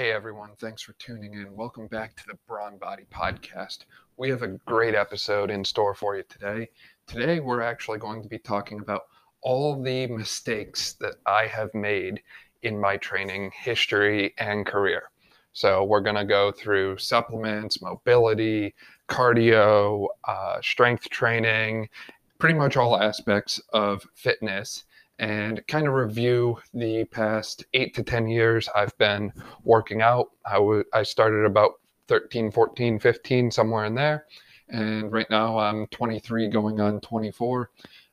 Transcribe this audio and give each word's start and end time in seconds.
Hey 0.00 0.12
everyone, 0.12 0.52
thanks 0.58 0.80
for 0.80 0.94
tuning 0.94 1.34
in. 1.34 1.54
Welcome 1.54 1.86
back 1.86 2.16
to 2.16 2.22
the 2.26 2.38
Brawn 2.48 2.78
Body 2.78 3.04
Podcast. 3.12 3.80
We 4.16 4.30
have 4.30 4.40
a 4.40 4.56
great 4.64 4.94
episode 4.94 5.50
in 5.50 5.62
store 5.62 5.94
for 5.94 6.16
you 6.16 6.22
today. 6.26 6.70
Today, 7.06 7.38
we're 7.38 7.60
actually 7.60 7.98
going 7.98 8.22
to 8.22 8.28
be 8.30 8.38
talking 8.38 8.80
about 8.80 9.02
all 9.42 9.78
the 9.78 10.06
mistakes 10.06 10.94
that 11.00 11.16
I 11.26 11.46
have 11.48 11.74
made 11.74 12.22
in 12.62 12.80
my 12.80 12.96
training 12.96 13.50
history 13.54 14.32
and 14.38 14.64
career. 14.64 15.10
So, 15.52 15.84
we're 15.84 16.00
going 16.00 16.16
to 16.16 16.24
go 16.24 16.50
through 16.50 16.96
supplements, 16.96 17.82
mobility, 17.82 18.74
cardio, 19.06 20.06
uh, 20.26 20.62
strength 20.62 21.10
training, 21.10 21.90
pretty 22.38 22.54
much 22.54 22.78
all 22.78 22.98
aspects 22.98 23.60
of 23.74 24.06
fitness 24.14 24.84
and 25.20 25.64
kind 25.68 25.86
of 25.86 25.92
review 25.92 26.58
the 26.72 27.04
past 27.04 27.66
eight 27.74 27.94
to 27.94 28.02
10 28.02 28.26
years 28.26 28.70
I've 28.74 28.96
been 28.96 29.32
working 29.64 30.00
out. 30.00 30.30
I, 30.46 30.54
w- 30.54 30.84
I 30.94 31.02
started 31.02 31.44
about 31.44 31.72
13, 32.08 32.50
14, 32.50 32.98
15, 32.98 33.50
somewhere 33.50 33.84
in 33.84 33.94
there. 33.94 34.24
And 34.70 35.12
right 35.12 35.28
now 35.28 35.58
I'm 35.58 35.86
23 35.88 36.48
going 36.48 36.80
on 36.80 37.00
24. 37.00 37.70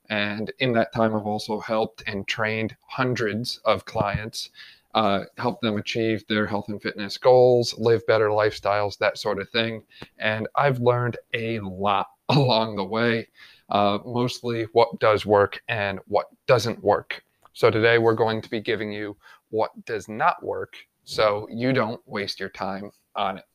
And 0.10 0.52
in 0.60 0.74
that 0.74 0.94
time, 0.94 1.16
I've 1.16 1.26
also 1.26 1.62
helped 1.62 2.04
and 2.08 2.28
trained 2.28 2.76
hundreds 2.88 3.62
of 3.64 3.86
clients, 3.86 4.50
uh, 4.94 5.24
help 5.38 5.62
them 5.62 5.78
achieve 5.78 6.28
their 6.28 6.46
health 6.46 6.68
and 6.68 6.82
fitness 6.82 7.18
goals, 7.18 7.74
live 7.78 8.06
better 8.06 8.30
lifestyles, 8.30 8.98
that 8.98 9.18
sort 9.18 9.40
of 9.40 9.50
thing. 9.50 9.84
And 10.18 10.50
I've 10.56 10.80
learned 10.82 11.18
a 11.34 11.62
lot 11.62 12.08
along 12.30 12.76
the 12.76 12.84
way 12.84 13.30
uh, 13.70 14.00
mostly 14.06 14.68
what 14.74 15.00
does 15.00 15.26
work 15.26 15.62
and 15.68 16.00
what 16.08 16.28
doesn't 16.46 16.84
work. 16.84 17.24
So 17.54 17.70
today 17.70 17.98
we're 17.98 18.14
going 18.14 18.42
to 18.42 18.50
be 18.50 18.62
giving 18.62 18.92
you 18.92 19.18
what 19.50 19.72
does 19.86 20.08
not 20.08 20.44
work 20.44 20.76
so 21.04 21.48
you 21.50 21.74
don't 21.74 22.02
waste 22.06 22.40
your 22.40 22.50
time 22.50 22.92
on 23.16 23.38
it. 23.38 23.46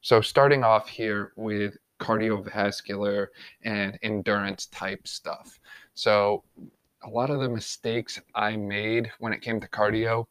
So 0.00 0.20
starting 0.20 0.64
off 0.64 0.88
here 0.88 1.32
with 1.36 1.76
cardiovascular 2.00 3.28
and 3.62 3.98
endurance 4.02 4.66
type 4.66 5.06
stuff. 5.06 5.60
So 5.94 6.42
a 7.04 7.08
lot 7.08 7.30
of 7.30 7.40
the 7.40 7.48
mistakes 7.48 8.20
I 8.34 8.56
made 8.56 9.10
when 9.18 9.32
it 9.32 9.42
came 9.42 9.60
to 9.60 9.68
cardio 9.68 10.26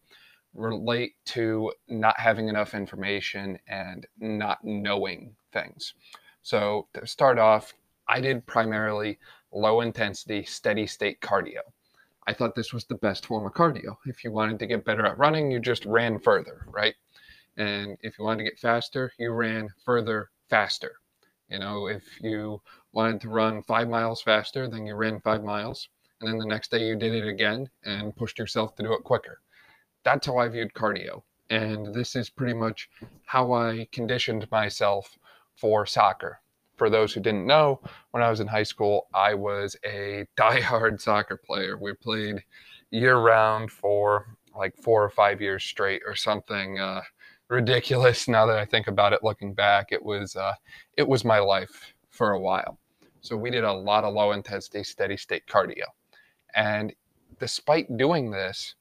relate 0.54 1.14
to 1.26 1.72
not 1.88 2.20
having 2.20 2.50
enough 2.50 2.74
information 2.74 3.58
and 3.68 4.06
not 4.20 4.64
knowing 4.64 5.36
things. 5.54 5.94
So 6.44 6.88
to 6.94 7.08
start 7.08 7.40
off, 7.40 7.74
I 8.12 8.20
did 8.20 8.46
primarily 8.46 9.20
low 9.54 9.80
intensity, 9.80 10.44
steady 10.44 10.86
state 10.86 11.22
cardio. 11.22 11.62
I 12.28 12.34
thought 12.34 12.56
this 12.56 12.74
was 12.74 12.84
the 12.84 12.96
best 12.96 13.26
form 13.26 13.46
of 13.46 13.54
cardio. 13.54 13.96
If 14.06 14.26
you 14.26 14.34
wanted 14.34 14.60
to 14.60 14.68
get 14.68 14.84
better 14.84 15.06
at 15.06 15.18
running, 15.18 15.50
you 15.50 15.62
just 15.62 15.86
ran 15.86 16.20
further, 16.20 16.66
right? 16.68 16.94
And 17.56 17.98
if 18.02 18.20
you 18.20 18.26
wanted 18.26 18.40
to 18.40 18.50
get 18.50 18.60
faster, 18.60 19.14
you 19.18 19.32
ran 19.32 19.70
further 19.86 20.30
faster. 20.50 20.98
You 21.48 21.60
know, 21.60 21.88
if 21.88 22.04
you 22.20 22.62
wanted 22.92 23.22
to 23.22 23.30
run 23.30 23.64
five 23.64 23.88
miles 23.88 24.22
faster, 24.22 24.68
then 24.68 24.86
you 24.86 24.96
ran 24.96 25.22
five 25.22 25.46
miles. 25.46 25.88
And 26.20 26.30
then 26.30 26.38
the 26.38 26.46
next 26.46 26.70
day 26.70 26.86
you 26.86 26.98
did 26.98 27.16
it 27.16 27.26
again 27.26 27.70
and 27.86 28.14
pushed 28.14 28.38
yourself 28.38 28.76
to 28.76 28.84
do 28.84 28.92
it 28.92 29.06
quicker. 29.06 29.40
That's 30.04 30.28
how 30.28 30.38
I 30.38 30.50
viewed 30.50 30.74
cardio. 30.74 31.24
And 31.50 31.94
this 31.94 32.18
is 32.18 32.30
pretty 32.30 32.56
much 32.56 32.90
how 33.24 33.54
I 33.54 33.88
conditioned 33.94 34.52
myself 34.52 35.18
for 35.56 35.86
soccer 35.86 36.42
for 36.82 36.90
those 36.90 37.14
who 37.14 37.22
didn't 37.22 37.46
know, 37.46 37.80
when 38.10 38.24
I 38.24 38.32
was 38.32 38.40
in 38.40 38.48
high 38.48 38.64
school, 38.64 39.06
I 39.14 39.36
was 39.36 39.76
a 39.86 40.26
die-hard 40.36 41.00
soccer 41.00 41.38
player. 41.38 41.78
We 41.78 41.94
played 41.94 42.44
year 42.90 43.18
round 43.18 43.70
for 43.70 44.36
like 44.56 44.76
four 44.76 45.04
or 45.04 45.12
five 45.12 45.40
years 45.42 45.64
straight 45.64 46.02
or 46.08 46.16
something 46.16 46.80
uh, 46.80 47.02
ridiculous. 47.50 48.28
Now 48.28 48.48
that 48.48 48.58
I 48.58 48.66
think 48.66 48.88
about 48.88 49.14
it, 49.14 49.24
looking 49.24 49.54
back, 49.54 49.92
it 49.92 50.04
was 50.04 50.36
uh, 50.36 50.56
it 50.98 51.08
was 51.08 51.24
my 51.24 51.38
life 51.38 51.94
for 52.10 52.32
a 52.32 52.40
while. 52.40 52.80
So 53.20 53.38
we 53.38 53.52
did 53.52 53.64
a 53.64 53.72
lot 53.72 54.04
of 54.04 54.16
low 54.16 54.32
intensity, 54.32 54.84
steady 54.84 55.18
state 55.18 55.44
cardio, 55.46 55.86
and 56.56 56.92
despite 57.40 57.96
doing 57.96 58.32
this, 58.32 58.74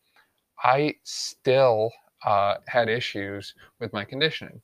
I 0.65 0.95
still 1.05 1.93
uh, 2.25 2.55
had 2.67 2.89
issues 2.89 3.55
with 3.79 3.93
my 3.93 4.07
conditioning. 4.07 4.63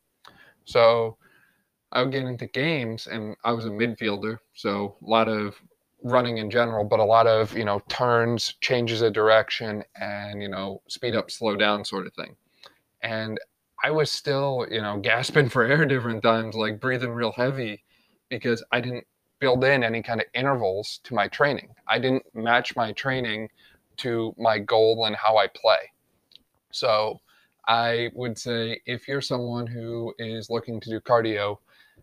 So 0.65 1.19
I 1.93 2.03
would 2.03 2.13
get 2.13 2.25
into 2.25 2.47
games, 2.47 3.07
and 3.07 3.37
I 3.45 3.53
was 3.53 3.65
a 3.65 3.71
midfielder, 3.71 4.39
so 4.55 4.97
a 5.05 5.09
lot 5.09 5.29
of 5.29 5.61
running 6.03 6.39
in 6.39 6.51
general, 6.51 6.85
but 6.85 7.01
a 7.01 7.05
lot 7.05 7.27
of 7.27 7.57
you 7.57 7.65
know 7.65 7.81
turns, 7.89 8.55
changes 8.61 9.03
of 9.03 9.13
direction, 9.13 9.85
and 10.01 10.43
you 10.43 10.49
know 10.49 10.83
speed 10.89 11.15
up, 11.15 11.31
slow 11.31 11.57
down, 11.57 11.85
sort 11.85 12.07
of 12.07 12.15
thing. 12.15 12.37
And 13.03 13.39
I 13.83 13.91
was 13.91 14.11
still 14.11 14.67
you 14.71 14.83
know 14.83 14.99
gasping 14.99 15.49
for 15.51 15.65
air 15.65 15.85
different 15.87 16.23
times, 16.23 16.55
like 16.55 16.81
breathing 16.81 17.13
real 17.13 17.33
heavy, 17.33 17.85
because 18.29 18.65
I 18.73 18.81
didn't 18.81 19.07
build 19.39 19.65
in 19.65 19.85
any 19.85 20.03
kind 20.03 20.21
of 20.21 20.27
intervals 20.35 21.01
to 21.05 21.15
my 21.15 21.29
training. 21.29 21.69
I 21.87 21.99
didn't 21.99 22.25
match 22.35 22.75
my 22.75 22.93
training 22.93 23.51
to 23.99 24.35
my 24.39 24.59
goal 24.59 25.05
and 25.07 25.17
how 25.17 25.37
I 25.37 25.47
play. 25.49 25.93
So 26.71 27.21
I 27.69 28.11
would 28.15 28.39
say 28.39 28.81
if 28.87 29.09
you're 29.09 29.21
someone 29.21 29.67
who 29.67 30.15
is 30.19 30.51
looking 30.51 30.81
to 30.81 30.91
do 30.91 31.01
cardio, 31.01 31.59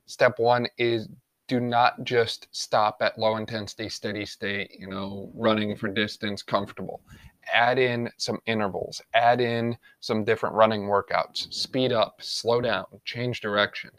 step 0.06 0.40
one 0.40 0.68
is 0.78 1.08
do 1.48 1.60
not 1.60 2.04
just 2.04 2.48
stop 2.52 2.98
at 3.02 3.20
low 3.20 3.36
intensity, 3.36 3.90
steady 3.90 4.26
state, 4.26 4.72
you 4.80 4.88
know, 4.88 5.30
running 5.36 5.76
for 5.76 5.90
distance, 5.90 6.42
comfortable. 6.42 7.02
Add 7.54 7.78
in 7.78 8.10
some 8.18 8.40
intervals, 8.46 9.02
add 9.14 9.42
in 9.42 9.78
some 10.00 10.24
different 10.24 10.56
running 10.56 10.84
workouts, 10.84 11.54
speed 11.54 11.92
up, 11.92 12.16
slow 12.22 12.62
down, 12.62 12.86
change 13.04 13.42
direction. 13.42 13.92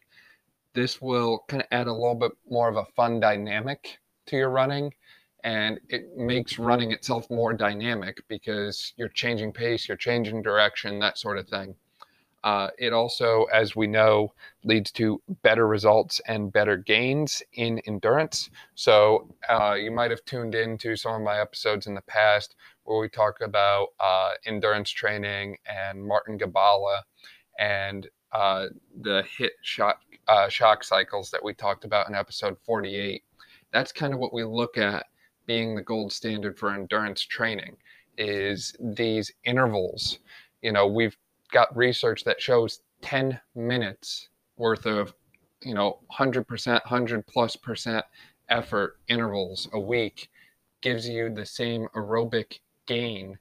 This 0.73 1.03
will 1.03 1.45
kind 1.49 1.63
of 1.63 1.69
add 1.71 1.87
a 1.87 1.93
little 1.93 2.15
bit 2.15 2.33
more 2.49 2.69
of 2.69 2.77
a 2.77 2.87
fun 2.97 3.21
dynamic 3.21 3.99
to 4.27 4.37
your 4.37 4.51
running 4.51 4.93
and 5.45 5.79
it 5.91 6.17
makes 6.17 6.59
running 6.59 6.91
itself 6.91 7.31
more 7.31 7.53
dynamic 7.53 8.23
because 8.29 8.95
you're 8.97 9.11
changing 9.11 9.53
pace, 9.53 9.87
you're 9.87 9.97
changing 9.97 10.41
direction, 10.41 10.99
that 10.99 11.19
sort 11.19 11.37
of 11.37 11.47
thing. 11.47 11.75
Uh, 12.45 12.69
it 12.79 12.93
also, 12.93 13.45
as 13.45 13.75
we 13.75 13.87
know, 13.87 14.33
leads 14.65 14.93
to 14.93 15.21
better 15.43 15.67
results 15.67 16.21
and 16.29 16.53
better 16.53 16.77
gains 16.77 17.43
in 17.55 17.79
endurance. 17.87 18.51
So 18.75 19.35
uh, 19.49 19.77
you 19.81 19.91
might 19.91 20.11
have 20.11 20.23
tuned 20.27 20.55
into 20.55 20.95
some 20.95 21.15
of 21.15 21.23
my 21.23 21.41
episodes 21.41 21.87
in 21.87 21.95
the 21.95 22.03
past 22.03 22.55
where 22.85 23.01
we 23.01 23.09
talk 23.09 23.41
about 23.41 23.89
uh, 23.99 24.33
endurance 24.45 24.91
training 24.91 25.57
and 25.67 26.07
Martin 26.07 26.37
Gibala 26.37 27.03
and 27.59 28.07
uh, 28.33 28.67
the 29.01 29.25
hit 29.39 29.53
shock, 29.63 30.03
uh, 30.29 30.51
shock 30.51 30.85
cycles 30.85 31.31
that 31.31 31.43
we 31.43 31.55
talked 31.55 31.87
about 31.87 32.11
in 32.11 32.15
episode 32.15 32.59
48. 32.67 33.25
That's 33.73 33.91
kind 33.91 34.13
of 34.13 34.21
what 34.21 34.35
we 34.35 34.45
look 34.45 34.77
at 34.77 35.07
being 35.47 35.75
the 35.75 35.83
gold 35.83 36.13
standard 36.13 36.59
for 36.59 36.75
endurance 36.75 37.23
training 37.23 37.79
is 38.19 38.77
these 38.79 39.33
intervals. 39.45 40.19
You 40.61 40.73
know, 40.73 40.87
we've 40.87 41.17
got 41.55 41.75
research 41.75 42.25
that 42.25 42.43
shows 42.43 42.81
10 43.03 43.41
minutes 43.55 44.29
worth 44.57 44.87
of, 44.87 45.15
you 45.63 45.73
know, 45.73 46.01
100%, 46.13 46.67
100 46.67 47.27
plus 47.27 47.57
percent 47.57 48.05
effort 48.51 48.99
intervals 49.09 49.69
a 49.73 49.81
week 49.81 50.29
gives 50.83 51.09
you 51.09 51.33
the 51.33 51.47
same 51.47 51.87
aerobic 51.95 52.59
gain 52.87 53.39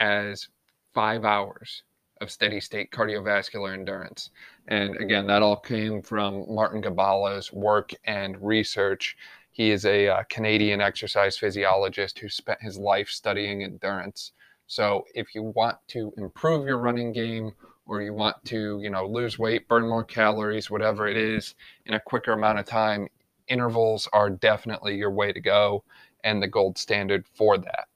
as 0.00 0.48
five 0.94 1.24
hours 1.24 1.82
of 2.22 2.30
steady 2.30 2.60
state 2.60 2.90
cardiovascular 2.90 3.74
endurance. 3.74 4.30
And 4.68 4.96
again, 4.96 5.26
that 5.26 5.42
all 5.42 5.56
came 5.56 6.00
from 6.00 6.46
Martin 6.48 6.80
Gibala's 6.80 7.52
work 7.52 7.92
and 8.04 8.40
research. 8.40 9.16
He 9.50 9.70
is 9.70 9.84
a 9.84 10.08
uh, 10.08 10.22
Canadian 10.30 10.80
exercise 10.80 11.36
physiologist 11.36 12.18
who 12.18 12.28
spent 12.28 12.62
his 12.62 12.78
life 12.78 13.08
studying 13.08 13.62
endurance. 13.62 14.32
So 14.66 15.04
if 15.14 15.34
you 15.34 15.42
want 15.42 15.76
to 15.88 16.12
improve 16.16 16.66
your 16.66 16.78
running 16.78 17.12
game 17.12 17.52
or 17.86 18.02
you 18.02 18.12
want 18.12 18.44
to, 18.46 18.80
you 18.82 18.90
know, 18.90 19.06
lose 19.06 19.38
weight, 19.38 19.68
burn 19.68 19.88
more 19.88 20.04
calories, 20.04 20.70
whatever 20.70 21.06
it 21.06 21.16
is 21.16 21.54
in 21.84 21.94
a 21.94 22.00
quicker 22.00 22.32
amount 22.32 22.58
of 22.58 22.66
time, 22.66 23.08
intervals 23.48 24.08
are 24.12 24.30
definitely 24.30 24.96
your 24.96 25.12
way 25.12 25.32
to 25.32 25.40
go 25.40 25.84
and 26.24 26.42
the 26.42 26.48
gold 26.48 26.76
standard 26.78 27.26
for 27.34 27.56
that. 27.58 27.86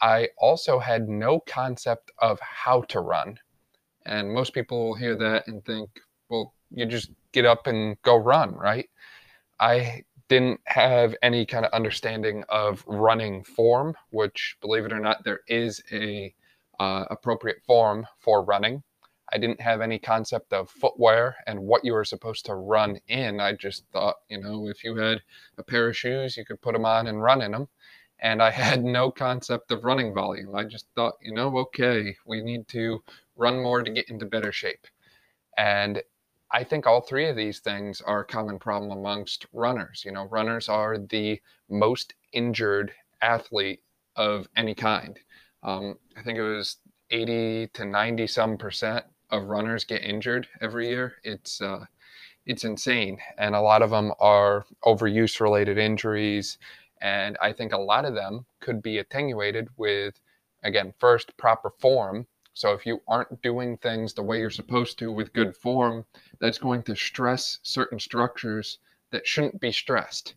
I 0.00 0.28
also 0.38 0.78
had 0.78 1.08
no 1.08 1.40
concept 1.40 2.10
of 2.18 2.40
how 2.40 2.82
to 2.82 3.00
run. 3.00 3.38
And 4.06 4.32
most 4.32 4.52
people 4.54 4.86
will 4.86 4.94
hear 4.94 5.16
that 5.16 5.46
and 5.48 5.64
think, 5.64 5.88
well, 6.28 6.54
you 6.70 6.86
just 6.86 7.10
get 7.32 7.44
up 7.44 7.66
and 7.66 8.00
go 8.02 8.16
run, 8.16 8.54
right? 8.54 8.88
I 9.60 10.04
didn't 10.34 10.60
have 10.66 11.14
any 11.22 11.46
kind 11.46 11.64
of 11.64 11.72
understanding 11.72 12.42
of 12.48 12.82
running 12.88 13.44
form, 13.44 13.94
which, 14.10 14.56
believe 14.60 14.84
it 14.84 14.92
or 14.92 14.98
not, 14.98 15.22
there 15.22 15.42
is 15.46 15.80
a 15.92 16.34
uh, 16.80 17.04
appropriate 17.08 17.62
form 17.64 18.04
for 18.18 18.42
running. 18.42 18.82
I 19.32 19.38
didn't 19.38 19.60
have 19.60 19.80
any 19.80 20.00
concept 20.00 20.52
of 20.52 20.68
footwear 20.68 21.36
and 21.46 21.60
what 21.60 21.84
you 21.84 21.92
were 21.92 22.04
supposed 22.04 22.46
to 22.46 22.56
run 22.56 22.98
in. 23.06 23.38
I 23.38 23.52
just 23.52 23.84
thought, 23.92 24.16
you 24.28 24.40
know, 24.40 24.66
if 24.66 24.82
you 24.82 24.96
had 24.96 25.22
a 25.56 25.62
pair 25.62 25.88
of 25.88 25.96
shoes, 25.96 26.36
you 26.36 26.44
could 26.44 26.60
put 26.60 26.72
them 26.72 26.84
on 26.84 27.06
and 27.06 27.22
run 27.22 27.40
in 27.40 27.52
them. 27.52 27.68
And 28.18 28.42
I 28.42 28.50
had 28.64 28.82
no 28.82 29.12
concept 29.12 29.70
of 29.70 29.84
running 29.84 30.14
volume. 30.14 30.56
I 30.56 30.64
just 30.64 30.86
thought, 30.96 31.14
you 31.22 31.32
know, 31.32 31.56
okay, 31.58 32.16
we 32.26 32.42
need 32.42 32.66
to 32.68 33.04
run 33.36 33.62
more 33.62 33.84
to 33.84 33.90
get 33.92 34.10
into 34.10 34.26
better 34.26 34.50
shape. 34.50 34.88
And 35.56 36.02
I 36.54 36.62
think 36.62 36.86
all 36.86 37.00
three 37.00 37.28
of 37.28 37.34
these 37.34 37.58
things 37.58 38.00
are 38.00 38.20
a 38.20 38.24
common 38.24 38.60
problem 38.60 38.92
amongst 38.92 39.44
runners. 39.52 40.04
You 40.06 40.12
know, 40.12 40.26
runners 40.26 40.68
are 40.68 40.98
the 40.98 41.40
most 41.68 42.14
injured 42.32 42.92
athlete 43.20 43.82
of 44.14 44.46
any 44.56 44.72
kind. 44.72 45.18
Um, 45.64 45.98
I 46.16 46.22
think 46.22 46.38
it 46.38 46.42
was 46.42 46.76
80 47.10 47.70
to 47.74 47.84
90 47.84 48.28
some 48.28 48.56
percent 48.56 49.04
of 49.30 49.48
runners 49.48 49.82
get 49.82 50.04
injured 50.04 50.46
every 50.60 50.88
year. 50.88 51.14
It's 51.24 51.60
uh, 51.60 51.86
it's 52.46 52.62
insane, 52.62 53.18
and 53.36 53.56
a 53.56 53.60
lot 53.60 53.82
of 53.82 53.90
them 53.90 54.12
are 54.20 54.64
overuse 54.84 55.40
related 55.40 55.76
injuries. 55.76 56.58
And 57.00 57.36
I 57.42 57.52
think 57.52 57.72
a 57.72 57.78
lot 57.78 58.04
of 58.04 58.14
them 58.14 58.46
could 58.60 58.80
be 58.80 58.98
attenuated 58.98 59.70
with, 59.76 60.20
again, 60.62 60.94
first 61.00 61.36
proper 61.36 61.70
form. 61.80 62.28
So 62.54 62.72
if 62.72 62.86
you 62.86 63.02
aren't 63.08 63.42
doing 63.42 63.76
things 63.76 64.14
the 64.14 64.22
way 64.22 64.38
you're 64.38 64.50
supposed 64.50 64.98
to 65.00 65.10
with 65.12 65.32
good 65.32 65.56
form, 65.56 66.06
that's 66.38 66.58
going 66.58 66.84
to 66.84 66.94
stress 66.94 67.58
certain 67.62 67.98
structures 67.98 68.78
that 69.10 69.26
shouldn't 69.26 69.60
be 69.60 69.72
stressed. 69.72 70.34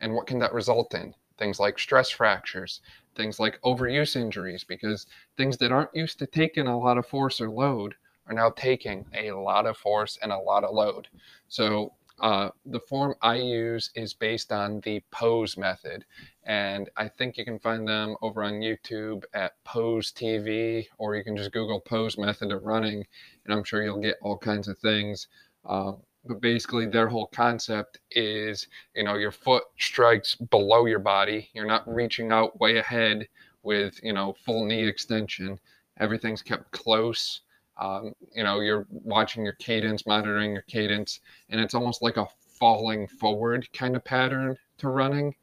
And 0.00 0.14
what 0.14 0.26
can 0.26 0.38
that 0.40 0.52
result 0.52 0.94
in? 0.94 1.14
Things 1.38 1.58
like 1.58 1.78
stress 1.78 2.10
fractures, 2.10 2.80
things 3.16 3.40
like 3.40 3.60
overuse 3.62 4.14
injuries, 4.14 4.62
because 4.62 5.06
things 5.36 5.56
that 5.56 5.72
aren't 5.72 5.94
used 5.94 6.18
to 6.18 6.26
taking 6.26 6.66
a 6.66 6.78
lot 6.78 6.98
of 6.98 7.06
force 7.06 7.40
or 7.40 7.50
load 7.50 7.94
are 8.26 8.34
now 8.34 8.50
taking 8.50 9.06
a 9.14 9.32
lot 9.32 9.66
of 9.66 9.76
force 9.76 10.18
and 10.22 10.32
a 10.32 10.38
lot 10.38 10.64
of 10.64 10.74
load. 10.74 11.08
So 11.48 11.94
uh, 12.20 12.50
the 12.66 12.80
form 12.80 13.14
I 13.22 13.36
use 13.36 13.90
is 13.94 14.14
based 14.14 14.52
on 14.52 14.80
the 14.80 15.02
pose 15.10 15.56
method. 15.56 16.04
And 16.46 16.90
I 16.96 17.08
think 17.08 17.36
you 17.36 17.44
can 17.44 17.58
find 17.58 17.88
them 17.88 18.16
over 18.22 18.42
on 18.42 18.54
YouTube 18.54 19.24
at 19.32 19.52
Pose 19.64 20.12
TV, 20.12 20.86
or 20.98 21.16
you 21.16 21.24
can 21.24 21.36
just 21.36 21.52
Google 21.52 21.80
pose 21.80 22.18
method 22.18 22.52
of 22.52 22.64
running, 22.64 23.04
and 23.44 23.54
I'm 23.54 23.64
sure 23.64 23.82
you'll 23.82 24.00
get 24.00 24.18
all 24.20 24.36
kinds 24.36 24.68
of 24.68 24.78
things. 24.78 25.28
Uh, 25.64 25.92
but 26.26 26.40
basically, 26.40 26.86
their 26.86 27.08
whole 27.08 27.28
concept 27.28 27.98
is 28.10 28.68
you 28.94 29.04
know, 29.04 29.14
your 29.14 29.32
foot 29.32 29.64
strikes 29.78 30.34
below 30.34 30.86
your 30.86 30.98
body, 30.98 31.50
you're 31.54 31.66
not 31.66 31.88
reaching 31.92 32.32
out 32.32 32.60
way 32.60 32.78
ahead 32.78 33.26
with 33.62 33.98
you 34.02 34.12
know, 34.12 34.34
full 34.44 34.64
knee 34.66 34.86
extension. 34.86 35.58
Everything's 35.98 36.42
kept 36.42 36.70
close 36.72 37.40
um, 37.76 38.12
you 38.32 38.44
know, 38.44 38.60
you're 38.60 38.86
watching 38.90 39.44
your 39.44 39.54
cadence, 39.54 40.06
monitoring 40.06 40.52
your 40.52 40.62
cadence, 40.62 41.20
and 41.50 41.60
it's 41.60 41.74
almost 41.74 42.02
like 42.02 42.16
a 42.16 42.28
falling 42.58 43.06
forward 43.08 43.66
kind 43.72 43.96
of 43.96 44.04
pattern 44.04 44.56
to 44.78 44.88
running. 44.88 45.34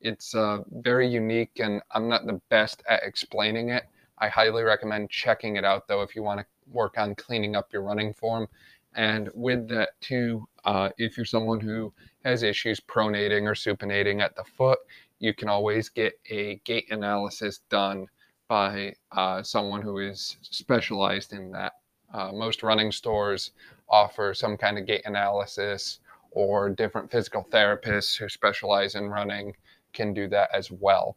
It's 0.00 0.34
uh, 0.34 0.58
very 0.70 1.08
unique, 1.08 1.60
and 1.60 1.82
I'm 1.92 2.08
not 2.08 2.26
the 2.26 2.40
best 2.50 2.82
at 2.88 3.02
explaining 3.02 3.70
it. 3.70 3.84
I 4.18 4.28
highly 4.28 4.62
recommend 4.62 5.10
checking 5.10 5.56
it 5.56 5.64
out, 5.64 5.88
though, 5.88 6.02
if 6.02 6.14
you 6.14 6.22
want 6.22 6.40
to 6.40 6.46
work 6.70 6.98
on 6.98 7.14
cleaning 7.14 7.56
up 7.56 7.72
your 7.72 7.82
running 7.82 8.12
form. 8.12 8.48
And 8.94 9.28
with 9.34 9.68
that, 9.68 9.90
too, 10.00 10.46
uh, 10.64 10.90
if 10.98 11.16
you're 11.16 11.26
someone 11.26 11.60
who 11.60 11.92
has 12.24 12.42
issues 12.42 12.80
pronating 12.80 13.42
or 13.42 13.54
supinating 13.54 14.20
at 14.20 14.34
the 14.34 14.44
foot, 14.44 14.78
you 15.18 15.34
can 15.34 15.48
always 15.48 15.88
get 15.88 16.18
a 16.30 16.60
gait 16.64 16.90
analysis 16.90 17.60
done 17.68 18.06
by 18.48 18.94
uh, 19.12 19.42
someone 19.42 19.82
who 19.82 19.98
is 19.98 20.36
specialized 20.42 21.32
in 21.32 21.50
that. 21.52 21.72
Uh, 22.12 22.32
most 22.32 22.62
running 22.62 22.90
stores 22.90 23.52
offer 23.88 24.32
some 24.32 24.56
kind 24.56 24.78
of 24.78 24.86
gait 24.86 25.02
analysis, 25.04 26.00
or 26.30 26.70
different 26.70 27.10
physical 27.10 27.46
therapists 27.50 28.16
who 28.18 28.28
specialize 28.28 28.94
in 28.94 29.08
running 29.08 29.54
can 29.92 30.14
do 30.14 30.28
that 30.28 30.50
as 30.54 30.70
well. 30.70 31.16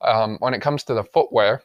Um, 0.00 0.36
when 0.40 0.54
it 0.54 0.62
comes 0.62 0.84
to 0.84 0.94
the 0.94 1.04
footwear, 1.04 1.62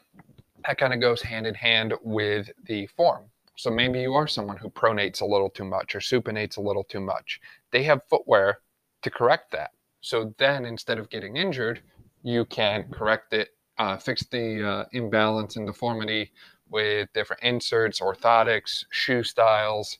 that 0.66 0.78
kind 0.78 0.92
of 0.92 1.00
goes 1.00 1.22
hand 1.22 1.46
in 1.46 1.54
hand 1.54 1.94
with 2.02 2.50
the 2.64 2.86
form. 2.88 3.24
So 3.56 3.70
maybe 3.70 4.00
you 4.00 4.14
are 4.14 4.26
someone 4.26 4.56
who 4.56 4.70
pronates 4.70 5.20
a 5.20 5.26
little 5.26 5.50
too 5.50 5.64
much 5.64 5.94
or 5.94 6.00
supinates 6.00 6.56
a 6.56 6.60
little 6.60 6.84
too 6.84 7.00
much. 7.00 7.40
They 7.70 7.84
have 7.84 8.02
footwear 8.08 8.58
to 9.02 9.10
correct 9.10 9.52
that. 9.52 9.70
So 10.00 10.34
then 10.38 10.64
instead 10.64 10.98
of 10.98 11.10
getting 11.10 11.36
injured, 11.36 11.82
you 12.22 12.44
can 12.46 12.88
correct 12.90 13.32
it 13.32 13.50
uh, 13.78 13.96
fix 13.96 14.24
the 14.26 14.66
uh, 14.66 14.84
imbalance 14.92 15.56
and 15.56 15.66
deformity 15.66 16.32
with 16.68 17.12
different 17.12 17.42
inserts, 17.42 18.00
orthotics, 18.00 18.84
shoe 18.90 19.22
styles, 19.22 19.98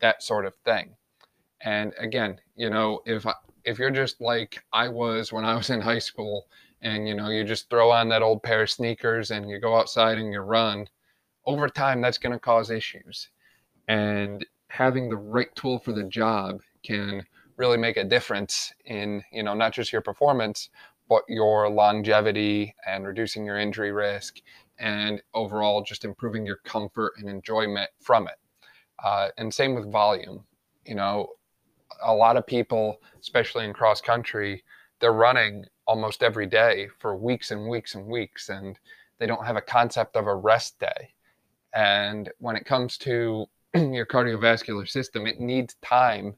that 0.00 0.22
sort 0.22 0.44
of 0.44 0.54
thing. 0.64 0.94
And 1.60 1.92
again, 1.98 2.38
you 2.56 2.70
know, 2.70 3.00
if 3.06 3.26
I, 3.26 3.34
if 3.64 3.78
you're 3.78 3.90
just 3.90 4.20
like 4.20 4.62
I 4.72 4.88
was 4.88 5.32
when 5.32 5.44
I 5.44 5.54
was 5.54 5.70
in 5.70 5.80
high 5.80 5.98
school, 5.98 6.46
and 6.82 7.06
you 7.06 7.14
know, 7.14 7.28
you 7.28 7.44
just 7.44 7.70
throw 7.70 7.90
on 7.90 8.08
that 8.08 8.22
old 8.22 8.42
pair 8.42 8.62
of 8.62 8.70
sneakers 8.70 9.30
and 9.30 9.48
you 9.48 9.60
go 9.60 9.76
outside 9.76 10.18
and 10.18 10.32
you 10.32 10.40
run, 10.40 10.88
over 11.46 11.68
time 11.68 12.00
that's 12.00 12.18
going 12.18 12.32
to 12.32 12.38
cause 12.38 12.70
issues. 12.70 13.28
And 13.88 14.44
having 14.68 15.08
the 15.08 15.16
right 15.16 15.54
tool 15.54 15.78
for 15.78 15.92
the 15.92 16.04
job 16.04 16.60
can 16.84 17.24
really 17.56 17.76
make 17.76 17.96
a 17.96 18.04
difference 18.04 18.72
in, 18.86 19.22
you 19.32 19.42
know, 19.42 19.54
not 19.54 19.72
just 19.72 19.92
your 19.92 20.00
performance, 20.00 20.70
but 21.08 21.22
your 21.28 21.68
longevity 21.68 22.74
and 22.86 23.06
reducing 23.06 23.44
your 23.44 23.58
injury 23.58 23.92
risk 23.92 24.40
and 24.78 25.22
overall 25.34 25.82
just 25.82 26.04
improving 26.04 26.46
your 26.46 26.56
comfort 26.64 27.12
and 27.18 27.28
enjoyment 27.28 27.90
from 28.00 28.26
it. 28.26 28.36
Uh, 29.04 29.28
and 29.36 29.52
same 29.52 29.74
with 29.74 29.92
volume. 29.92 30.44
You 30.84 30.96
know, 30.96 31.28
a 32.02 32.14
lot 32.14 32.36
of 32.36 32.46
people, 32.46 33.00
especially 33.20 33.64
in 33.64 33.72
cross 33.72 34.00
country, 34.00 34.64
they're 35.00 35.12
running 35.12 35.64
almost 35.86 36.22
every 36.22 36.46
day 36.46 36.88
for 36.98 37.16
weeks 37.16 37.50
and 37.50 37.68
weeks 37.68 37.94
and 37.94 38.06
weeks, 38.06 38.48
and 38.48 38.78
they 39.18 39.26
don't 39.26 39.46
have 39.46 39.56
a 39.56 39.62
concept 39.62 40.16
of 40.16 40.26
a 40.26 40.34
rest 40.34 40.78
day. 40.78 41.12
And 41.74 42.30
when 42.38 42.56
it 42.56 42.64
comes 42.64 42.98
to 42.98 43.46
your 43.74 44.06
cardiovascular 44.06 44.88
system, 44.88 45.26
it 45.26 45.40
needs 45.40 45.76
time 45.82 46.34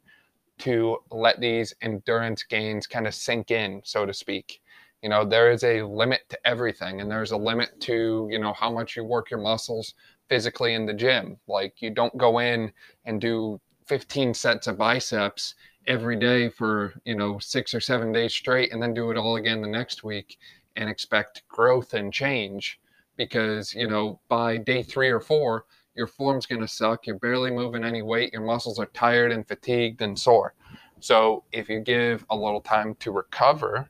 to 0.58 0.98
let 1.10 1.40
these 1.40 1.74
endurance 1.82 2.44
gains 2.44 2.86
kind 2.86 3.06
of 3.06 3.14
sink 3.14 3.50
in, 3.50 3.80
so 3.84 4.06
to 4.06 4.14
speak. 4.14 4.60
You 5.02 5.08
know, 5.08 5.24
there 5.24 5.50
is 5.50 5.64
a 5.64 5.82
limit 5.82 6.22
to 6.30 6.38
everything, 6.46 7.00
and 7.00 7.10
there's 7.10 7.32
a 7.32 7.36
limit 7.36 7.78
to, 7.82 8.28
you 8.30 8.38
know, 8.38 8.52
how 8.54 8.70
much 8.70 8.96
you 8.96 9.04
work 9.04 9.30
your 9.30 9.40
muscles 9.40 9.94
physically 10.28 10.74
in 10.74 10.86
the 10.86 10.94
gym. 10.94 11.36
Like, 11.46 11.82
you 11.82 11.90
don't 11.90 12.16
go 12.16 12.38
in 12.38 12.72
and 13.04 13.20
do 13.20 13.60
15 13.86 14.34
sets 14.34 14.66
of 14.66 14.78
biceps 14.78 15.54
every 15.86 16.16
day 16.16 16.48
for, 16.48 16.94
you 17.04 17.14
know, 17.14 17.38
six 17.38 17.74
or 17.74 17.80
seven 17.80 18.12
days 18.12 18.34
straight 18.34 18.72
and 18.72 18.82
then 18.82 18.94
do 18.94 19.10
it 19.10 19.16
all 19.16 19.36
again 19.36 19.60
the 19.60 19.68
next 19.68 20.02
week 20.02 20.38
and 20.76 20.88
expect 20.88 21.46
growth 21.48 21.94
and 21.94 22.12
change 22.12 22.80
because, 23.16 23.74
you 23.74 23.88
know, 23.88 24.20
by 24.28 24.56
day 24.56 24.82
three 24.82 25.08
or 25.08 25.20
four, 25.20 25.66
your 25.94 26.06
form's 26.06 26.46
going 26.46 26.60
to 26.60 26.68
suck. 26.68 27.06
You're 27.06 27.18
barely 27.18 27.50
moving 27.50 27.84
any 27.84 28.02
weight. 28.02 28.32
Your 28.32 28.42
muscles 28.42 28.78
are 28.78 28.86
tired 28.86 29.30
and 29.30 29.46
fatigued 29.46 30.02
and 30.02 30.18
sore. 30.18 30.54
So 31.00 31.44
if 31.52 31.68
you 31.68 31.80
give 31.80 32.24
a 32.30 32.36
little 32.36 32.60
time 32.60 32.96
to 32.96 33.12
recover, 33.12 33.88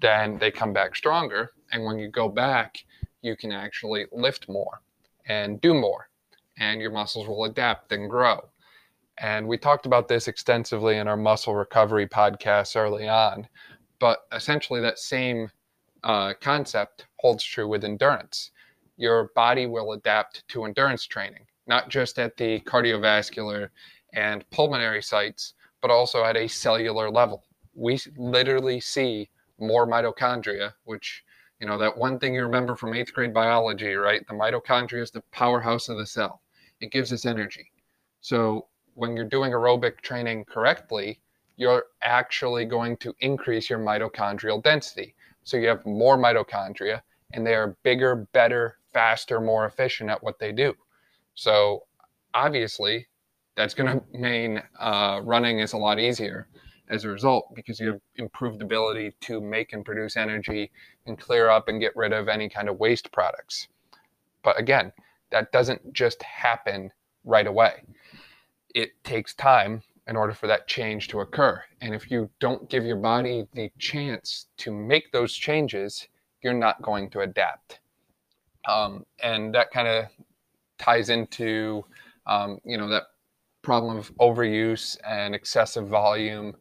then 0.00 0.38
they 0.38 0.50
come 0.50 0.72
back 0.72 0.96
stronger. 0.96 1.52
And 1.72 1.84
when 1.84 1.98
you 1.98 2.08
go 2.08 2.28
back, 2.28 2.84
you 3.22 3.36
can 3.36 3.52
actually 3.52 4.06
lift 4.12 4.48
more 4.48 4.82
and 5.26 5.60
do 5.60 5.74
more, 5.74 6.08
and 6.58 6.80
your 6.80 6.90
muscles 6.90 7.28
will 7.28 7.44
adapt 7.44 7.92
and 7.92 8.08
grow. 8.08 8.48
And 9.20 9.46
we 9.48 9.58
talked 9.58 9.86
about 9.86 10.08
this 10.08 10.28
extensively 10.28 10.96
in 10.96 11.08
our 11.08 11.16
muscle 11.16 11.54
recovery 11.54 12.06
podcast 12.06 12.76
early 12.76 13.08
on. 13.08 13.48
But 13.98 14.20
essentially, 14.32 14.80
that 14.80 14.98
same 14.98 15.50
uh, 16.04 16.34
concept 16.40 17.06
holds 17.16 17.42
true 17.42 17.66
with 17.66 17.84
endurance 17.84 18.52
your 18.98 19.30
body 19.34 19.66
will 19.66 19.92
adapt 19.92 20.46
to 20.48 20.64
endurance 20.64 21.06
training, 21.06 21.46
not 21.66 21.88
just 21.88 22.18
at 22.18 22.36
the 22.36 22.60
cardiovascular 22.60 23.68
and 24.12 24.48
pulmonary 24.50 25.02
sites, 25.02 25.54
but 25.80 25.90
also 25.90 26.24
at 26.24 26.36
a 26.36 26.48
cellular 26.48 27.08
level. 27.08 27.44
We 27.74 27.98
literally 28.16 28.80
see 28.80 29.30
more 29.58 29.86
mitochondria, 29.86 30.72
which, 30.84 31.22
you 31.60 31.66
know, 31.66 31.78
that 31.78 31.96
one 31.96 32.18
thing 32.18 32.34
you 32.34 32.42
remember 32.42 32.74
from 32.74 32.92
eighth 32.92 33.14
grade 33.14 33.32
biology, 33.32 33.94
right? 33.94 34.26
The 34.26 34.34
mitochondria 34.34 35.02
is 35.02 35.12
the 35.12 35.22
powerhouse 35.30 35.88
of 35.88 35.96
the 35.96 36.06
cell, 36.06 36.42
it 36.80 36.90
gives 36.90 37.12
us 37.12 37.24
energy. 37.24 37.70
So 38.20 38.66
when 38.98 39.14
you're 39.14 39.24
doing 39.24 39.52
aerobic 39.52 40.00
training 40.00 40.44
correctly, 40.44 41.20
you're 41.56 41.84
actually 42.02 42.64
going 42.64 42.96
to 42.96 43.14
increase 43.20 43.70
your 43.70 43.78
mitochondrial 43.78 44.60
density. 44.60 45.14
So 45.44 45.56
you 45.56 45.68
have 45.68 45.86
more 45.86 46.18
mitochondria 46.18 47.02
and 47.32 47.46
they 47.46 47.54
are 47.54 47.76
bigger, 47.84 48.26
better, 48.32 48.78
faster, 48.92 49.40
more 49.40 49.66
efficient 49.66 50.10
at 50.10 50.20
what 50.22 50.40
they 50.40 50.50
do. 50.50 50.74
So 51.34 51.84
obviously, 52.34 53.06
that's 53.54 53.72
going 53.72 54.00
to 54.12 54.18
mean 54.18 54.60
uh, 54.80 55.20
running 55.22 55.60
is 55.60 55.74
a 55.74 55.78
lot 55.78 56.00
easier 56.00 56.48
as 56.90 57.04
a 57.04 57.08
result 57.08 57.54
because 57.54 57.78
you 57.78 57.92
have 57.92 58.00
improved 58.16 58.62
ability 58.62 59.12
to 59.20 59.40
make 59.40 59.74
and 59.74 59.84
produce 59.84 60.16
energy 60.16 60.72
and 61.06 61.20
clear 61.20 61.48
up 61.48 61.68
and 61.68 61.80
get 61.80 61.94
rid 61.94 62.12
of 62.12 62.28
any 62.28 62.48
kind 62.48 62.68
of 62.68 62.80
waste 62.80 63.12
products. 63.12 63.68
But 64.42 64.58
again, 64.58 64.92
that 65.30 65.52
doesn't 65.52 65.92
just 65.92 66.20
happen 66.24 66.90
right 67.24 67.46
away. 67.46 67.82
It 68.74 69.02
takes 69.04 69.34
time 69.34 69.82
in 70.06 70.16
order 70.16 70.32
for 70.32 70.46
that 70.46 70.66
change 70.66 71.08
to 71.08 71.20
occur. 71.20 71.62
And 71.80 71.94
if 71.94 72.10
you 72.10 72.30
don't 72.40 72.68
give 72.70 72.84
your 72.84 72.96
body 72.96 73.46
the 73.52 73.70
chance 73.78 74.46
to 74.58 74.72
make 74.72 75.12
those 75.12 75.34
changes, 75.34 76.08
you're 76.42 76.54
not 76.54 76.80
going 76.82 77.10
to 77.10 77.20
adapt. 77.20 77.80
Um, 78.66 79.04
and 79.22 79.54
that 79.54 79.70
kind 79.70 79.88
of 79.88 80.06
ties 80.78 81.10
into, 81.10 81.84
um, 82.26 82.58
you 82.64 82.78
know, 82.78 82.88
that 82.88 83.04
problem 83.62 83.96
of 83.96 84.14
overuse 84.16 84.96
and 85.06 85.34
excessive 85.34 85.88
volume. 85.88 86.54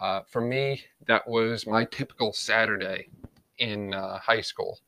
Uh, 0.00 0.20
for 0.28 0.40
me, 0.40 0.82
that 1.06 1.26
was 1.26 1.66
my 1.66 1.84
typical 1.86 2.32
Saturday 2.32 3.08
in 3.58 3.94
uh, 3.94 4.18
high 4.18 4.40
school. 4.40 4.78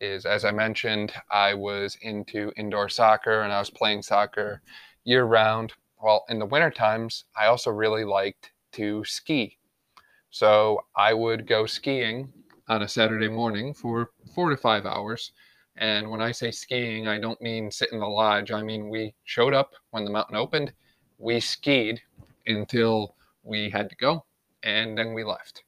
Is 0.00 0.26
as 0.26 0.44
I 0.44 0.50
mentioned, 0.50 1.12
I 1.30 1.54
was 1.54 1.96
into 2.02 2.52
indoor 2.56 2.88
soccer 2.88 3.42
and 3.42 3.52
I 3.52 3.60
was 3.60 3.70
playing 3.70 4.02
soccer 4.02 4.60
year 5.04 5.24
round. 5.24 5.74
Well, 6.02 6.24
in 6.28 6.40
the 6.40 6.46
winter 6.46 6.70
times, 6.70 7.26
I 7.40 7.46
also 7.46 7.70
really 7.70 8.02
liked 8.04 8.50
to 8.72 9.04
ski. 9.04 9.58
So 10.30 10.80
I 10.96 11.14
would 11.14 11.46
go 11.46 11.64
skiing 11.64 12.32
on 12.66 12.82
a 12.82 12.88
Saturday 12.88 13.28
morning 13.28 13.72
for 13.72 14.10
four 14.34 14.50
to 14.50 14.56
five 14.56 14.84
hours. 14.84 15.30
And 15.76 16.10
when 16.10 16.20
I 16.20 16.32
say 16.32 16.50
skiing, 16.50 17.06
I 17.06 17.20
don't 17.20 17.40
mean 17.40 17.70
sit 17.70 17.92
in 17.92 18.00
the 18.00 18.06
lodge. 18.06 18.50
I 18.50 18.62
mean, 18.62 18.88
we 18.88 19.14
showed 19.22 19.54
up 19.54 19.74
when 19.92 20.04
the 20.04 20.10
mountain 20.10 20.34
opened, 20.34 20.72
we 21.18 21.38
skied 21.38 22.02
until 22.48 23.14
we 23.44 23.70
had 23.70 23.88
to 23.90 23.96
go, 23.96 24.24
and 24.64 24.98
then 24.98 25.14
we 25.14 25.22
left. 25.22 25.62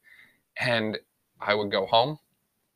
And 0.59 0.99
I 1.41 1.55
would 1.55 1.71
go 1.71 1.87
home, 1.87 2.19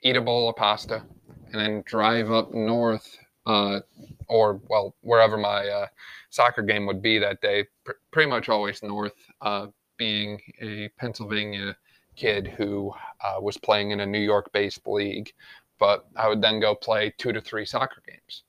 eat 0.04 0.16
a 0.16 0.20
bowl 0.20 0.48
of 0.48 0.54
pasta, 0.54 1.02
and 1.50 1.60
then 1.60 1.82
drive 1.84 2.30
up 2.30 2.54
north, 2.54 3.18
uh, 3.48 3.80
or 4.28 4.60
well, 4.68 4.94
wherever 5.00 5.36
my 5.36 5.66
uh, 5.66 5.86
soccer 6.30 6.62
game 6.62 6.86
would 6.86 7.02
be 7.02 7.18
that 7.18 7.40
day, 7.40 7.64
pr- 7.84 7.92
pretty 8.12 8.30
much 8.30 8.48
always 8.48 8.82
north, 8.82 9.14
uh, 9.40 9.66
being 9.96 10.40
a 10.60 10.88
Pennsylvania 10.98 11.76
kid 12.14 12.46
who 12.46 12.92
uh, 13.24 13.40
was 13.40 13.56
playing 13.56 13.90
in 13.90 14.00
a 14.00 14.06
New 14.06 14.20
York 14.20 14.52
based 14.52 14.86
league. 14.86 15.32
But 15.78 16.06
I 16.16 16.28
would 16.28 16.42
then 16.42 16.60
go 16.60 16.74
play 16.74 17.14
two 17.18 17.32
to 17.32 17.40
three 17.40 17.64
soccer 17.64 18.02
games. 18.06 18.42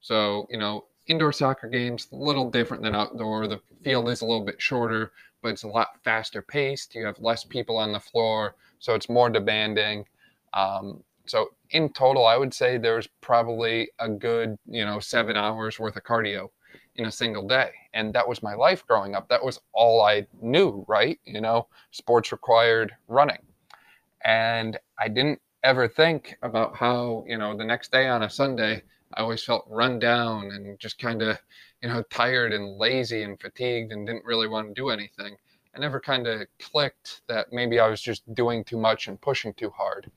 So, 0.00 0.46
you 0.50 0.58
know, 0.58 0.86
indoor 1.06 1.32
soccer 1.32 1.68
games, 1.68 2.08
a 2.12 2.16
little 2.16 2.50
different 2.50 2.82
than 2.82 2.94
outdoor. 2.94 3.46
The 3.46 3.60
field 3.82 4.10
is 4.10 4.20
a 4.20 4.26
little 4.26 4.44
bit 4.44 4.60
shorter, 4.60 5.12
but 5.42 5.50
it's 5.50 5.62
a 5.62 5.68
lot 5.68 6.02
faster 6.04 6.42
paced. 6.42 6.94
You 6.94 7.06
have 7.06 7.18
less 7.18 7.44
people 7.44 7.78
on 7.78 7.92
the 7.92 8.00
floor, 8.00 8.56
so 8.78 8.94
it's 8.94 9.08
more 9.08 9.30
demanding. 9.30 10.04
Um, 10.52 11.02
so 11.26 11.48
in 11.70 11.92
total, 11.92 12.26
I 12.26 12.36
would 12.36 12.52
say 12.52 12.78
there's 12.78 13.08
probably 13.20 13.90
a 13.98 14.08
good, 14.08 14.58
you 14.66 14.84
know, 14.84 15.00
seven 15.00 15.36
hours 15.36 15.78
worth 15.78 15.96
of 15.96 16.04
cardio 16.04 16.50
in 16.96 17.06
a 17.06 17.12
single 17.12 17.46
day. 17.46 17.70
And 17.92 18.12
that 18.14 18.28
was 18.28 18.42
my 18.42 18.54
life 18.54 18.86
growing 18.86 19.14
up. 19.14 19.28
That 19.28 19.44
was 19.44 19.60
all 19.72 20.02
I 20.02 20.26
knew, 20.40 20.84
right? 20.88 21.18
You 21.24 21.40
know, 21.40 21.68
sports 21.90 22.32
required 22.32 22.92
running. 23.08 23.42
And 24.24 24.78
I 24.98 25.08
didn't 25.08 25.40
ever 25.62 25.88
think 25.88 26.36
about 26.42 26.76
how, 26.76 27.24
you 27.26 27.38
know, 27.38 27.56
the 27.56 27.64
next 27.64 27.90
day 27.90 28.06
on 28.06 28.22
a 28.22 28.30
Sunday, 28.30 28.82
I 29.14 29.20
always 29.20 29.44
felt 29.44 29.66
run 29.68 29.98
down 29.98 30.50
and 30.50 30.78
just 30.78 30.98
kind 30.98 31.22
of, 31.22 31.38
you 31.82 31.88
know, 31.88 32.02
tired 32.10 32.52
and 32.52 32.76
lazy 32.78 33.22
and 33.22 33.40
fatigued 33.40 33.92
and 33.92 34.06
didn't 34.06 34.24
really 34.24 34.48
want 34.48 34.68
to 34.68 34.74
do 34.74 34.90
anything. 34.90 35.36
I 35.74 35.80
never 35.80 36.00
kind 36.00 36.26
of 36.26 36.46
clicked 36.60 37.22
that 37.28 37.52
maybe 37.52 37.80
I 37.80 37.88
was 37.88 38.00
just 38.00 38.32
doing 38.34 38.62
too 38.64 38.78
much 38.78 39.08
and 39.08 39.20
pushing 39.20 39.54
too 39.54 39.70
hard. 39.70 40.10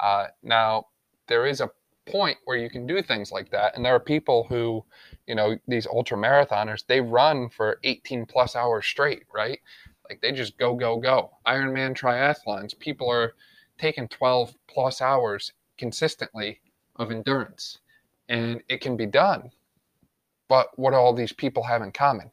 Uh, 0.00 0.26
now, 0.42 0.86
there 1.28 1.46
is 1.46 1.60
a 1.60 1.70
point 2.06 2.38
where 2.44 2.56
you 2.56 2.68
can 2.68 2.86
do 2.86 3.02
things 3.02 3.30
like 3.30 3.50
that. 3.50 3.76
And 3.76 3.84
there 3.84 3.94
are 3.94 4.00
people 4.00 4.44
who, 4.48 4.84
you 5.26 5.34
know, 5.34 5.56
these 5.68 5.86
ultra 5.86 6.16
marathoners, 6.18 6.84
they 6.86 7.00
run 7.00 7.48
for 7.48 7.78
18 7.84 8.26
plus 8.26 8.56
hours 8.56 8.86
straight, 8.86 9.24
right? 9.32 9.60
Like 10.08 10.20
they 10.20 10.32
just 10.32 10.58
go, 10.58 10.74
go, 10.74 10.98
go. 10.98 11.30
Ironman 11.46 11.96
triathlons, 11.96 12.78
people 12.78 13.10
are 13.10 13.34
taking 13.78 14.08
12 14.08 14.54
plus 14.66 15.00
hours 15.00 15.52
consistently 15.78 16.60
of 16.96 17.10
endurance. 17.10 17.78
And 18.28 18.62
it 18.68 18.80
can 18.80 18.96
be 18.96 19.06
done. 19.06 19.50
But 20.48 20.76
what 20.78 20.90
do 20.90 20.96
all 20.96 21.14
these 21.14 21.32
people 21.32 21.62
have 21.62 21.82
in 21.82 21.92
common? 21.92 22.30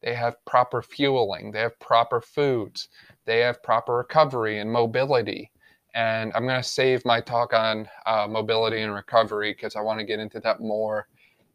They 0.00 0.14
have 0.14 0.44
proper 0.44 0.80
fueling, 0.80 1.50
they 1.50 1.60
have 1.60 1.78
proper 1.80 2.20
foods, 2.20 2.88
they 3.24 3.40
have 3.40 3.62
proper 3.64 3.96
recovery 3.96 4.58
and 4.60 4.70
mobility 4.70 5.50
and 5.98 6.32
I'm 6.36 6.46
going 6.46 6.62
to 6.62 6.68
save 6.68 7.04
my 7.04 7.20
talk 7.20 7.52
on 7.52 7.88
uh, 8.06 8.28
mobility 8.30 8.82
and 8.82 8.94
recovery 8.94 9.52
because 9.52 9.74
I 9.74 9.80
want 9.80 9.98
to 9.98 10.06
get 10.06 10.20
into 10.20 10.38
that 10.38 10.60
more 10.60 11.08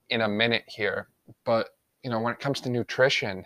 in 0.10 0.20
a 0.20 0.28
minute 0.28 0.66
here. 0.68 1.08
But, 1.46 1.70
you 2.04 2.10
know, 2.10 2.20
when 2.20 2.34
it 2.34 2.42
comes 2.42 2.60
to 2.62 2.70
nutrition, 2.70 3.46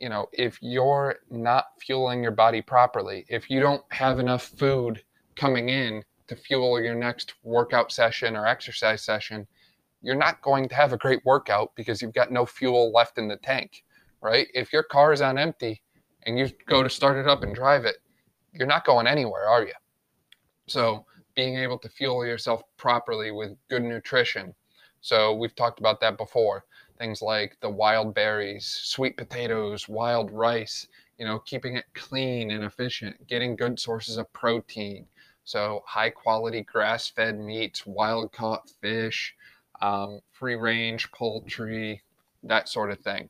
you 0.00 0.08
know, 0.08 0.26
if 0.32 0.58
you're 0.60 1.20
not 1.30 1.66
fueling 1.78 2.24
your 2.24 2.32
body 2.32 2.60
properly, 2.60 3.24
if 3.28 3.48
you 3.48 3.60
don't 3.60 3.84
have 3.92 4.18
enough 4.18 4.42
food 4.42 5.00
coming 5.36 5.68
in 5.68 6.02
to 6.26 6.34
fuel 6.34 6.82
your 6.82 6.96
next 6.96 7.34
workout 7.44 7.92
session 7.92 8.34
or 8.34 8.48
exercise 8.48 9.04
session, 9.04 9.46
you're 10.02 10.16
not 10.16 10.42
going 10.42 10.68
to 10.70 10.74
have 10.74 10.92
a 10.92 10.98
great 10.98 11.24
workout 11.24 11.70
because 11.76 12.02
you've 12.02 12.14
got 12.14 12.32
no 12.32 12.44
fuel 12.44 12.90
left 12.92 13.16
in 13.16 13.28
the 13.28 13.36
tank, 13.36 13.84
right? 14.20 14.48
If 14.54 14.72
your 14.72 14.82
car 14.82 15.12
is 15.12 15.20
on 15.20 15.38
empty 15.38 15.82
and 16.24 16.36
you 16.36 16.48
go 16.66 16.82
to 16.82 16.90
start 16.90 17.16
it 17.16 17.28
up 17.28 17.44
and 17.44 17.54
drive 17.54 17.84
it, 17.84 17.98
you're 18.52 18.66
not 18.66 18.84
going 18.84 19.06
anywhere, 19.06 19.46
are 19.48 19.62
you? 19.62 19.72
So 20.70 21.04
being 21.34 21.56
able 21.56 21.78
to 21.78 21.88
fuel 21.88 22.24
yourself 22.24 22.62
properly 22.76 23.32
with 23.32 23.56
good 23.68 23.82
nutrition. 23.82 24.54
So 25.00 25.34
we've 25.34 25.54
talked 25.54 25.80
about 25.80 26.00
that 26.00 26.16
before. 26.16 26.64
Things 26.98 27.22
like 27.22 27.56
the 27.60 27.70
wild 27.70 28.14
berries, 28.14 28.66
sweet 28.66 29.16
potatoes, 29.16 29.88
wild 29.88 30.30
rice, 30.30 30.86
you 31.18 31.26
know, 31.26 31.38
keeping 31.40 31.76
it 31.76 31.86
clean 31.94 32.50
and 32.50 32.62
efficient, 32.62 33.26
getting 33.26 33.56
good 33.56 33.80
sources 33.80 34.16
of 34.16 34.32
protein. 34.32 35.06
So 35.44 35.82
high 35.86 36.10
quality 36.10 36.62
grass 36.62 37.08
fed 37.08 37.38
meats, 37.38 37.84
wild 37.86 38.32
caught 38.32 38.70
fish, 38.80 39.34
um, 39.82 40.20
free 40.30 40.54
range 40.54 41.10
poultry, 41.10 42.02
that 42.44 42.68
sort 42.68 42.90
of 42.90 43.00
thing. 43.00 43.28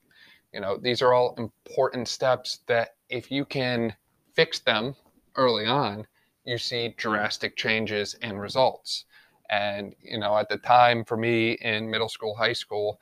You 0.52 0.60
know, 0.60 0.76
these 0.76 1.00
are 1.00 1.14
all 1.14 1.34
important 1.38 2.08
steps 2.08 2.58
that 2.66 2.96
if 3.08 3.30
you 3.30 3.44
can 3.44 3.94
fix 4.34 4.58
them 4.58 4.94
early 5.36 5.66
on, 5.66 6.06
you 6.44 6.58
see 6.58 6.94
drastic 6.96 7.56
changes 7.56 8.14
in 8.22 8.38
results. 8.38 9.04
And, 9.50 9.94
you 10.02 10.18
know, 10.18 10.36
at 10.36 10.48
the 10.48 10.58
time 10.58 11.04
for 11.04 11.16
me 11.16 11.52
in 11.60 11.90
middle 11.90 12.08
school, 12.08 12.34
high 12.34 12.52
school, 12.52 13.00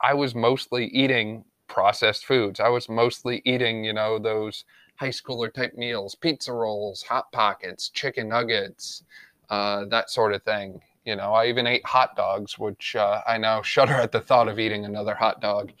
I 0.00 0.14
was 0.14 0.34
mostly 0.34 0.86
eating 0.86 1.44
processed 1.68 2.26
foods. 2.26 2.60
I 2.60 2.68
was 2.68 2.88
mostly 2.88 3.42
eating, 3.44 3.84
you 3.84 3.92
know, 3.92 4.18
those 4.18 4.64
high 4.96 5.08
schooler 5.08 5.52
type 5.52 5.74
meals, 5.74 6.14
pizza 6.14 6.52
rolls, 6.52 7.02
hot 7.02 7.30
pockets, 7.32 7.88
chicken 7.88 8.28
nuggets, 8.28 9.02
uh, 9.50 9.84
that 9.86 10.10
sort 10.10 10.32
of 10.32 10.42
thing. 10.42 10.80
You 11.04 11.16
know, 11.16 11.32
I 11.32 11.46
even 11.46 11.66
ate 11.66 11.84
hot 11.86 12.16
dogs, 12.16 12.58
which 12.58 12.96
uh, 12.96 13.22
I 13.26 13.38
now 13.38 13.62
shudder 13.74 13.94
at 13.94 14.12
the 14.12 14.20
thought 14.20 14.48
of 14.48 14.58
eating 14.58 14.84
another 14.84 15.14
hot 15.14 15.40
dog. 15.40 15.72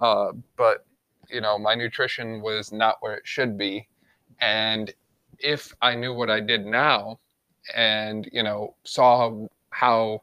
Uh, 0.00 0.32
but, 0.56 0.84
you 1.30 1.40
know, 1.40 1.58
my 1.58 1.74
nutrition 1.74 2.40
was 2.40 2.72
not 2.72 2.96
where 3.00 3.14
it 3.14 3.26
should 3.26 3.56
be. 3.56 3.88
And 4.40 4.92
if 5.42 5.74
I 5.82 5.94
knew 5.94 6.14
what 6.14 6.30
I 6.30 6.40
did 6.40 6.64
now 6.64 7.18
and, 7.74 8.28
you 8.32 8.42
know, 8.42 8.74
saw 8.84 9.46
how 9.70 10.22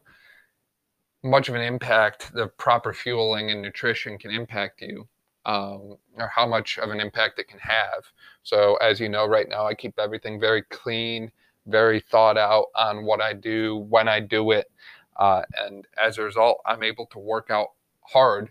much 1.24 1.50
of 1.50 1.56
an 1.56 1.62
impact 1.62 2.34
the 2.34 2.48
proper 2.48 2.94
fueling 2.94 3.52
and 3.52 3.62
nutrition 3.62 4.18
can 4.18 4.32
impact 4.32 4.82
you, 4.82 5.08
um, 5.46 5.98
or 6.18 6.28
how 6.34 6.48
much 6.48 6.78
of 6.80 6.90
an 6.90 7.00
impact 7.00 7.40
it 7.40 7.48
can 7.48 7.60
have. 7.60 8.06
So, 8.44 8.76
as 8.78 9.00
you 9.00 9.10
know, 9.10 9.26
right 9.26 9.50
now 9.50 9.66
I 9.66 9.74
keep 9.74 10.00
everything 10.00 10.40
very 10.40 10.62
clean, 10.64 11.32
very 11.68 12.00
thought 12.00 12.38
out 12.38 12.68
on 12.76 13.06
what 13.06 13.22
I 13.22 13.34
do, 13.34 13.78
when 13.90 14.08
I 14.08 14.20
do 14.22 14.52
it. 14.52 14.72
Uh, 15.18 15.44
and 15.62 15.86
as 16.02 16.18
a 16.18 16.24
result, 16.24 16.60
I'm 16.66 16.84
able 16.84 17.06
to 17.08 17.20
work 17.20 17.50
out 17.50 17.70
hard 18.02 18.50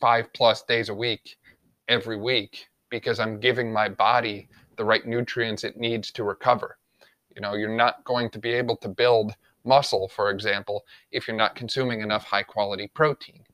five 0.00 0.32
plus 0.32 0.62
days 0.62 0.88
a 0.88 0.94
week 0.94 1.36
every 1.88 2.16
week 2.16 2.66
because 2.90 3.20
I'm 3.20 3.38
giving 3.38 3.72
my 3.72 3.88
body 3.88 4.48
the 4.76 4.84
right 4.84 5.06
nutrients 5.06 5.64
it 5.64 5.76
needs 5.76 6.10
to 6.12 6.24
recover. 6.24 6.78
You 7.34 7.40
know, 7.40 7.54
you're 7.54 7.74
not 7.74 8.04
going 8.04 8.30
to 8.30 8.38
be 8.38 8.50
able 8.52 8.76
to 8.76 8.88
build 8.88 9.34
muscle, 9.64 10.08
for 10.08 10.30
example, 10.30 10.84
if 11.10 11.26
you're 11.26 11.36
not 11.36 11.54
consuming 11.54 12.00
enough 12.00 12.24
high 12.24 12.42
quality 12.42 12.88
protein. 12.88 13.44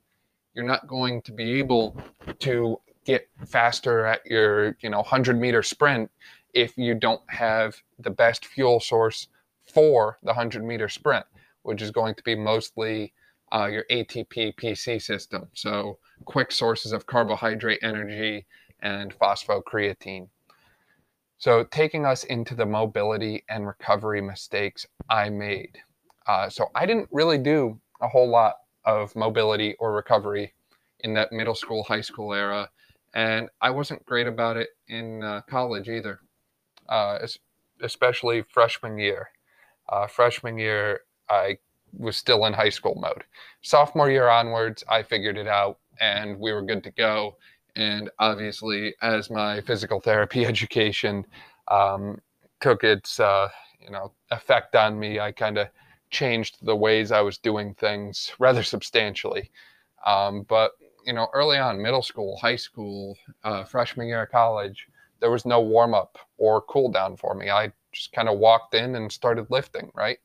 You're 0.55 0.67
not 0.67 0.89
going 0.89 1.23
to 1.23 1.33
be 1.33 1.59
able 1.59 2.01
to 2.41 2.81
get 3.05 3.29
faster 3.47 4.07
at 4.07 4.27
your, 4.27 4.77
you 4.81 4.91
know, 4.91 4.99
100 4.99 5.39
meter 5.39 5.63
sprint 5.63 6.11
if 6.55 6.77
you 6.77 6.95
don't 6.95 7.23
have 7.29 7.77
the 7.99 8.11
best 8.11 8.47
fuel 8.47 8.81
source 8.81 9.29
for 9.73 10.19
the 10.23 10.29
100 10.29 10.65
meter 10.65 10.89
sprint, 10.89 11.27
which 11.63 11.83
is 11.83 11.91
going 11.91 12.15
to 12.15 12.23
be 12.23 12.35
mostly 12.35 13.13
uh, 13.53 13.67
your 13.67 13.85
ATP 13.91 14.55
PC 14.57 15.01
system. 15.01 15.49
So, 15.55 15.99
quick 16.25 16.53
sources 16.53 16.93
of 16.93 17.07
carbohydrate 17.07 17.81
energy 17.83 18.47
and 18.81 19.17
phosphocreatine. 19.19 20.29
So, 21.39 21.63
taking 21.65 22.05
us 22.05 22.25
into 22.25 22.55
the 22.55 22.67
mobility 22.67 23.45
and 23.49 23.67
recovery 23.67 24.21
mistakes 24.21 24.87
I 25.09 25.31
made. 25.31 25.79
Uh, 26.27 26.51
so, 26.51 26.67
I 26.75 26.85
didn't 26.85 27.09
really 27.13 27.39
do 27.39 27.81
a 28.01 28.09
whole 28.09 28.29
lot 28.29 28.57
of 28.85 29.15
mobility 29.15 29.75
or 29.79 29.93
recovery 29.93 30.53
in 31.01 31.15
that 31.15 31.33
middle 31.33 31.55
school, 31.55 31.85
high 31.85 32.01
school 32.01 32.35
era. 32.35 32.69
And 33.15 33.49
I 33.61 33.71
wasn't 33.71 34.05
great 34.05 34.27
about 34.27 34.57
it 34.57 34.71
in 34.89 35.23
uh, 35.23 35.43
college 35.43 35.89
either, 35.89 36.21
uh, 36.89 37.19
especially 37.83 38.43
freshman 38.43 38.99
year. 38.99 39.29
Uh, 39.89 40.07
freshman 40.07 40.59
year, 40.59 41.01
I 41.31 41.59
was 41.97 42.17
still 42.17 42.45
in 42.47 42.53
high 42.53 42.69
school 42.69 42.97
mode. 43.01 43.25
Sophomore 43.63 44.11
year 44.11 44.29
onwards, 44.29 44.85
I 44.89 45.03
figured 45.03 45.39
it 45.39 45.47
out 45.47 45.79
and 46.01 46.39
we 46.39 46.53
were 46.53 46.63
good 46.63 46.85
to 46.85 46.91
go 46.91 47.37
And 47.79 48.11
obviously, 48.19 48.95
as 49.03 49.31
my 49.31 49.61
physical 49.63 50.01
therapy 50.01 50.45
education 50.53 51.25
um, 51.69 52.21
took 52.61 52.85
its 52.85 53.21
uh, 53.21 53.49
you 53.81 53.91
know 53.91 54.13
effect 54.31 54.75
on 54.77 54.99
me, 54.99 55.21
I 55.21 55.33
kind 55.33 55.59
of 55.59 55.69
changed 56.11 56.59
the 56.63 56.77
ways 56.77 57.13
I 57.13 57.21
was 57.21 57.39
doing 57.39 57.75
things 57.75 58.33
rather 58.39 58.63
substantially. 58.63 59.51
Um, 60.05 60.43
but 60.43 60.73
you 61.07 61.13
know, 61.13 61.29
early 61.33 61.57
on, 61.59 61.81
middle 61.81 62.03
school, 62.03 62.37
high 62.39 62.57
school, 62.57 63.17
uh, 63.45 63.65
freshman 63.65 64.09
year 64.09 64.23
of 64.25 64.31
college, 64.31 64.89
there 65.21 65.31
was 65.31 65.47
no 65.47 65.61
warm 65.61 65.95
up 65.95 66.19
or 66.37 66.61
cool 66.63 66.91
down 66.91 67.17
for 67.17 67.35
me. 67.35 67.49
I 67.51 67.73
just 67.93 68.13
kind 68.13 68.29
of 68.29 68.39
walked 68.39 68.75
in 68.75 68.97
and 68.97 69.11
started 69.11 69.47
lifting. 69.51 69.91
Right, 69.95 70.19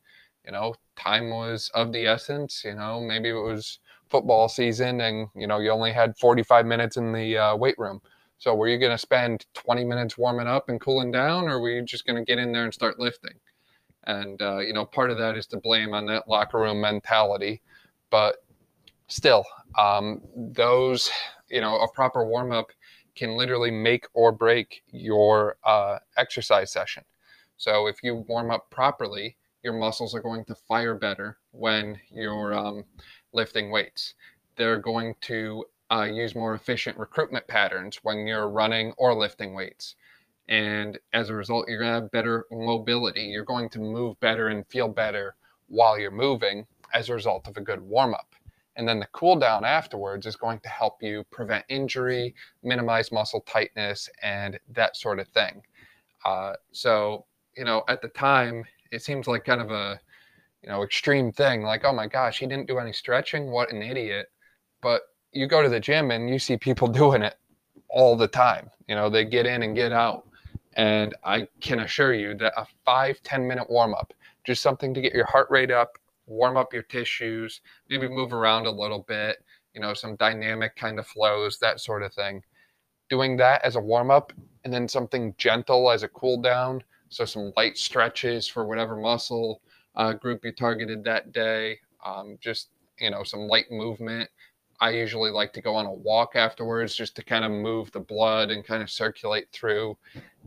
you 0.45 0.51
know, 0.51 0.74
time 0.98 1.29
was 1.29 1.69
of 1.75 1.93
the 1.93 2.07
essence. 2.07 2.63
You 2.65 2.74
know, 2.75 3.00
maybe 3.00 3.29
it 3.29 3.33
was 3.33 3.79
football 4.13 4.48
season 4.48 5.01
and 5.01 5.27
you 5.36 5.48
know 5.48 5.58
you 5.58 5.72
only 5.72 5.91
had 5.91 6.15
45 6.20 6.67
minutes 6.67 6.98
in 6.98 7.12
the 7.12 7.36
uh, 7.36 7.55
weight 7.55 7.74
room. 7.79 8.00
So 8.38 8.53
were 8.53 8.67
you 8.67 8.77
going 8.77 8.91
to 8.91 8.98
spend 8.98 9.48
20 9.55 9.86
minutes 9.86 10.20
warming 10.20 10.46
up 10.46 10.70
and 10.70 10.79
cooling 10.79 11.12
down, 11.12 11.48
or 11.48 11.60
were 11.60 11.72
you 11.72 11.82
just 11.82 12.05
going 12.05 12.17
to 12.17 12.24
get 12.24 12.38
in 12.38 12.51
there 12.51 12.65
and 12.65 12.74
start 12.74 13.00
lifting? 13.00 13.34
And, 14.03 14.39
uh, 14.41 14.60
you 14.60 14.74
know, 14.74 14.86
part 14.86 15.10
of 15.10 15.17
that 15.17 15.36
is 15.36 15.48
to 15.48 15.58
blame 15.58 15.93
on 15.93 16.05
that 16.08 16.27
locker 16.27 16.60
room 16.60 16.79
mentality. 16.79 17.62
But 18.12 18.43
still, 19.08 19.46
um, 19.79 20.22
those, 20.36 21.10
you 21.50 21.62
know, 21.62 21.79
a 21.79 21.91
proper 21.93 22.25
warm 22.25 22.51
up 22.51 22.67
can 23.15 23.38
literally 23.38 23.72
make 23.72 24.05
or 24.13 24.32
break 24.32 24.84
your 24.91 25.55
uh, 25.63 26.00
exercise 26.17 26.72
session. 26.72 27.03
So 27.58 27.88
if 27.88 28.03
you 28.03 28.25
warm 28.27 28.51
up 28.51 28.70
properly, 28.70 29.38
your 29.63 29.74
muscles 29.74 30.13
are 30.13 30.22
going 30.22 30.43
to 30.46 30.55
fire 30.67 30.96
better 30.96 31.38
when 31.51 31.98
you're 32.12 32.53
um, 32.53 32.84
lifting 33.33 33.71
weights. 33.71 34.13
They're 34.55 34.79
going 34.79 35.15
to 35.21 35.65
uh, 35.91 36.03
use 36.03 36.35
more 36.35 36.53
efficient 36.53 36.97
recruitment 36.97 37.47
patterns 37.47 37.99
when 38.03 38.25
you're 38.25 38.49
running 38.49 38.93
or 38.97 39.13
lifting 39.13 39.53
weights. 39.53 39.95
And 40.49 40.99
as 41.13 41.29
a 41.29 41.35
result, 41.35 41.67
you're 41.67 41.79
going 41.79 41.89
to 41.89 42.01
have 42.01 42.11
better 42.11 42.45
mobility. 42.51 43.23
You're 43.23 43.45
going 43.45 43.69
to 43.69 43.79
move 43.79 44.19
better 44.19 44.49
and 44.49 44.67
feel 44.67 44.87
better 44.87 45.35
while 45.67 45.97
you're 45.97 46.11
moving 46.11 46.65
as 46.93 47.09
a 47.09 47.13
result 47.13 47.47
of 47.47 47.57
a 47.57 47.61
good 47.61 47.81
warm 47.81 48.13
up. 48.13 48.35
And 48.75 48.87
then 48.87 48.99
the 48.99 49.07
cool 49.11 49.35
down 49.35 49.63
afterwards 49.63 50.25
is 50.25 50.35
going 50.35 50.59
to 50.61 50.69
help 50.69 51.01
you 51.01 51.23
prevent 51.31 51.65
injury, 51.69 52.33
minimize 52.63 53.11
muscle 53.11 53.41
tightness, 53.41 54.09
and 54.21 54.59
that 54.69 54.97
sort 54.97 55.19
of 55.19 55.27
thing. 55.27 55.61
Uh, 56.25 56.53
so, 56.71 57.25
you 57.55 57.65
know, 57.65 57.83
at 57.87 58.01
the 58.01 58.07
time, 58.09 58.65
it 58.91 59.03
seems 59.03 59.27
like 59.27 59.45
kind 59.45 59.61
of 59.61 59.71
a, 59.71 59.99
you 60.63 60.70
know, 60.70 60.84
extreme 60.84 61.32
thing. 61.32 61.62
Like, 61.62 61.84
oh 61.84 61.93
my 61.93 62.08
gosh, 62.08 62.39
he 62.39 62.48
didn't 62.48 62.67
do 62.67 62.79
any 62.79 62.93
stretching. 62.93 63.51
What 63.51 63.72
an 63.72 63.84
idiot. 63.84 64.32
But 64.82 65.01
you 65.32 65.48
go 65.48 65.62
to 65.62 65.70
the 65.70 65.79
gym 65.79 66.12
and 66.12 66.29
you 66.29 66.39
see 66.39 66.58
people 66.58 66.88
doing 67.01 67.22
it 67.22 67.36
all 67.89 68.15
the 68.15 68.27
time. 68.27 68.70
You 68.88 68.96
know, 68.96 69.10
they 69.10 69.25
get 69.25 69.46
in 69.46 69.63
and 69.63 69.75
get 69.75 69.91
out. 69.91 70.27
And 70.75 71.13
I 71.24 71.48
can 71.62 71.82
assure 71.82 72.13
you 72.13 72.34
that 72.36 72.53
a 72.58 72.65
five 72.84 73.22
ten 73.24 73.48
minute 73.48 73.70
warm 73.70 73.93
up, 73.93 74.13
just 74.43 74.63
something 74.63 74.93
to 74.93 75.01
get 75.01 75.13
your 75.13 75.25
heart 75.25 75.48
rate 75.51 75.70
up, 75.70 76.00
warm 76.25 76.58
up 76.58 76.74
your 76.74 76.84
tissues, 76.84 77.62
maybe 77.89 78.08
move 78.08 78.34
around 78.34 78.65
a 78.65 78.72
little 78.72 79.05
bit, 79.08 79.43
you 79.75 79.82
know, 79.82 79.93
some 79.93 80.15
dynamic 80.15 80.75
kind 80.75 80.98
of 80.98 81.05
flows, 81.05 81.60
that 81.60 81.79
sort 81.79 82.01
of 82.01 82.13
thing. 82.13 82.41
Doing 83.10 83.38
that 83.38 83.63
as 83.63 83.75
a 83.75 83.82
warm 83.82 84.10
up 84.10 84.34
and 84.63 84.74
then 84.74 84.88
something 84.88 85.36
gentle 85.38 85.91
as 85.91 86.01
a 86.01 86.08
cool 86.08 86.41
down. 86.41 86.84
So 87.10 87.25
some 87.25 87.53
light 87.55 87.77
stretches 87.77 88.48
for 88.48 88.65
whatever 88.65 88.96
muscle 88.96 89.62
uh, 89.95 90.13
group 90.13 90.43
you 90.45 90.51
targeted 90.51 91.03
that 91.03 91.31
day. 91.31 91.79
Um, 92.05 92.38
just, 92.41 92.69
you 93.00 93.09
know, 93.09 93.23
some 93.23 93.41
light 93.41 93.71
movement. 93.71 94.29
I 94.79 94.89
usually 94.89 95.32
like 95.32 95.53
to 95.53 95.62
go 95.62 95.75
on 95.75 95.86
a 95.86 95.93
walk 95.93 96.36
afterwards 96.36 96.95
just 96.95 97.15
to 97.15 97.23
kind 97.23 97.45
of 97.45 97.51
move 97.51 97.91
the 97.91 97.99
blood 97.99 98.51
and 98.51 98.65
kind 98.65 98.84
of 98.84 98.89
circulate 98.89 99.49
through 99.51 99.97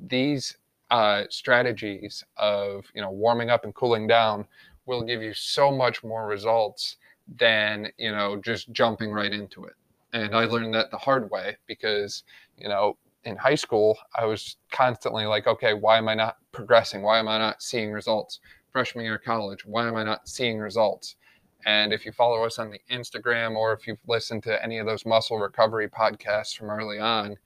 these 0.09 0.59
uh, 0.91 1.25
strategies 1.31 2.25
of 2.37 2.85
you 2.95 3.03
know 3.03 3.11
warming 3.11 3.51
up 3.51 3.65
and 3.65 3.75
cooling 3.75 4.07
down 4.07 4.47
will 4.87 5.03
give 5.03 5.23
you 5.23 5.35
so 5.35 5.73
much 5.73 6.05
more 6.05 6.27
results 6.27 6.97
than 7.39 7.89
you 7.99 8.13
know 8.13 8.37
just 8.37 8.71
jumping 8.73 9.11
right 9.11 9.33
into 9.33 9.65
it 9.65 9.75
and 10.13 10.33
i 10.37 10.45
learned 10.45 10.73
that 10.73 10.93
the 10.93 10.97
hard 10.97 11.29
way 11.31 11.57
because 11.67 12.23
you 12.57 12.69
know 12.69 12.97
in 13.25 13.37
high 13.37 13.57
school 13.57 13.99
i 14.15 14.25
was 14.25 14.59
constantly 14.71 15.27
like 15.27 15.49
okay 15.49 15.75
why 15.75 15.99
am 15.99 16.09
i 16.09 16.15
not 16.15 16.37
progressing 16.53 17.03
why 17.03 17.19
am 17.19 17.27
i 17.27 17.37
not 17.37 17.61
seeing 17.61 17.91
results 17.91 18.39
freshman 18.71 19.05
year 19.05 19.17
of 19.17 19.25
college 19.25 19.65
why 19.65 19.87
am 19.87 19.97
i 19.97 20.03
not 20.03 20.29
seeing 20.29 20.59
results 20.59 21.17
and 21.65 21.93
if 21.93 22.07
you 22.07 22.13
follow 22.13 22.45
us 22.45 22.59
on 22.59 22.71
the 22.71 22.81
instagram 22.91 23.57
or 23.57 23.73
if 23.73 23.87
you've 23.87 23.99
listened 24.07 24.43
to 24.43 24.63
any 24.63 24.79
of 24.79 24.87
those 24.87 25.07
muscle 25.07 25.39
recovery 25.39 25.89
podcasts 25.89 26.57
from 26.57 26.71
early 26.71 26.99
on 26.99 27.37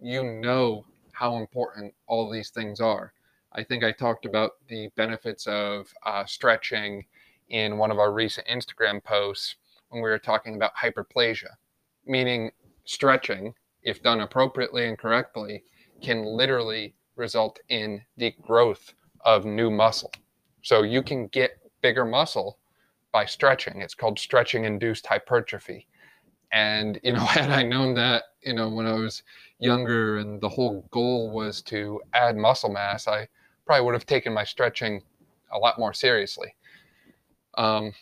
you 0.00 0.24
know 0.24 0.84
how 1.20 1.36
important 1.36 1.92
all 2.06 2.30
these 2.30 2.48
things 2.48 2.80
are. 2.80 3.12
I 3.52 3.62
think 3.62 3.84
I 3.84 3.92
talked 3.92 4.24
about 4.24 4.52
the 4.68 4.88
benefits 4.96 5.46
of 5.46 5.92
uh, 6.06 6.24
stretching 6.24 7.04
in 7.50 7.76
one 7.76 7.90
of 7.90 7.98
our 7.98 8.10
recent 8.10 8.46
Instagram 8.46 9.04
posts 9.04 9.56
when 9.90 10.02
we 10.02 10.08
were 10.08 10.18
talking 10.18 10.54
about 10.54 10.72
hyperplasia, 10.74 11.50
meaning 12.06 12.50
stretching, 12.86 13.52
if 13.82 14.02
done 14.02 14.20
appropriately 14.20 14.86
and 14.86 14.96
correctly, 14.96 15.62
can 16.00 16.24
literally 16.24 16.94
result 17.16 17.58
in 17.68 18.00
the 18.16 18.34
growth 18.40 18.94
of 19.26 19.44
new 19.44 19.70
muscle. 19.70 20.12
So 20.62 20.82
you 20.82 21.02
can 21.02 21.28
get 21.28 21.58
bigger 21.80 22.04
muscle 22.04 22.58
by 23.12 23.24
stretching. 23.24 23.80
It's 23.80 23.94
called 23.94 24.18
stretching 24.18 24.64
induced 24.64 25.06
hypertrophy. 25.06 25.86
And, 26.52 27.00
you 27.02 27.12
know, 27.12 27.20
had 27.24 27.50
I 27.50 27.62
known 27.62 27.94
that, 27.94 28.24
you 28.42 28.54
know, 28.54 28.68
when 28.68 28.86
I 28.86 28.92
was 28.92 29.22
younger 29.58 30.18
and 30.18 30.40
the 30.40 30.48
whole 30.48 30.86
goal 30.90 31.30
was 31.30 31.62
to 31.62 32.00
add 32.14 32.36
muscle 32.36 32.70
mass, 32.70 33.08
I 33.08 33.28
probably 33.66 33.84
would 33.84 33.94
have 33.94 34.06
taken 34.06 34.32
my 34.32 34.44
stretching 34.44 35.02
a 35.52 35.58
lot 35.58 35.78
more 35.78 35.92
seriously. 35.92 36.54
Um, 37.56 37.92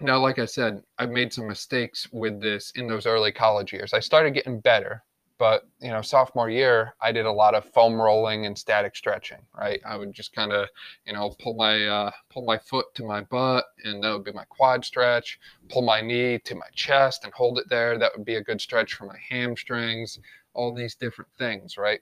now, 0.00 0.18
like 0.18 0.38
I 0.38 0.44
said, 0.44 0.82
I've 0.98 1.10
made 1.10 1.32
some 1.32 1.48
mistakes 1.48 2.08
with 2.12 2.40
this 2.40 2.70
in 2.76 2.86
those 2.86 3.06
early 3.06 3.32
college 3.32 3.72
years. 3.72 3.92
I 3.92 4.00
started 4.00 4.32
getting 4.32 4.60
better, 4.60 5.02
but 5.38 5.68
you 5.80 5.88
know, 5.88 6.02
sophomore 6.02 6.50
year, 6.50 6.94
I 7.00 7.12
did 7.12 7.26
a 7.26 7.32
lot 7.32 7.54
of 7.54 7.64
foam 7.72 8.00
rolling 8.00 8.46
and 8.46 8.58
static 8.58 8.96
stretching. 8.96 9.38
Right, 9.56 9.80
I 9.86 9.96
would 9.96 10.12
just 10.12 10.34
kind 10.34 10.52
of, 10.52 10.68
you 11.06 11.12
know, 11.12 11.34
pull 11.40 11.54
my 11.54 11.86
uh, 11.86 12.10
pull 12.30 12.44
my 12.44 12.58
foot 12.58 12.86
to 12.94 13.04
my 13.04 13.22
butt, 13.22 13.64
and 13.84 14.02
that 14.02 14.12
would 14.12 14.24
be 14.24 14.32
my 14.32 14.44
quad 14.48 14.84
stretch. 14.84 15.38
Pull 15.68 15.82
my 15.82 16.00
knee 16.00 16.38
to 16.40 16.54
my 16.54 16.68
chest 16.74 17.24
and 17.24 17.32
hold 17.32 17.58
it 17.58 17.68
there. 17.68 17.98
That 17.98 18.12
would 18.16 18.26
be 18.26 18.36
a 18.36 18.42
good 18.42 18.60
stretch 18.60 18.94
for 18.94 19.06
my 19.06 19.18
hamstrings 19.30 20.18
all 20.58 20.74
these 20.74 20.96
different 20.96 21.30
things, 21.38 21.78
right? 21.78 22.00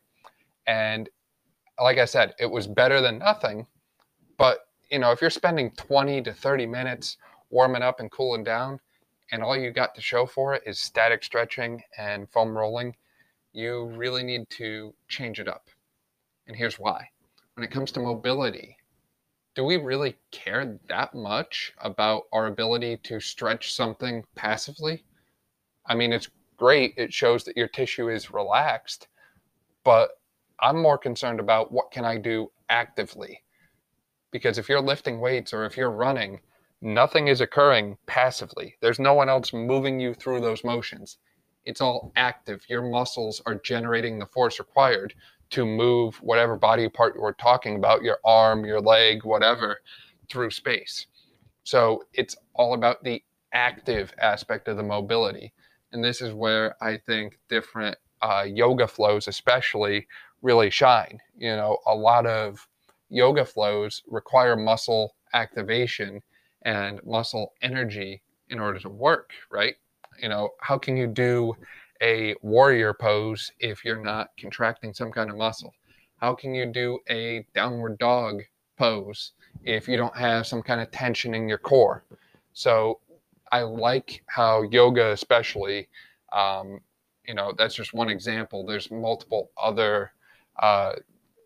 And 0.66 1.08
like 1.80 1.98
I 1.98 2.06
said, 2.06 2.34
it 2.40 2.50
was 2.50 2.66
better 2.66 3.00
than 3.02 3.18
nothing. 3.18 3.66
But, 4.38 4.60
you 4.90 4.98
know, 4.98 5.12
if 5.12 5.20
you're 5.20 5.30
spending 5.30 5.70
20 5.72 6.22
to 6.22 6.32
30 6.32 6.66
minutes 6.66 7.18
warming 7.50 7.82
up 7.82 8.00
and 8.00 8.10
cooling 8.10 8.44
down, 8.44 8.80
and 9.30 9.42
all 9.42 9.56
you 9.56 9.70
got 9.72 9.94
to 9.94 10.00
show 10.00 10.24
for 10.24 10.54
it 10.54 10.62
is 10.64 10.78
static 10.78 11.22
stretching 11.22 11.82
and 11.98 12.30
foam 12.30 12.56
rolling, 12.56 12.96
you 13.56 13.86
really 13.96 14.22
need 14.22 14.48
to 14.50 14.92
change 15.08 15.40
it 15.40 15.48
up. 15.48 15.70
And 16.46 16.54
here's 16.54 16.78
why. 16.78 17.08
When 17.54 17.64
it 17.64 17.70
comes 17.70 17.90
to 17.92 18.00
mobility, 18.00 18.76
do 19.54 19.64
we 19.64 19.78
really 19.78 20.14
care 20.30 20.78
that 20.90 21.14
much 21.14 21.72
about 21.78 22.24
our 22.34 22.48
ability 22.48 22.98
to 23.04 23.18
stretch 23.18 23.72
something 23.72 24.22
passively? 24.34 25.04
I 25.86 25.94
mean, 25.94 26.12
it's 26.12 26.28
great. 26.58 26.92
It 26.98 27.14
shows 27.14 27.44
that 27.44 27.56
your 27.56 27.66
tissue 27.66 28.10
is 28.10 28.30
relaxed. 28.30 29.08
But 29.84 30.10
I'm 30.60 30.82
more 30.82 30.98
concerned 30.98 31.40
about 31.40 31.72
what 31.72 31.90
can 31.90 32.04
I 32.04 32.18
do 32.18 32.52
actively? 32.68 33.42
Because 34.32 34.58
if 34.58 34.68
you're 34.68 34.82
lifting 34.82 35.18
weights 35.18 35.54
or 35.54 35.64
if 35.64 35.78
you're 35.78 35.90
running, 35.90 36.40
nothing 36.82 37.28
is 37.28 37.40
occurring 37.40 37.96
passively. 38.04 38.74
There's 38.82 38.98
no 38.98 39.14
one 39.14 39.30
else 39.30 39.54
moving 39.54 39.98
you 39.98 40.12
through 40.12 40.42
those 40.42 40.62
motions. 40.62 41.16
It's 41.66 41.82
all 41.82 42.12
active. 42.16 42.64
Your 42.68 42.82
muscles 42.82 43.42
are 43.46 43.56
generating 43.56 44.18
the 44.18 44.26
force 44.26 44.58
required 44.58 45.14
to 45.50 45.66
move 45.66 46.16
whatever 46.16 46.56
body 46.56 46.88
part 46.88 47.20
we're 47.20 47.32
talking 47.34 47.76
about, 47.76 48.02
your 48.02 48.18
arm, 48.24 48.64
your 48.64 48.80
leg, 48.80 49.24
whatever, 49.24 49.80
through 50.30 50.50
space. 50.50 51.06
So 51.64 52.04
it's 52.14 52.36
all 52.54 52.74
about 52.74 53.04
the 53.04 53.22
active 53.52 54.12
aspect 54.18 54.68
of 54.68 54.78
the 54.78 54.82
mobility 54.82 55.52
and 55.92 56.04
this 56.04 56.20
is 56.20 56.34
where 56.34 56.76
I 56.82 56.98
think 56.98 57.38
different 57.48 57.96
uh, 58.22 58.44
yoga 58.46 58.86
flows, 58.88 59.28
especially, 59.28 60.06
really 60.42 60.70
shine. 60.70 61.20
You 61.38 61.56
know, 61.56 61.78
a 61.86 61.94
lot 61.94 62.26
of 62.26 62.66
yoga 63.08 63.44
flows 63.44 64.02
require 64.06 64.56
muscle 64.56 65.14
activation 65.32 66.22
and 66.62 67.00
muscle 67.04 67.52
energy 67.62 68.22
in 68.48 68.58
order 68.60 68.78
to 68.80 68.90
work, 68.90 69.30
right? 69.50 69.76
You 70.20 70.28
know, 70.28 70.50
how 70.60 70.78
can 70.78 70.96
you 70.96 71.06
do 71.06 71.56
a 72.02 72.34
warrior 72.42 72.92
pose 72.92 73.52
if 73.58 73.84
you're 73.84 74.02
not 74.02 74.30
contracting 74.38 74.92
some 74.92 75.12
kind 75.12 75.30
of 75.30 75.36
muscle? 75.36 75.72
How 76.18 76.34
can 76.34 76.54
you 76.54 76.66
do 76.66 76.98
a 77.08 77.46
downward 77.54 77.98
dog 77.98 78.42
pose 78.78 79.32
if 79.64 79.88
you 79.88 79.96
don't 79.96 80.16
have 80.16 80.46
some 80.46 80.62
kind 80.62 80.80
of 80.80 80.90
tension 80.90 81.34
in 81.34 81.48
your 81.48 81.58
core? 81.58 82.04
So 82.52 83.00
I 83.52 83.62
like 83.62 84.22
how 84.26 84.62
yoga, 84.62 85.12
especially, 85.12 85.88
um, 86.32 86.80
you 87.26 87.34
know, 87.34 87.52
that's 87.56 87.74
just 87.74 87.94
one 87.94 88.08
example. 88.08 88.64
There's 88.64 88.90
multiple 88.90 89.50
other 89.60 90.12
uh, 90.60 90.94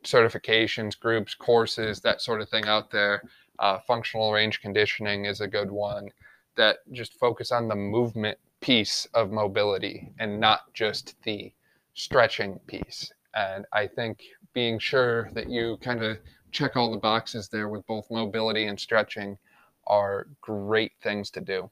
certifications, 0.05 0.99
groups, 0.99 1.35
courses, 1.35 2.01
that 2.01 2.21
sort 2.21 2.41
of 2.41 2.49
thing 2.49 2.67
out 2.67 2.91
there. 2.91 3.23
Uh, 3.59 3.79
functional 3.87 4.33
range 4.33 4.61
conditioning 4.61 5.27
is 5.27 5.41
a 5.41 5.49
good 5.49 5.71
one 5.71 6.09
that 6.57 6.79
just 6.93 7.15
focus 7.15 7.53
on 7.53 7.69
the 7.69 7.75
movement 7.75 8.39
piece 8.61 9.07
of 9.15 9.31
mobility 9.31 10.13
and 10.19 10.39
not 10.39 10.73
just 10.75 11.15
the 11.23 11.53
stretching 11.95 12.59
piece. 12.67 13.13
And 13.35 13.65
I 13.73 13.87
think 13.87 14.23
being 14.53 14.79
sure 14.79 15.31
that 15.33 15.49
you 15.49 15.79
kind 15.81 16.03
of 16.03 16.19
check 16.53 16.77
all 16.77 16.91
the 16.91 16.99
boxes 16.99 17.49
there 17.49 17.69
with 17.69 17.87
both 17.87 18.11
mobility 18.11 18.67
and 18.67 18.79
stretching 18.79 19.39
are 19.87 20.27
great 20.41 20.93
things 21.03 21.31
to 21.31 21.41
do. 21.41 21.71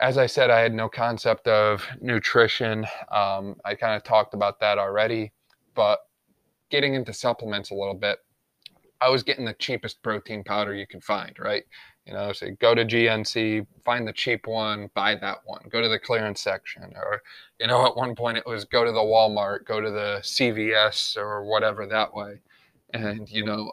As 0.00 0.18
I 0.18 0.26
said, 0.26 0.50
I 0.50 0.60
had 0.60 0.74
no 0.74 0.88
concept 0.88 1.46
of 1.46 1.86
nutrition. 2.00 2.84
Um, 3.10 3.56
I 3.64 3.74
kind 3.74 3.94
of 3.94 4.02
talked 4.02 4.34
about 4.34 4.58
that 4.60 4.78
already, 4.78 5.32
but 5.74 6.00
getting 6.70 6.94
into 6.94 7.12
supplements 7.12 7.70
a 7.70 7.74
little 7.74 7.94
bit, 7.94 8.18
I 9.00 9.08
was 9.08 9.22
getting 9.22 9.44
the 9.44 9.54
cheapest 9.54 10.02
protein 10.02 10.42
powder 10.42 10.74
you 10.74 10.86
can 10.86 11.00
find, 11.00 11.38
right? 11.38 11.64
You 12.06 12.12
know, 12.12 12.32
so 12.32 12.48
go 12.60 12.74
to 12.74 12.84
GNC, 12.84 13.66
find 13.82 14.06
the 14.06 14.12
cheap 14.12 14.46
one, 14.46 14.90
buy 14.92 15.14
that 15.14 15.38
one. 15.46 15.62
Go 15.70 15.80
to 15.80 15.88
the 15.88 15.98
clearance 15.98 16.40
section, 16.40 16.92
or 16.96 17.22
you 17.58 17.66
know, 17.66 17.86
at 17.86 17.96
one 17.96 18.14
point 18.14 18.38
it 18.38 18.46
was 18.46 18.64
go 18.64 18.84
to 18.84 18.92
the 18.92 18.98
Walmart, 18.98 19.64
go 19.64 19.80
to 19.80 19.90
the 19.90 20.18
CVS 20.22 21.16
or 21.16 21.44
whatever 21.44 21.86
that 21.86 22.14
way, 22.14 22.40
and 22.92 23.30
you 23.30 23.44
know, 23.44 23.72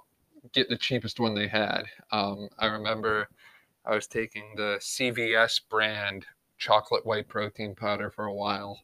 get 0.54 0.70
the 0.70 0.78
cheapest 0.78 1.20
one 1.20 1.36
they 1.36 1.48
had. 1.48 1.84
Um, 2.12 2.48
I 2.58 2.68
remember 2.68 3.28
I 3.86 3.96
was 3.96 4.08
taking 4.08 4.54
the 4.56 4.78
CVS 4.80 5.60
brand 5.70 6.26
chocolate 6.58 7.06
white 7.06 7.28
protein 7.28 7.76
powder 7.76 8.10
for 8.10 8.26
a 8.26 8.34
while. 8.34 8.80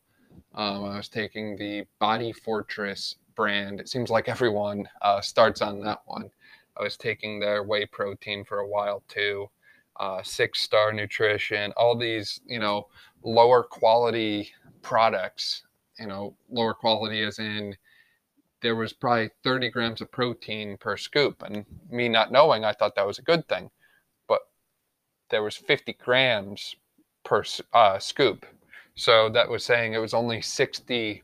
Um, 0.56 0.86
I 0.86 0.98
was 0.98 1.08
taking 1.08 1.56
the 1.56 1.86
Body 2.00 2.34
Fortress 2.34 3.16
brand. 3.36 3.80
It 3.80 3.88
seems 3.88 4.10
like 4.10 4.28
everyone 4.28 4.90
uh, 5.02 5.22
starts 5.22 5.62
on 5.62 5.80
that 5.82 6.02
one. 6.06 6.32
I 6.80 6.84
was 6.84 6.98
taking 6.98 7.40
their 7.40 7.64
whey 7.64 7.86
protein 7.86 8.44
for 8.44 8.60
a 8.60 8.68
while 8.68 9.04
too. 9.08 9.50
Uh, 10.00 10.22
six 10.22 10.62
star 10.62 10.94
nutrition, 10.94 11.74
all 11.76 11.98
these, 11.98 12.40
you 12.46 12.60
know, 12.60 12.88
lower 13.24 13.64
quality 13.64 14.52
products, 14.82 15.64
you 16.00 16.06
know, 16.06 16.36
lower 16.50 16.74
quality 16.74 17.24
as 17.24 17.40
in 17.40 17.76
there 18.62 18.76
was 18.76 18.94
probably 18.94 19.30
30 19.44 19.70
grams 19.70 20.02
of 20.02 20.12
protein 20.12 20.78
per 20.78 20.98
scoop. 20.98 21.44
And 21.44 21.66
me 21.90 22.10
not 22.10 22.32
knowing, 22.32 22.64
I 22.66 22.74
thought 22.74 22.96
that 22.96 23.08
was 23.08 23.20
a 23.20 23.24
good 23.24 23.48
thing. 23.48 23.70
But 24.28 24.42
there 25.30 25.44
was 25.44 25.56
50 25.56 25.94
grams 25.94 26.76
per 27.24 27.44
uh, 27.74 28.00
scoop. 28.00 28.46
So 28.96 29.30
that 29.30 29.50
was 29.50 29.64
saying 29.64 29.94
it 29.94 30.00
was 30.00 30.14
only 30.14 30.40
60% 30.40 31.22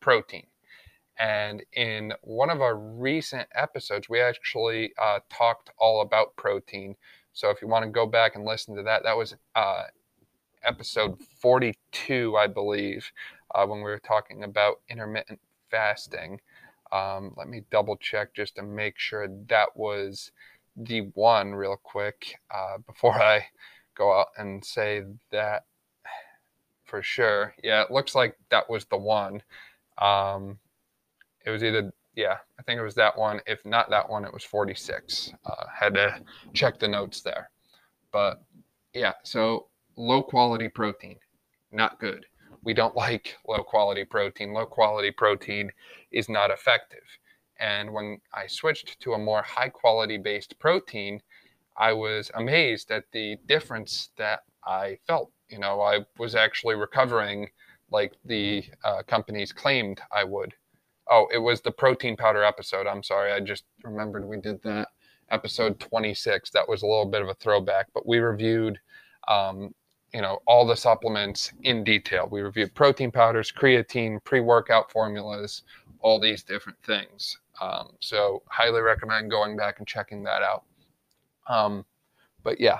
protein. 0.00 0.46
And 1.18 1.62
in 1.72 2.12
one 2.22 2.50
of 2.50 2.60
our 2.60 2.76
recent 2.76 3.48
episodes, 3.54 4.08
we 4.08 4.20
actually 4.20 4.92
uh, 5.00 5.18
talked 5.30 5.70
all 5.78 6.00
about 6.00 6.36
protein. 6.36 6.94
So 7.32 7.50
if 7.50 7.60
you 7.60 7.68
want 7.68 7.84
to 7.84 7.90
go 7.90 8.06
back 8.06 8.36
and 8.36 8.44
listen 8.44 8.76
to 8.76 8.82
that, 8.84 9.02
that 9.02 9.16
was 9.16 9.34
uh, 9.54 9.84
episode 10.64 11.18
42, 11.40 12.36
I 12.36 12.46
believe, 12.46 13.10
uh, 13.54 13.66
when 13.66 13.78
we 13.78 13.84
were 13.84 13.98
talking 13.98 14.44
about 14.44 14.80
intermittent 14.88 15.40
fasting. 15.70 16.40
Um, 16.92 17.34
let 17.36 17.48
me 17.48 17.64
double 17.70 17.96
check 17.96 18.34
just 18.34 18.56
to 18.56 18.62
make 18.62 18.98
sure 18.98 19.28
that 19.48 19.76
was 19.76 20.30
the 20.76 21.10
one, 21.14 21.54
real 21.54 21.76
quick, 21.82 22.36
uh, 22.54 22.78
before 22.86 23.20
I 23.20 23.46
go 23.94 24.18
out 24.18 24.28
and 24.36 24.64
say 24.64 25.02
that 25.30 25.64
for 26.84 27.02
sure. 27.02 27.54
Yeah, 27.62 27.82
it 27.82 27.90
looks 27.90 28.14
like 28.14 28.36
that 28.50 28.70
was 28.70 28.84
the 28.86 28.96
one. 28.96 29.42
Um, 29.98 30.58
it 31.48 31.52
was 31.52 31.64
either 31.64 31.90
yeah, 32.14 32.36
I 32.58 32.62
think 32.62 32.78
it 32.78 32.84
was 32.84 32.96
that 32.96 33.16
one. 33.16 33.40
If 33.46 33.64
not 33.64 33.90
that 33.90 34.10
one, 34.10 34.24
it 34.24 34.32
was 34.32 34.44
46. 34.44 35.32
Uh, 35.46 35.64
had 35.72 35.94
to 35.94 36.20
check 36.52 36.78
the 36.78 36.88
notes 36.88 37.22
there, 37.22 37.50
but 38.12 38.42
yeah. 38.92 39.12
So 39.22 39.68
low 39.96 40.22
quality 40.22 40.68
protein, 40.68 41.16
not 41.72 42.00
good. 42.00 42.26
We 42.64 42.74
don't 42.74 42.96
like 43.06 43.36
low 43.46 43.62
quality 43.62 44.04
protein. 44.04 44.52
Low 44.52 44.66
quality 44.66 45.10
protein 45.10 45.70
is 46.10 46.28
not 46.28 46.50
effective. 46.50 47.04
And 47.60 47.92
when 47.92 48.20
I 48.34 48.46
switched 48.46 49.00
to 49.00 49.14
a 49.14 49.18
more 49.18 49.42
high 49.42 49.70
quality 49.70 50.18
based 50.18 50.58
protein, 50.58 51.22
I 51.78 51.92
was 51.92 52.30
amazed 52.34 52.90
at 52.90 53.04
the 53.12 53.36
difference 53.46 54.10
that 54.18 54.40
I 54.66 54.98
felt. 55.06 55.30
You 55.48 55.60
know, 55.60 55.80
I 55.80 56.00
was 56.18 56.34
actually 56.34 56.74
recovering 56.74 57.48
like 57.90 58.12
the 58.24 58.64
uh, 58.84 59.02
companies 59.06 59.52
claimed 59.52 60.00
I 60.12 60.24
would. 60.24 60.52
Oh, 61.10 61.26
it 61.32 61.38
was 61.38 61.60
the 61.60 61.70
protein 61.70 62.16
powder 62.16 62.44
episode. 62.44 62.86
I'm 62.86 63.02
sorry. 63.02 63.32
I 63.32 63.40
just 63.40 63.64
remembered 63.82 64.26
we 64.26 64.38
did 64.38 64.62
that 64.62 64.88
episode 65.30 65.78
26. 65.80 66.50
That 66.50 66.68
was 66.68 66.82
a 66.82 66.86
little 66.86 67.06
bit 67.06 67.22
of 67.22 67.28
a 67.28 67.34
throwback, 67.34 67.86
but 67.94 68.06
we 68.06 68.18
reviewed, 68.18 68.78
um, 69.28 69.74
you 70.12 70.22
know, 70.22 70.38
all 70.46 70.66
the 70.66 70.76
supplements 70.76 71.52
in 71.62 71.84
detail. 71.84 72.28
We 72.30 72.40
reviewed 72.40 72.74
protein 72.74 73.10
powders, 73.10 73.52
creatine, 73.52 74.22
pre 74.24 74.40
workout 74.40 74.90
formulas, 74.90 75.62
all 76.00 76.20
these 76.20 76.42
different 76.42 76.78
things. 76.84 77.38
Um, 77.60 77.90
so, 78.00 78.42
highly 78.48 78.80
recommend 78.80 79.30
going 79.30 79.56
back 79.56 79.78
and 79.78 79.86
checking 79.86 80.22
that 80.24 80.42
out. 80.42 80.64
Um, 81.48 81.84
but 82.42 82.60
yeah, 82.60 82.78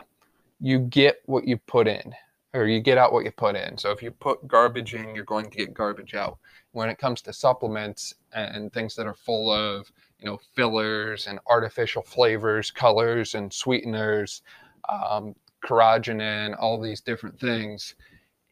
you 0.60 0.78
get 0.78 1.20
what 1.26 1.46
you 1.46 1.56
put 1.56 1.88
in, 1.88 2.14
or 2.54 2.66
you 2.66 2.80
get 2.80 2.96
out 2.96 3.12
what 3.12 3.24
you 3.24 3.32
put 3.32 3.56
in. 3.56 3.76
So, 3.76 3.90
if 3.90 4.02
you 4.02 4.10
put 4.12 4.46
garbage 4.46 4.94
in, 4.94 5.14
you're 5.14 5.24
going 5.24 5.50
to 5.50 5.56
get 5.56 5.74
garbage 5.74 6.14
out 6.14 6.38
when 6.78 6.88
it 6.88 6.98
comes 6.98 7.20
to 7.22 7.32
supplements 7.32 8.14
and 8.32 8.72
things 8.72 8.94
that 8.94 9.06
are 9.06 9.14
full 9.14 9.50
of 9.50 9.90
you 10.20 10.26
know 10.26 10.38
fillers 10.54 11.26
and 11.26 11.38
artificial 11.48 12.02
flavors 12.02 12.70
colors 12.70 13.34
and 13.34 13.52
sweeteners 13.52 14.42
um, 14.88 15.34
carrageenan 15.64 16.56
all 16.58 16.80
these 16.80 17.00
different 17.00 17.38
things 17.38 17.96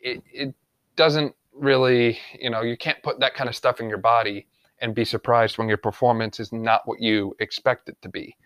it, 0.00 0.22
it 0.32 0.54
doesn't 0.96 1.34
really 1.52 2.18
you 2.38 2.50
know 2.50 2.62
you 2.62 2.76
can't 2.76 3.02
put 3.02 3.20
that 3.20 3.34
kind 3.34 3.48
of 3.48 3.56
stuff 3.56 3.80
in 3.80 3.88
your 3.88 3.98
body 3.98 4.46
and 4.80 4.94
be 4.94 5.04
surprised 5.04 5.56
when 5.56 5.68
your 5.68 5.78
performance 5.78 6.38
is 6.40 6.52
not 6.52 6.82
what 6.86 7.00
you 7.00 7.34
expect 7.40 7.88
it 7.88 7.96
to 8.02 8.08
be. 8.08 8.36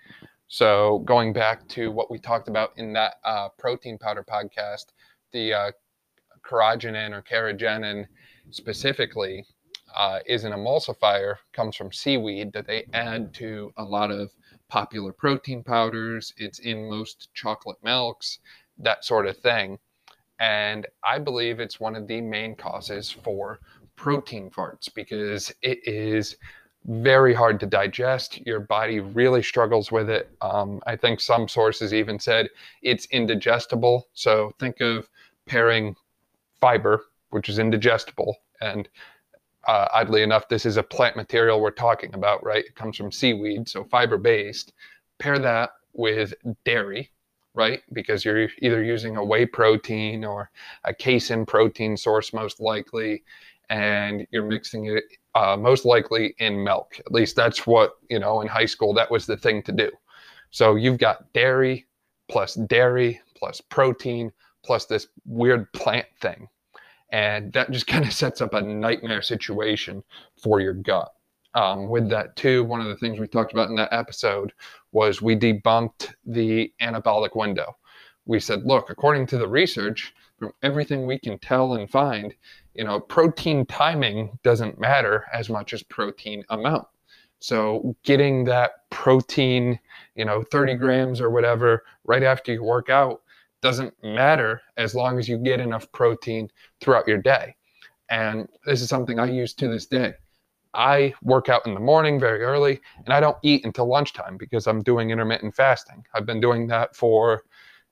So 0.48 1.00
going 1.00 1.32
back 1.32 1.66
to 1.68 1.90
what 1.90 2.10
we 2.10 2.18
talked 2.18 2.48
about 2.48 2.70
in 2.76 2.92
that 2.92 3.14
uh, 3.24 3.48
protein 3.58 3.98
powder 3.98 4.24
podcast 4.24 4.86
the 5.32 5.54
uh, 5.54 5.70
carrageenan 6.42 7.12
or 7.12 7.22
carrageenan 7.22 8.06
specifically 8.50 9.46
uh, 9.96 10.20
is 10.26 10.44
an 10.44 10.52
emulsifier, 10.52 11.36
comes 11.52 11.76
from 11.76 11.92
seaweed 11.92 12.52
that 12.52 12.66
they 12.66 12.86
add 12.92 13.32
to 13.34 13.72
a 13.76 13.84
lot 13.84 14.10
of 14.10 14.30
popular 14.68 15.12
protein 15.12 15.62
powders. 15.62 16.32
It's 16.36 16.60
in 16.60 16.88
most 16.88 17.28
chocolate 17.34 17.78
milks, 17.82 18.38
that 18.78 19.04
sort 19.04 19.26
of 19.26 19.36
thing. 19.36 19.78
And 20.38 20.86
I 21.04 21.18
believe 21.18 21.60
it's 21.60 21.80
one 21.80 21.96
of 21.96 22.06
the 22.06 22.20
main 22.20 22.54
causes 22.54 23.10
for 23.10 23.60
protein 23.96 24.50
farts 24.50 24.92
because 24.92 25.52
it 25.60 25.86
is 25.86 26.36
very 26.86 27.34
hard 27.34 27.60
to 27.60 27.66
digest. 27.66 28.40
Your 28.46 28.60
body 28.60 29.00
really 29.00 29.42
struggles 29.42 29.92
with 29.92 30.08
it. 30.08 30.30
Um, 30.40 30.80
I 30.86 30.96
think 30.96 31.20
some 31.20 31.46
sources 31.46 31.92
even 31.92 32.18
said 32.18 32.48
it's 32.82 33.04
indigestible. 33.06 34.08
So 34.14 34.52
think 34.58 34.80
of 34.80 35.10
pairing 35.46 35.94
fiber, 36.60 37.04
which 37.30 37.48
is 37.48 37.58
indigestible, 37.58 38.36
and 38.60 38.88
uh, 39.66 39.86
oddly 39.92 40.22
enough, 40.22 40.48
this 40.48 40.66
is 40.66 40.76
a 40.76 40.82
plant 40.82 41.16
material 41.16 41.60
we're 41.60 41.70
talking 41.70 42.14
about, 42.14 42.44
right? 42.44 42.64
It 42.64 42.74
comes 42.74 42.96
from 42.96 43.12
seaweed, 43.12 43.68
so 43.68 43.84
fiber 43.84 44.18
based. 44.18 44.72
Pair 45.18 45.38
that 45.38 45.70
with 45.92 46.34
dairy, 46.64 47.10
right? 47.54 47.82
Because 47.92 48.24
you're 48.24 48.48
either 48.60 48.82
using 48.82 49.16
a 49.16 49.24
whey 49.24 49.46
protein 49.46 50.24
or 50.24 50.50
a 50.84 50.94
casein 50.94 51.44
protein 51.44 51.96
source, 51.96 52.32
most 52.32 52.60
likely, 52.60 53.22
and 53.68 54.26
you're 54.30 54.46
mixing 54.46 54.86
it 54.86 55.04
uh, 55.34 55.56
most 55.56 55.84
likely 55.84 56.34
in 56.38 56.64
milk. 56.64 56.98
At 56.98 57.12
least 57.12 57.36
that's 57.36 57.66
what, 57.66 57.92
you 58.08 58.18
know, 58.18 58.40
in 58.40 58.48
high 58.48 58.66
school, 58.66 58.94
that 58.94 59.10
was 59.10 59.26
the 59.26 59.36
thing 59.36 59.62
to 59.64 59.72
do. 59.72 59.90
So 60.50 60.74
you've 60.74 60.98
got 60.98 61.32
dairy 61.32 61.86
plus 62.28 62.54
dairy 62.54 63.20
plus 63.36 63.60
protein 63.60 64.32
plus 64.64 64.86
this 64.86 65.06
weird 65.26 65.72
plant 65.72 66.06
thing 66.20 66.48
and 67.12 67.52
that 67.52 67.70
just 67.70 67.86
kind 67.86 68.04
of 68.04 68.12
sets 68.22 68.40
up 68.40 68.54
a 68.54 68.60
nightmare 68.60 69.22
situation 69.22 70.02
for 70.42 70.60
your 70.60 70.74
gut. 70.74 71.12
Um, 71.54 71.88
with 71.88 72.08
that, 72.10 72.36
too, 72.36 72.62
one 72.64 72.80
of 72.80 72.86
the 72.86 72.96
things 72.96 73.18
we 73.18 73.26
talked 73.26 73.52
about 73.52 73.70
in 73.70 73.76
that 73.76 73.92
episode 73.92 74.52
was 74.92 75.20
we 75.20 75.34
debunked 75.34 76.14
the 76.24 76.72
anabolic 76.80 77.34
window. 77.34 77.76
We 78.24 78.38
said, 78.38 78.64
look, 78.64 78.88
according 78.88 79.26
to 79.28 79.38
the 79.38 79.48
research, 79.48 80.14
from 80.38 80.52
everything 80.62 81.06
we 81.06 81.18
can 81.18 81.38
tell 81.38 81.74
and 81.74 81.90
find, 81.90 82.34
you 82.74 82.84
know, 82.84 82.98
protein 82.98 83.66
timing 83.66 84.38
doesn't 84.42 84.80
matter 84.80 85.26
as 85.32 85.50
much 85.50 85.72
as 85.72 85.82
protein 85.82 86.44
amount. 86.48 86.86
So 87.40 87.96
getting 88.04 88.44
that 88.44 88.88
protein, 88.90 89.78
you 90.14 90.24
know, 90.24 90.42
30 90.42 90.74
grams 90.74 91.20
or 91.20 91.30
whatever 91.30 91.84
right 92.04 92.22
after 92.22 92.52
you 92.52 92.62
work 92.62 92.88
out 92.88 93.22
doesn't 93.62 93.94
matter 94.02 94.62
as 94.76 94.94
long 94.94 95.18
as 95.18 95.28
you 95.28 95.38
get 95.38 95.60
enough 95.60 95.90
protein 95.92 96.48
throughout 96.80 97.06
your 97.06 97.18
day. 97.18 97.54
And 98.08 98.48
this 98.66 98.82
is 98.82 98.88
something 98.88 99.18
I 99.18 99.26
use 99.26 99.54
to 99.54 99.68
this 99.68 99.86
day. 99.86 100.14
I 100.74 101.14
work 101.22 101.48
out 101.48 101.66
in 101.66 101.74
the 101.74 101.80
morning 101.80 102.20
very 102.20 102.42
early 102.42 102.80
and 103.04 103.12
I 103.12 103.20
don't 103.20 103.36
eat 103.42 103.64
until 103.64 103.86
lunchtime 103.86 104.36
because 104.36 104.66
I'm 104.66 104.82
doing 104.82 105.10
intermittent 105.10 105.54
fasting. 105.54 106.04
I've 106.14 106.26
been 106.26 106.40
doing 106.40 106.66
that 106.68 106.94
for, 106.94 107.42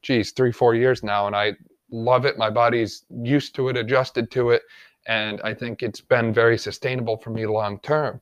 geez, 0.03 0.33
three, 0.33 0.53
four 0.53 0.75
years 0.75 1.03
now, 1.03 1.27
and 1.27 1.35
I 1.35 1.55
love 1.91 2.25
it. 2.25 2.39
My 2.39 2.51
body's 2.51 3.05
used 3.23 3.55
to 3.57 3.69
it, 3.69 3.77
adjusted 3.77 4.31
to 4.33 4.51
it, 4.51 4.63
and 5.07 5.41
I 5.43 5.55
think 5.55 5.83
it's 5.83 6.01
been 6.01 6.33
very 6.33 6.59
sustainable 6.59 7.17
for 7.17 7.31
me 7.31 7.47
long 7.47 7.81
term. 7.81 8.21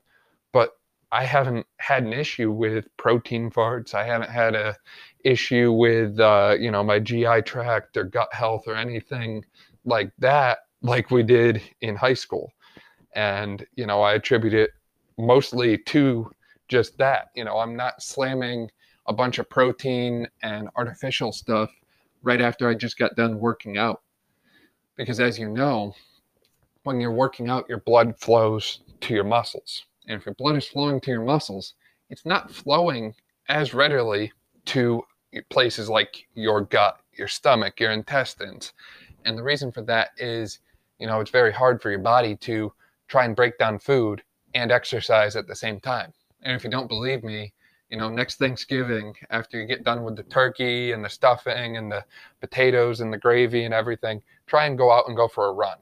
But 0.53 0.71
I 1.17 1.25
haven't 1.25 1.67
had 1.79 2.03
an 2.03 2.13
issue 2.13 2.53
with 2.53 2.95
protein 2.99 3.51
farts. 3.51 3.95
I 3.95 4.05
haven't 4.05 4.29
had 4.29 4.55
a 4.55 4.77
issue 5.25 5.73
with 5.73 6.21
uh, 6.21 6.57
you 6.61 6.71
know 6.71 6.85
my 6.85 6.99
GI 6.99 7.41
tract 7.47 7.97
or 7.97 8.05
gut 8.05 8.29
health 8.35 8.65
or 8.67 8.75
anything 8.75 9.43
like 9.87 10.13
that, 10.19 10.59
like 10.83 11.11
we 11.11 11.23
did 11.23 11.63
in 11.81 11.97
high 11.97 12.13
school. 12.13 12.53
And 13.15 13.67
you 13.77 13.87
know 13.87 14.03
i 14.03 14.13
attribute 14.13 14.53
it 14.53 14.73
mostly 15.17 15.79
to 15.95 16.31
just 16.69 16.99
that. 16.99 17.29
You 17.35 17.45
know 17.47 17.57
i'm 17.61 17.75
not 17.75 18.03
slamming 18.03 18.71
a 19.07 19.15
bunch 19.15 19.39
of 19.39 19.49
protein 19.49 20.29
and 20.43 20.69
artificial 20.77 21.33
stuff 21.33 21.71
right 22.23 22.43
after 22.43 22.69
i 22.69 22.75
just 22.75 22.99
got 22.99 23.17
done 23.17 23.41
working 23.41 23.79
out. 23.79 24.03
Because 24.97 25.19
as 25.19 25.39
you 25.39 25.49
know 25.49 25.95
when 26.83 27.01
you're 27.01 27.11
working 27.25 27.49
out 27.49 27.71
your 27.71 27.81
blood 27.81 28.19
flows 28.19 28.81
to 29.01 29.15
your 29.15 29.25
muscles 29.25 29.87
and 30.07 30.19
if 30.19 30.27
your 30.27 30.35
blood 30.35 30.57
is 30.57 30.67
flowing 30.67 31.01
to 31.01 31.11
your 31.11 31.25
muscles 31.25 31.75
it's 32.11 32.27
not 32.27 32.51
flowing 32.51 33.15
as 33.49 33.75
readily 33.75 34.33
to 34.65 35.03
places 35.51 35.89
like 35.89 36.27
your 36.35 36.63
gut 36.63 37.01
your 37.13 37.29
stomach 37.29 37.79
your 37.81 37.93
intestines 37.93 38.73
and 39.25 39.37
the 39.37 39.43
reason 39.43 39.71
for 39.71 39.83
that 39.83 40.11
is 40.17 40.61
you 40.99 41.07
know 41.07 41.21
it's 41.21 41.31
very 41.31 41.53
hard 41.53 41.81
for 41.83 41.91
your 41.91 42.01
body 42.01 42.37
to 42.37 42.73
try 43.09 43.25
and 43.25 43.37
break 43.37 43.59
down 43.59 43.79
food 43.79 44.23
and 44.55 44.73
exercise 44.73 45.37
at 45.37 45.47
the 45.47 45.55
same 45.55 45.81
time. 45.81 46.13
And 46.43 46.57
if 46.57 46.65
you 46.65 46.71
don't 46.71 46.89
believe 46.89 47.23
me, 47.23 47.53
you 47.91 47.99
know, 47.99 48.09
next 48.09 48.37
Thanksgiving, 48.37 49.15
after 49.31 49.61
you 49.61 49.67
get 49.67 49.85
done 49.85 50.03
with 50.03 50.17
the 50.17 50.25
turkey 50.25 50.93
and 50.93 51.05
the 51.05 51.09
stuffing 51.09 51.77
and 51.77 51.91
the 51.91 52.05
potatoes 52.41 53.01
and 53.01 53.13
the 53.13 53.19
gravy 53.19 53.65
and 53.65 53.75
everything, 53.75 54.23
try 54.47 54.67
and 54.67 54.79
go 54.79 54.91
out 54.91 55.07
and 55.07 55.17
go 55.17 55.29
for 55.29 55.47
a 55.47 55.53
run, 55.53 55.79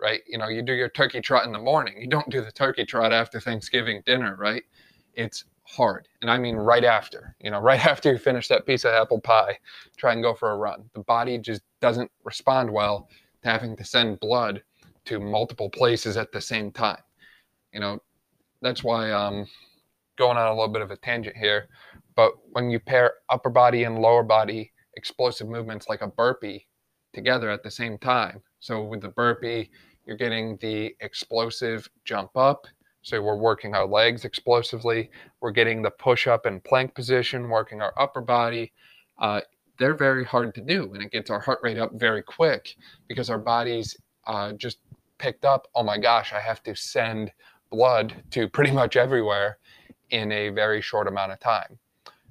right? 0.00 0.20
You 0.26 0.38
know, 0.38 0.48
you 0.48 0.62
do 0.62 0.72
your 0.72 0.88
turkey 0.88 1.20
trot 1.20 1.44
in 1.46 1.52
the 1.52 1.58
morning. 1.58 2.00
You 2.00 2.08
don't 2.08 2.28
do 2.30 2.40
the 2.40 2.52
turkey 2.52 2.84
trot 2.84 3.12
after 3.12 3.40
Thanksgiving 3.40 4.02
dinner, 4.06 4.36
right? 4.36 4.62
It's 5.14 5.44
hard. 5.64 6.08
And 6.20 6.30
I 6.30 6.38
mean 6.38 6.56
right 6.56 6.84
after, 6.84 7.36
you 7.40 7.50
know, 7.50 7.60
right 7.60 7.84
after 7.84 8.12
you 8.12 8.18
finish 8.18 8.48
that 8.48 8.66
piece 8.66 8.84
of 8.84 8.92
apple 8.92 9.20
pie, 9.20 9.58
try 9.96 10.12
and 10.12 10.22
go 10.22 10.34
for 10.34 10.50
a 10.50 10.56
run. 10.56 10.88
The 10.94 11.00
body 11.00 11.38
just 11.38 11.62
doesn't 11.80 12.10
respond 12.24 12.70
well 12.70 13.08
to 13.42 13.48
having 13.48 13.76
to 13.76 13.84
send 13.84 14.20
blood 14.20 14.62
to 15.06 15.20
multiple 15.20 15.70
places 15.70 16.16
at 16.16 16.32
the 16.32 16.40
same 16.40 16.70
time. 16.70 17.02
You 17.72 17.80
know, 17.80 18.00
that's 18.62 18.84
why 18.84 19.12
I'm 19.12 19.46
going 20.18 20.36
on 20.36 20.48
a 20.48 20.54
little 20.54 20.72
bit 20.72 20.82
of 20.82 20.90
a 20.90 20.96
tangent 20.96 21.36
here. 21.36 21.68
But 22.16 22.32
when 22.52 22.70
you 22.70 22.80
pair 22.80 23.14
upper 23.30 23.50
body 23.50 23.84
and 23.84 23.98
lower 23.98 24.22
body 24.22 24.72
explosive 24.96 25.48
movements 25.48 25.88
like 25.88 26.02
a 26.02 26.08
burpee 26.08 26.66
together 27.14 27.48
at 27.48 27.62
the 27.62 27.70
same 27.70 27.96
time, 27.96 28.42
so 28.58 28.82
with 28.82 29.00
the 29.00 29.08
burpee, 29.08 29.70
you're 30.10 30.18
getting 30.18 30.56
the 30.56 30.92
explosive 30.98 31.88
jump 32.04 32.36
up. 32.36 32.66
So 33.02 33.22
we're 33.22 33.36
working 33.36 33.76
our 33.76 33.86
legs 33.86 34.24
explosively. 34.24 35.08
We're 35.40 35.52
getting 35.52 35.82
the 35.82 35.90
push 35.92 36.26
up 36.26 36.46
and 36.46 36.62
plank 36.64 36.96
position, 36.96 37.48
working 37.48 37.80
our 37.80 37.94
upper 37.96 38.20
body. 38.20 38.72
Uh, 39.20 39.42
they're 39.78 39.94
very 39.94 40.24
hard 40.24 40.52
to 40.56 40.60
do, 40.60 40.92
and 40.94 41.02
it 41.02 41.12
gets 41.12 41.30
our 41.30 41.38
heart 41.38 41.60
rate 41.62 41.78
up 41.78 41.92
very 41.94 42.22
quick 42.24 42.74
because 43.06 43.30
our 43.30 43.38
bodies 43.38 43.96
uh, 44.26 44.52
just 44.54 44.78
picked 45.18 45.44
up, 45.44 45.68
oh 45.76 45.84
my 45.84 45.96
gosh, 45.96 46.32
I 46.32 46.40
have 46.40 46.60
to 46.64 46.74
send 46.74 47.30
blood 47.70 48.12
to 48.32 48.48
pretty 48.48 48.72
much 48.72 48.96
everywhere 48.96 49.58
in 50.10 50.32
a 50.32 50.48
very 50.48 50.82
short 50.82 51.06
amount 51.06 51.30
of 51.30 51.38
time. 51.38 51.78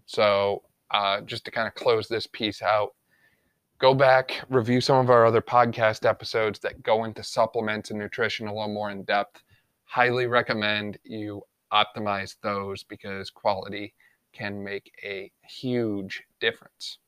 So, 0.05 0.63
uh, 0.91 1.21
just 1.21 1.45
to 1.45 1.51
kind 1.51 1.67
of 1.67 1.75
close 1.75 2.09
this 2.09 2.27
piece 2.27 2.61
out, 2.61 2.93
go 3.79 3.93
back, 3.93 4.41
review 4.49 4.81
some 4.81 4.97
of 4.97 5.09
our 5.09 5.25
other 5.25 5.41
podcast 5.41 6.05
episodes 6.05 6.59
that 6.59 6.83
go 6.83 7.05
into 7.05 7.23
supplements 7.23 7.89
and 7.89 7.99
nutrition 7.99 8.47
a 8.47 8.53
little 8.53 8.73
more 8.73 8.91
in 8.91 9.03
depth. 9.03 9.41
Highly 9.85 10.27
recommend 10.27 10.99
you 11.03 11.41
optimize 11.71 12.35
those 12.43 12.83
because 12.83 13.29
quality 13.29 13.93
can 14.33 14.61
make 14.63 14.91
a 15.03 15.31
huge 15.49 16.21
difference. 16.41 16.99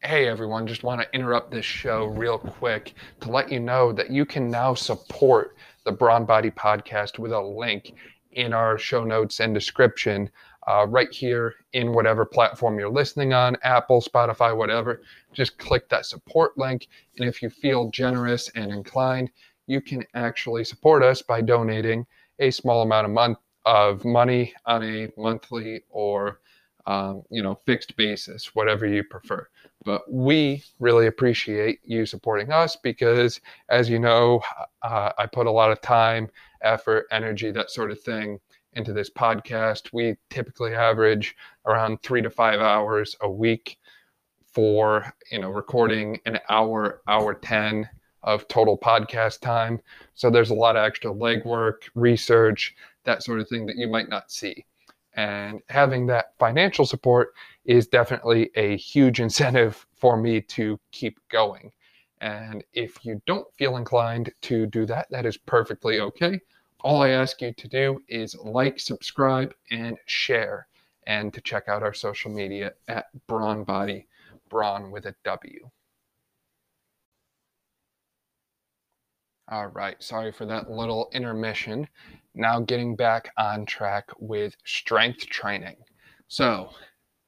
Hey 0.00 0.28
everyone, 0.28 0.66
just 0.66 0.84
want 0.84 1.02
to 1.02 1.14
interrupt 1.14 1.50
this 1.50 1.64
show 1.64 2.06
real 2.06 2.38
quick 2.38 2.94
to 3.20 3.30
let 3.30 3.52
you 3.52 3.60
know 3.60 3.92
that 3.92 4.10
you 4.10 4.24
can 4.24 4.50
now 4.50 4.72
support 4.72 5.56
the 5.84 5.92
Brawn 5.92 6.24
Body 6.24 6.50
Podcast 6.50 7.18
with 7.18 7.32
a 7.32 7.40
link 7.40 7.92
in 8.32 8.52
our 8.52 8.78
show 8.78 9.04
notes 9.04 9.40
and 9.40 9.52
description 9.52 10.30
uh, 10.68 10.86
right 10.86 11.12
here 11.12 11.54
in 11.72 11.94
whatever 11.94 12.26
platform 12.26 12.78
you're 12.78 12.90
listening 12.90 13.32
on 13.32 13.56
Apple, 13.62 14.02
Spotify, 14.02 14.54
whatever. 14.54 15.00
Just 15.32 15.56
click 15.56 15.88
that 15.88 16.04
support 16.04 16.58
link. 16.58 16.88
And 17.18 17.26
if 17.26 17.42
you 17.42 17.48
feel 17.48 17.90
generous 17.90 18.50
and 18.54 18.70
inclined, 18.70 19.30
you 19.66 19.80
can 19.80 20.04
actually 20.14 20.64
support 20.64 21.02
us 21.02 21.22
by 21.22 21.40
donating 21.40 22.06
a 22.38 22.50
small 22.50 22.82
amount 22.82 23.06
of, 23.06 23.12
month, 23.12 23.38
of 23.64 24.04
money 24.04 24.52
on 24.66 24.84
a 24.84 25.08
monthly 25.16 25.84
or 25.88 26.40
um, 26.86 27.22
you 27.30 27.42
know 27.42 27.54
fixed 27.66 27.96
basis, 27.96 28.54
whatever 28.54 28.86
you 28.86 29.04
prefer. 29.04 29.46
But 29.84 30.10
we 30.10 30.64
really 30.80 31.06
appreciate 31.06 31.80
you 31.84 32.06
supporting 32.06 32.50
us 32.50 32.76
because, 32.76 33.40
as 33.68 33.90
you 33.90 33.98
know, 33.98 34.40
uh, 34.82 35.12
I 35.16 35.26
put 35.26 35.46
a 35.46 35.50
lot 35.50 35.70
of 35.70 35.80
time, 35.82 36.30
effort, 36.62 37.06
energy, 37.10 37.50
that 37.52 37.70
sort 37.70 37.90
of 37.90 38.00
thing 38.00 38.40
into 38.78 38.92
this 38.92 39.10
podcast. 39.10 39.92
We 39.92 40.16
typically 40.30 40.74
average 40.74 41.36
around 41.66 42.00
three 42.02 42.22
to 42.22 42.30
five 42.30 42.60
hours 42.60 43.16
a 43.20 43.30
week 43.30 43.76
for 44.52 45.12
you 45.30 45.40
know 45.40 45.50
recording 45.50 46.20
an 46.24 46.38
hour, 46.48 47.02
hour 47.06 47.34
ten 47.34 47.88
of 48.22 48.48
total 48.48 48.78
podcast 48.78 49.40
time. 49.40 49.80
So 50.14 50.30
there's 50.30 50.50
a 50.50 50.54
lot 50.54 50.76
of 50.76 50.84
extra 50.84 51.12
legwork, 51.12 51.88
research, 51.94 52.74
that 53.04 53.22
sort 53.22 53.40
of 53.40 53.48
thing 53.48 53.66
that 53.66 53.76
you 53.76 53.88
might 53.88 54.08
not 54.08 54.30
see. 54.30 54.64
And 55.14 55.60
having 55.68 56.06
that 56.06 56.34
financial 56.38 56.86
support 56.86 57.34
is 57.64 57.88
definitely 57.88 58.50
a 58.54 58.76
huge 58.76 59.20
incentive 59.26 59.86
for 59.94 60.16
me 60.16 60.40
to 60.42 60.78
keep 60.92 61.18
going. 61.28 61.72
And 62.20 62.64
if 62.72 63.04
you 63.04 63.20
don't 63.26 63.46
feel 63.54 63.76
inclined 63.76 64.32
to 64.42 64.66
do 64.66 64.86
that, 64.86 65.08
that 65.10 65.26
is 65.26 65.36
perfectly 65.36 66.00
okay. 66.00 66.40
All 66.84 67.02
I 67.02 67.10
ask 67.10 67.42
you 67.42 67.52
to 67.52 67.68
do 67.68 68.02
is 68.08 68.36
like, 68.36 68.78
subscribe, 68.78 69.52
and 69.72 69.96
share, 70.06 70.68
and 71.08 71.34
to 71.34 71.40
check 71.40 71.64
out 71.66 71.82
our 71.82 71.92
social 71.92 72.30
media 72.30 72.72
at 72.86 73.06
Brawn 73.26 73.64
Body, 73.64 74.06
Brawn 74.48 74.92
with 74.92 75.06
a 75.06 75.14
W. 75.24 75.70
All 79.50 79.66
right, 79.68 80.00
sorry 80.00 80.30
for 80.30 80.46
that 80.46 80.70
little 80.70 81.08
intermission. 81.12 81.88
Now 82.34 82.60
getting 82.60 82.94
back 82.94 83.32
on 83.36 83.66
track 83.66 84.04
with 84.20 84.54
strength 84.64 85.26
training. 85.26 85.76
So, 86.28 86.70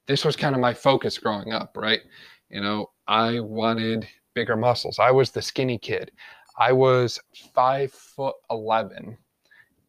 this 0.06 0.24
was 0.24 0.36
kind 0.36 0.54
of 0.54 0.60
my 0.60 0.74
focus 0.74 1.18
growing 1.18 1.52
up, 1.52 1.76
right? 1.76 2.02
You 2.50 2.60
know, 2.60 2.90
I 3.08 3.40
wanted 3.40 4.06
bigger 4.34 4.56
muscles. 4.56 5.00
I 5.00 5.10
was 5.10 5.32
the 5.32 5.42
skinny 5.42 5.78
kid. 5.78 6.12
I 6.56 6.72
was 6.72 7.18
five 7.52 7.90
foot 7.92 8.36
11 8.50 9.16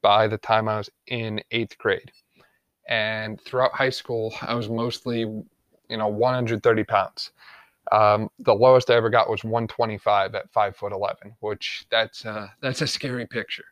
by 0.02 0.28
the 0.28 0.38
time 0.38 0.68
I 0.68 0.78
was 0.78 0.90
in 1.08 1.42
eighth 1.52 1.78
grade. 1.78 2.12
And 2.88 3.40
throughout 3.42 3.74
high 3.74 3.90
school, 3.90 4.34
I 4.42 4.54
was 4.56 4.70
mostly, 4.70 5.20
you 5.20 5.98
know, 5.98 6.08
130 6.08 6.84
pounds. 6.84 7.32
Um, 7.92 8.30
the 8.40 8.54
lowest 8.54 8.90
I 8.90 8.96
ever 8.96 9.10
got 9.10 9.30
was 9.30 9.44
125 9.44 10.36
at 10.36 10.52
five 10.52 10.76
foot 10.76 10.94
11, 10.94 11.36
which 11.40 11.86
that's 11.90 12.26
that's 12.62 12.82
a 12.82 12.88
scary 12.88 13.26
picture. 13.28 13.66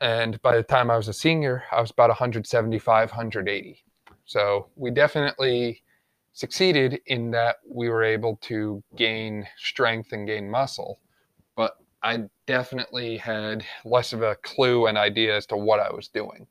And 0.00 0.40
by 0.42 0.56
the 0.56 0.62
time 0.64 0.90
I 0.90 0.96
was 0.96 1.08
a 1.08 1.12
senior, 1.12 1.62
I 1.70 1.80
was 1.80 1.92
about 1.92 2.08
175, 2.10 3.10
180. 3.10 3.84
So 4.24 4.68
we 4.74 4.90
definitely 4.90 5.82
succeeded 6.32 7.00
in 7.06 7.30
that 7.30 7.56
we 7.68 7.88
were 7.88 8.02
able 8.02 8.36
to 8.42 8.82
gain 8.96 9.46
strength 9.58 10.12
and 10.12 10.26
gain 10.26 10.50
muscle. 10.50 10.98
But 11.56 11.76
I 12.02 12.24
definitely 12.46 13.16
had 13.16 13.64
less 13.84 14.12
of 14.12 14.22
a 14.22 14.36
clue 14.36 14.86
and 14.86 14.98
idea 14.98 15.36
as 15.36 15.46
to 15.46 15.56
what 15.56 15.80
I 15.80 15.92
was 15.92 16.08
doing. 16.08 16.46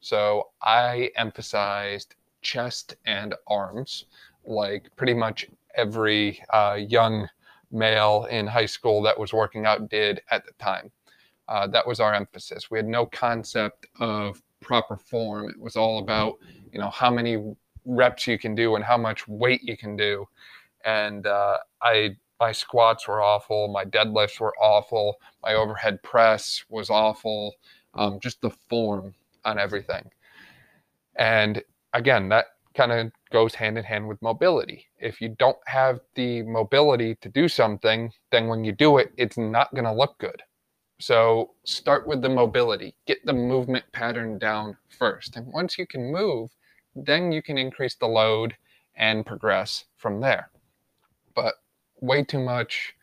So 0.00 0.48
I 0.62 1.10
emphasized 1.16 2.16
chest 2.42 2.96
and 3.06 3.34
arms, 3.46 4.06
like 4.44 4.94
pretty 4.96 5.14
much 5.14 5.46
every 5.74 6.42
uh, 6.52 6.78
young 6.80 7.28
male 7.70 8.26
in 8.30 8.46
high 8.46 8.66
school 8.66 9.00
that 9.02 9.18
was 9.18 9.32
working 9.32 9.64
out 9.64 9.88
did 9.88 10.20
at 10.30 10.44
the 10.44 10.52
time. 10.58 10.90
Uh, 11.48 11.66
that 11.68 11.86
was 11.86 12.00
our 12.00 12.14
emphasis. 12.14 12.70
We 12.70 12.78
had 12.78 12.86
no 12.86 13.06
concept 13.06 13.86
of 13.98 14.42
proper 14.60 14.96
form. 14.96 15.48
It 15.48 15.58
was 15.58 15.76
all 15.76 15.98
about 15.98 16.38
you 16.72 16.78
know 16.78 16.90
how 16.90 17.10
many 17.10 17.54
reps 17.84 18.26
you 18.26 18.38
can 18.38 18.54
do 18.54 18.76
and 18.76 18.84
how 18.84 18.96
much 18.96 19.26
weight 19.28 19.62
you 19.62 19.76
can 19.76 19.96
do 19.96 20.26
and 20.84 21.26
uh, 21.26 21.58
i 21.80 22.16
my 22.42 22.50
squats 22.50 23.06
were 23.06 23.22
awful, 23.22 23.68
my 23.68 23.84
deadlifts 23.84 24.40
were 24.40 24.52
awful, 24.60 25.20
my 25.44 25.54
overhead 25.54 26.02
press 26.02 26.64
was 26.68 26.90
awful, 26.90 27.54
um, 27.94 28.18
just 28.18 28.40
the 28.40 28.50
form 28.68 29.14
on 29.44 29.60
everything. 29.60 30.10
And 31.14 31.62
again, 31.92 32.28
that 32.30 32.46
kind 32.74 32.90
of 32.90 33.12
goes 33.30 33.54
hand 33.54 33.78
in 33.78 33.84
hand 33.84 34.08
with 34.08 34.20
mobility. 34.22 34.86
If 34.98 35.20
you 35.20 35.28
don't 35.38 35.58
have 35.66 36.00
the 36.16 36.42
mobility 36.42 37.14
to 37.20 37.28
do 37.28 37.46
something, 37.46 38.10
then 38.32 38.48
when 38.48 38.64
you 38.64 38.72
do 38.72 38.98
it, 38.98 39.12
it's 39.16 39.38
not 39.38 39.72
going 39.72 39.84
to 39.84 39.92
look 39.92 40.18
good. 40.18 40.42
So 40.98 41.52
start 41.64 42.08
with 42.08 42.22
the 42.22 42.28
mobility, 42.28 42.96
get 43.06 43.24
the 43.24 43.32
movement 43.32 43.84
pattern 43.92 44.36
down 44.40 44.76
first. 44.88 45.36
And 45.36 45.46
once 45.52 45.78
you 45.78 45.86
can 45.86 46.10
move, 46.10 46.50
then 46.96 47.30
you 47.30 47.40
can 47.40 47.56
increase 47.56 47.94
the 47.94 48.08
load 48.08 48.56
and 48.96 49.24
progress 49.24 49.84
from 49.96 50.20
there. 50.20 50.50
But 51.36 51.54
way 52.02 52.22
too 52.22 52.40
much 52.40 52.94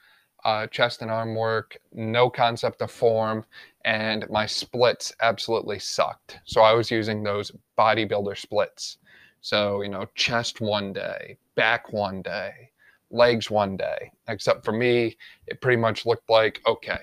uh, 0.46 0.68
chest 0.68 1.02
and 1.02 1.10
arm 1.10 1.36
work, 1.36 1.78
no 1.92 2.30
concept 2.30 2.82
of 2.82 2.92
form, 2.92 3.46
and 3.86 4.30
my 4.30 4.46
splits 4.46 5.14
absolutely 5.22 5.80
sucked. 5.80 6.40
So 6.46 6.62
I 6.62 6.74
was 6.74 6.92
using 6.92 7.24
those 7.24 7.52
bodybuilder 7.78 8.38
splits. 8.38 8.98
So, 9.42 9.82
you 9.82 9.90
know, 9.90 10.06
chest 10.16 10.62
one 10.62 10.94
day, 10.94 11.38
back 11.56 11.92
one 11.92 12.22
day, 12.22 12.72
legs 13.10 13.50
one 13.50 13.78
day. 13.78 14.12
Except 14.28 14.64
for 14.64 14.72
me, 14.74 15.18
it 15.48 15.62
pretty 15.62 15.78
much 15.78 16.06
looked 16.06 16.30
like 16.30 16.62
okay, 16.68 17.00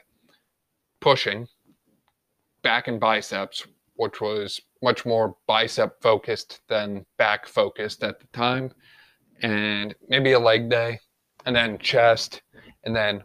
pushing, 1.01 1.49
back 2.63 2.89
and 2.89 3.01
biceps, 3.01 3.67
which 3.95 4.21
was 4.21 4.61
much 4.83 5.07
more 5.07 5.37
bicep 5.47 6.01
focused 6.03 6.61
than 6.69 7.07
back 7.17 7.47
focused 7.47 8.03
at 8.03 8.21
the 8.21 8.27
time, 8.33 8.71
and 9.43 9.95
maybe 10.09 10.33
a 10.33 10.39
leg 10.39 10.69
day, 10.69 11.01
and 11.47 11.57
then 11.57 11.79
chest, 11.79 12.43
and 12.85 12.95
then, 12.95 13.23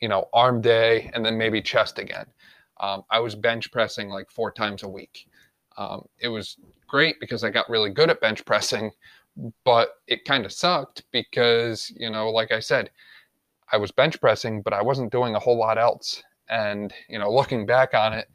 you 0.00 0.08
know, 0.08 0.28
arm 0.32 0.60
day, 0.60 1.10
and 1.14 1.24
then 1.24 1.36
maybe 1.36 1.60
chest 1.60 1.98
again. 1.98 2.26
Um, 2.80 3.02
I 3.10 3.18
was 3.18 3.34
bench 3.34 3.72
pressing 3.72 4.08
like 4.08 4.30
four 4.30 4.52
times 4.52 4.82
a 4.82 4.88
week. 4.88 5.26
Um, 5.76 6.06
it 6.20 6.28
was 6.28 6.56
great 6.86 7.18
because 7.18 7.42
I 7.42 7.50
got 7.50 7.68
really 7.68 7.90
good 7.90 8.10
at 8.10 8.20
bench 8.20 8.44
pressing, 8.44 8.90
but 9.64 9.94
it 10.06 10.24
kind 10.24 10.44
of 10.44 10.52
sucked 10.52 11.04
because, 11.12 11.90
you 11.96 12.10
know, 12.10 12.30
like 12.30 12.52
I 12.52 12.60
said, 12.60 12.90
I 13.72 13.78
was 13.78 13.90
bench 13.90 14.20
pressing, 14.20 14.60
but 14.62 14.74
I 14.74 14.82
wasn't 14.82 15.12
doing 15.12 15.34
a 15.34 15.38
whole 15.38 15.56
lot 15.56 15.78
else. 15.78 16.22
And, 16.50 16.92
you 17.08 17.18
know, 17.18 17.32
looking 17.32 17.64
back 17.64 17.94
on 17.94 18.12
it, 18.12 18.28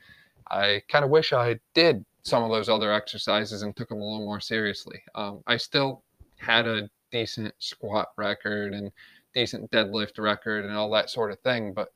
I 0.50 0.82
kind 0.89 1.06
of 1.06 1.12
wish 1.12 1.34
I 1.34 1.60
did 1.76 2.04
some 2.23 2.43
of 2.43 2.50
those 2.50 2.69
other 2.69 2.91
exercises 2.91 3.62
and 3.62 3.76
took 3.76 3.89
them 3.89 4.00
a 4.00 4.04
little 4.04 4.26
more 4.26 4.39
seriously. 4.39 5.00
Um, 5.13 5.43
I 5.45 5.58
still 5.58 6.04
had 6.38 6.67
a 6.67 6.89
decent 7.12 7.54
squat 7.60 8.08
record 8.17 8.73
and 8.73 8.91
decent 9.38 9.69
deadlift 9.69 10.17
record 10.17 10.65
and 10.65 10.76
all 10.76 10.89
that 10.89 11.12
sort 11.12 11.32
of 11.32 11.39
thing, 11.41 11.71
but 11.71 11.93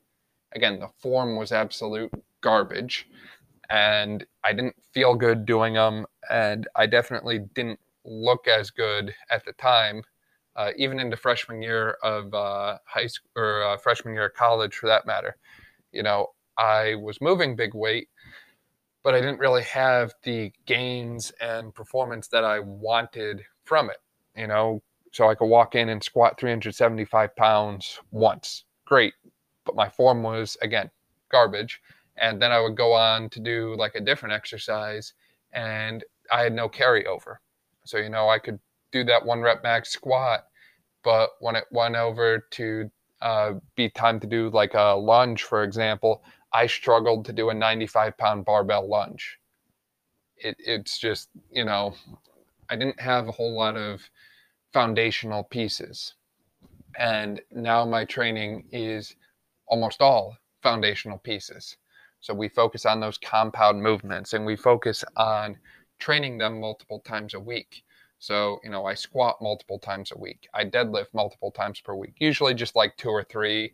again, 0.54 0.80
the 0.80 0.90
form 1.00 1.36
was 1.36 1.52
absolute 1.52 2.12
garbage 2.42 3.08
and 3.72 4.24
I 4.44 4.54
didn't 4.54 4.76
feel 4.94 5.16
good 5.16 5.46
doing 5.46 5.74
them, 5.74 6.06
and 6.30 6.68
I 6.76 6.86
definitely 6.86 7.40
didn't 7.56 7.80
look 8.04 8.48
as 8.48 8.70
good 8.70 9.16
at 9.32 9.46
the 9.46 9.54
time, 9.54 10.04
uh, 10.58 10.72
even 10.76 11.00
into 11.00 11.16
freshman 11.16 11.62
year 11.62 11.92
of 12.04 12.34
uh, 12.34 12.78
high 12.86 13.08
school 13.08 13.30
or 13.36 13.64
uh, 13.64 13.78
freshman 13.78 14.14
year 14.14 14.26
of 14.26 14.34
college, 14.34 14.76
for 14.76 14.88
that 14.88 15.08
matter. 15.08 15.38
You 15.94 16.04
know, 16.04 16.28
I 16.58 16.96
was 16.96 17.22
moving 17.22 17.56
big 17.56 17.74
weight, 17.74 18.10
but 19.04 19.16
I 19.16 19.22
didn't 19.22 19.40
really 19.40 19.64
have 19.64 20.14
the 20.24 20.52
gains 20.66 21.32
and 21.40 21.74
performance 21.74 22.28
that 22.28 22.44
I 22.44 22.60
wanted 22.60 23.46
from 23.64 23.90
it. 23.90 23.98
You 24.36 24.48
know, 24.48 24.84
so 25.12 25.30
I 25.30 25.36
could 25.36 25.46
walk 25.46 25.76
in 25.76 25.90
and 25.90 26.04
squat 26.04 26.40
375 26.40 27.36
pounds 27.36 28.00
once, 28.12 28.66
great, 28.86 29.14
but 29.66 29.76
my 29.76 29.90
form 29.90 30.24
was 30.24 30.58
again 30.62 30.90
garbage 31.32 31.82
and 32.18 32.42
then 32.42 32.52
I 32.52 32.60
would 32.60 32.76
go 32.76 32.94
on 32.94 33.30
to 33.30 33.40
do 33.40 33.76
like 33.78 33.96
a 33.96 34.02
different 34.02 34.34
exercise 34.34 35.14
and 35.54 36.04
I 36.32 36.42
had 36.44 36.54
no 36.54 36.70
carryover. 36.70 37.38
So, 37.84 37.98
you 37.98 38.10
know, 38.10 38.30
I 38.30 38.40
could 38.40 38.60
do 38.92 39.04
that 39.06 39.26
one 39.26 39.42
rep 39.42 39.64
max 39.64 39.90
squat, 39.90 40.46
but 41.04 41.32
when 41.40 41.56
it 41.56 41.66
went 41.72 41.96
over 41.96 42.46
to 42.52 42.92
uh, 43.22 43.54
be 43.76 43.90
time 43.90 44.20
to 44.20 44.28
do 44.28 44.50
like 44.50 44.74
a 44.74 44.96
lunge, 44.96 45.44
for 45.44 45.64
example, 45.64 46.24
I 46.54 46.68
struggled 46.68 47.26
to 47.26 47.34
do 47.34 47.50
a 47.50 47.54
95 47.54 48.18
pound 48.18 48.46
barbell 48.46 48.88
lunge. 48.88 49.40
It, 50.38 50.56
it's 50.60 50.98
just, 50.98 51.30
you 51.52 51.66
know, 51.66 51.96
I 52.70 52.76
didn't 52.76 53.00
have 53.00 53.28
a 53.28 53.32
whole 53.32 53.56
lot 53.56 53.78
of 53.78 54.02
foundational 54.74 55.44
pieces. 55.44 56.16
And 56.98 57.42
now 57.52 57.86
my 57.86 58.06
training 58.06 58.66
is 58.72 59.16
almost 59.68 60.02
all 60.02 60.38
foundational 60.62 61.18
pieces. 61.18 61.78
So 62.20 62.34
we 62.34 62.50
focus 62.50 62.86
on 62.86 63.00
those 63.00 63.18
compound 63.18 63.82
movements 63.82 64.34
and 64.34 64.46
we 64.46 64.56
focus 64.56 65.04
on 65.18 65.58
training 66.00 66.38
them 66.38 66.60
multiple 66.60 67.00
times 67.00 67.34
a 67.34 67.40
week. 67.40 67.84
So, 68.20 68.60
you 68.64 68.70
know, 68.70 68.86
I 68.86 68.94
squat 68.94 69.42
multiple 69.42 69.80
times 69.80 70.12
a 70.12 70.18
week. 70.18 70.48
I 70.54 70.66
deadlift 70.66 71.08
multiple 71.14 71.50
times 71.50 71.80
per 71.80 71.96
week, 71.96 72.14
usually 72.20 72.54
just 72.54 72.76
like 72.76 72.96
two 72.98 73.10
or 73.10 73.24
three. 73.24 73.74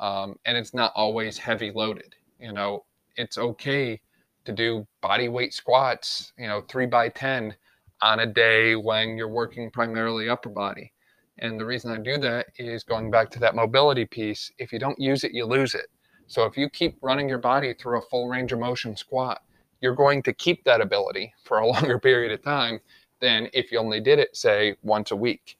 Um, 0.00 0.38
and 0.44 0.56
it's 0.56 0.74
not 0.74 0.92
always 0.94 1.36
heavy 1.36 1.72
loaded. 1.72 2.14
You 2.38 2.52
know, 2.52 2.84
it's 3.16 3.38
okay 3.38 4.00
to 4.44 4.52
do 4.52 4.86
body 5.00 5.28
weight 5.28 5.52
squats, 5.52 6.32
you 6.38 6.46
know, 6.46 6.62
three 6.68 6.86
by 6.86 7.08
10 7.08 7.54
on 8.02 8.20
a 8.20 8.26
day 8.26 8.76
when 8.76 9.16
you're 9.16 9.28
working 9.28 9.70
primarily 9.70 10.28
upper 10.28 10.48
body. 10.48 10.92
And 11.38 11.58
the 11.58 11.66
reason 11.66 11.92
I 11.92 11.98
do 11.98 12.18
that 12.18 12.46
is 12.58 12.82
going 12.82 13.10
back 13.10 13.30
to 13.30 13.38
that 13.40 13.54
mobility 13.54 14.04
piece. 14.04 14.50
If 14.58 14.72
you 14.72 14.78
don't 14.78 14.98
use 14.98 15.24
it, 15.24 15.32
you 15.32 15.44
lose 15.44 15.74
it. 15.74 15.86
So 16.26 16.44
if 16.44 16.56
you 16.56 16.68
keep 16.68 16.98
running 17.00 17.28
your 17.28 17.38
body 17.38 17.74
through 17.74 17.98
a 17.98 18.06
full 18.10 18.28
range 18.28 18.52
of 18.52 18.58
motion 18.58 18.96
squat, 18.96 19.42
you're 19.80 19.94
going 19.94 20.22
to 20.24 20.32
keep 20.32 20.64
that 20.64 20.80
ability 20.80 21.32
for 21.44 21.58
a 21.58 21.66
longer 21.72 21.98
period 21.98 22.32
of 22.32 22.42
time 22.42 22.80
than 23.20 23.48
if 23.52 23.72
you 23.72 23.78
only 23.78 24.00
did 24.00 24.18
it, 24.18 24.36
say, 24.36 24.76
once 24.82 25.10
a 25.10 25.16
week. 25.16 25.56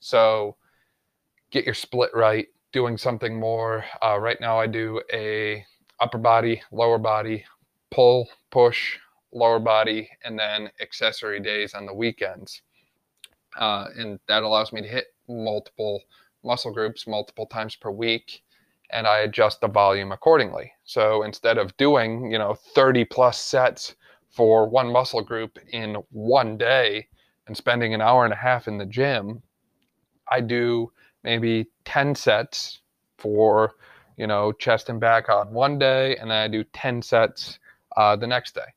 So 0.00 0.56
get 1.50 1.64
your 1.64 1.74
split 1.74 2.10
right, 2.14 2.46
doing 2.72 2.96
something 2.96 3.38
more. 3.38 3.84
Uh, 4.02 4.18
right 4.18 4.40
now, 4.40 4.58
I 4.58 4.66
do 4.66 5.00
a 5.12 5.64
upper 6.00 6.18
body, 6.18 6.62
lower 6.70 6.98
body, 6.98 7.44
pull, 7.90 8.28
push, 8.50 8.98
lower 9.32 9.58
body, 9.58 10.08
and 10.24 10.38
then 10.38 10.70
accessory 10.80 11.40
days 11.40 11.74
on 11.74 11.86
the 11.86 11.94
weekends. 11.94 12.62
Uh, 13.58 13.88
and 13.96 14.18
that 14.28 14.42
allows 14.42 14.72
me 14.72 14.82
to 14.82 14.88
hit 14.88 15.06
multiple 15.28 16.02
muscle 16.44 16.72
groups 16.72 17.06
multiple 17.06 17.46
times 17.46 17.74
per 17.74 17.90
week 17.90 18.42
and 18.90 19.06
I 19.06 19.18
adjust 19.18 19.60
the 19.60 19.68
volume 19.68 20.12
accordingly. 20.12 20.72
So 20.84 21.22
instead 21.22 21.58
of 21.58 21.76
doing, 21.76 22.30
you 22.30 22.38
know, 22.38 22.54
30 22.54 23.04
plus 23.06 23.38
sets 23.38 23.94
for 24.30 24.68
one 24.68 24.92
muscle 24.92 25.22
group 25.22 25.58
in 25.72 25.96
one 26.10 26.56
day 26.56 27.08
and 27.46 27.56
spending 27.56 27.94
an 27.94 28.00
hour 28.00 28.24
and 28.24 28.32
a 28.32 28.36
half 28.36 28.68
in 28.68 28.78
the 28.78 28.86
gym, 28.86 29.42
I 30.30 30.40
do 30.40 30.92
maybe 31.24 31.66
10 31.84 32.14
sets 32.14 32.80
for, 33.18 33.74
you 34.16 34.26
know, 34.26 34.52
chest 34.52 34.88
and 34.88 35.00
back 35.00 35.28
on 35.28 35.52
one 35.52 35.78
day, 35.78 36.16
and 36.16 36.30
then 36.30 36.38
I 36.38 36.48
do 36.48 36.64
10 36.64 37.02
sets 37.02 37.58
uh, 37.96 38.16
the 38.16 38.26
next 38.26 38.54
day. 38.54 38.75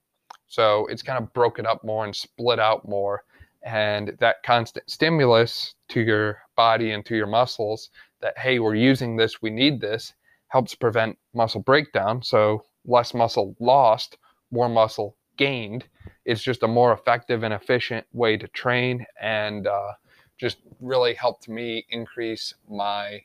So 0.49 0.87
it's 0.87 1.03
kind 1.03 1.23
of 1.23 1.31
broken 1.33 1.65
up 1.65 1.83
more 1.83 2.03
and 2.03 2.15
split 2.15 2.59
out 2.59 2.87
more. 2.87 3.23
And 3.63 4.17
that 4.19 4.43
constant 4.43 4.89
stimulus 4.89 5.75
to 5.89 6.01
your 6.01 6.39
body 6.55 6.91
and 6.91 7.05
to 7.05 7.15
your 7.15 7.27
muscles 7.27 7.89
that, 8.21 8.37
hey, 8.37 8.59
we're 8.59 8.75
using 8.75 9.15
this, 9.15 9.41
we 9.41 9.51
need 9.51 9.79
this, 9.79 10.13
helps 10.47 10.75
prevent 10.75 11.17
muscle 11.33 11.61
breakdown. 11.61 12.23
So 12.23 12.65
less 12.85 13.13
muscle 13.13 13.55
lost, 13.59 14.17
more 14.51 14.69
muscle 14.69 15.15
gained. 15.37 15.85
It's 16.25 16.41
just 16.41 16.63
a 16.63 16.67
more 16.67 16.93
effective 16.93 17.43
and 17.43 17.53
efficient 17.53 18.05
way 18.11 18.35
to 18.37 18.47
train 18.47 19.05
and 19.21 19.67
uh, 19.67 19.93
just 20.37 20.57
really 20.81 21.13
helped 21.13 21.47
me 21.47 21.85
increase 21.89 22.55
my 22.67 23.21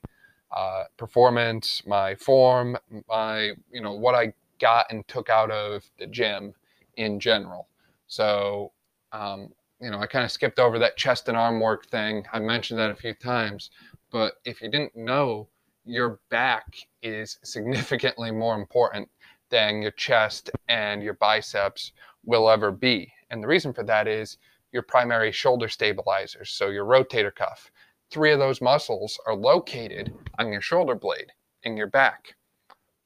uh, 0.55 0.85
performance, 0.99 1.83
my 1.87 2.15
form, 2.17 2.77
my, 3.09 3.53
you 3.73 3.81
know, 3.81 3.95
what 3.95 4.15
I 4.15 4.35
got 4.61 4.87
and 4.91 5.07
took 5.09 5.31
out 5.31 5.51
of 5.51 5.85
the 5.99 6.07
gym 6.07 6.55
in 6.97 7.21
general. 7.21 7.69
So, 8.07 8.73
um, 9.13 9.49
you 9.81 9.91
know, 9.91 9.99
I 9.99 10.07
kind 10.07 10.25
of 10.25 10.31
skipped 10.31 10.59
over 10.59 10.79
that 10.79 10.97
chest 10.97 11.29
and 11.29 11.37
arm 11.37 11.61
work 11.61 11.87
thing. 11.87 12.25
I 12.33 12.39
mentioned 12.39 12.79
that 12.79 12.91
a 12.91 12.97
few 12.97 13.15
times, 13.15 13.71
but 14.11 14.35
if 14.45 14.61
you 14.63 14.71
didn't 14.71 14.97
know, 14.97 15.49
your 15.85 16.21
back 16.31 16.67
is 17.03 17.39
significantly 17.43 18.31
more 18.31 18.55
important 18.55 19.09
than 19.51 19.83
your 19.83 19.91
chest 19.93 20.51
and 20.69 21.03
your 21.03 21.15
biceps 21.15 21.93
will 22.25 22.49
ever 22.49 22.71
be. 22.71 23.13
And 23.31 23.43
the 23.43 23.49
reason 23.49 23.73
for 23.73 23.85
that 23.85 24.09
is 24.09 24.39
your 24.73 24.83
primary 24.83 25.31
shoulder 25.31 25.69
stabilizers, 25.69 26.51
so 26.51 26.69
your 26.69 26.85
rotator 26.85 27.35
cuff. 27.35 27.71
Three 28.11 28.33
of 28.33 28.39
those 28.39 28.61
muscles 28.61 29.19
are 29.27 29.35
located 29.35 30.13
on 30.39 30.53
your 30.53 30.61
shoulder 30.61 30.95
blade 30.95 31.33
in 31.63 31.77
your 31.77 31.87
back. 31.87 32.35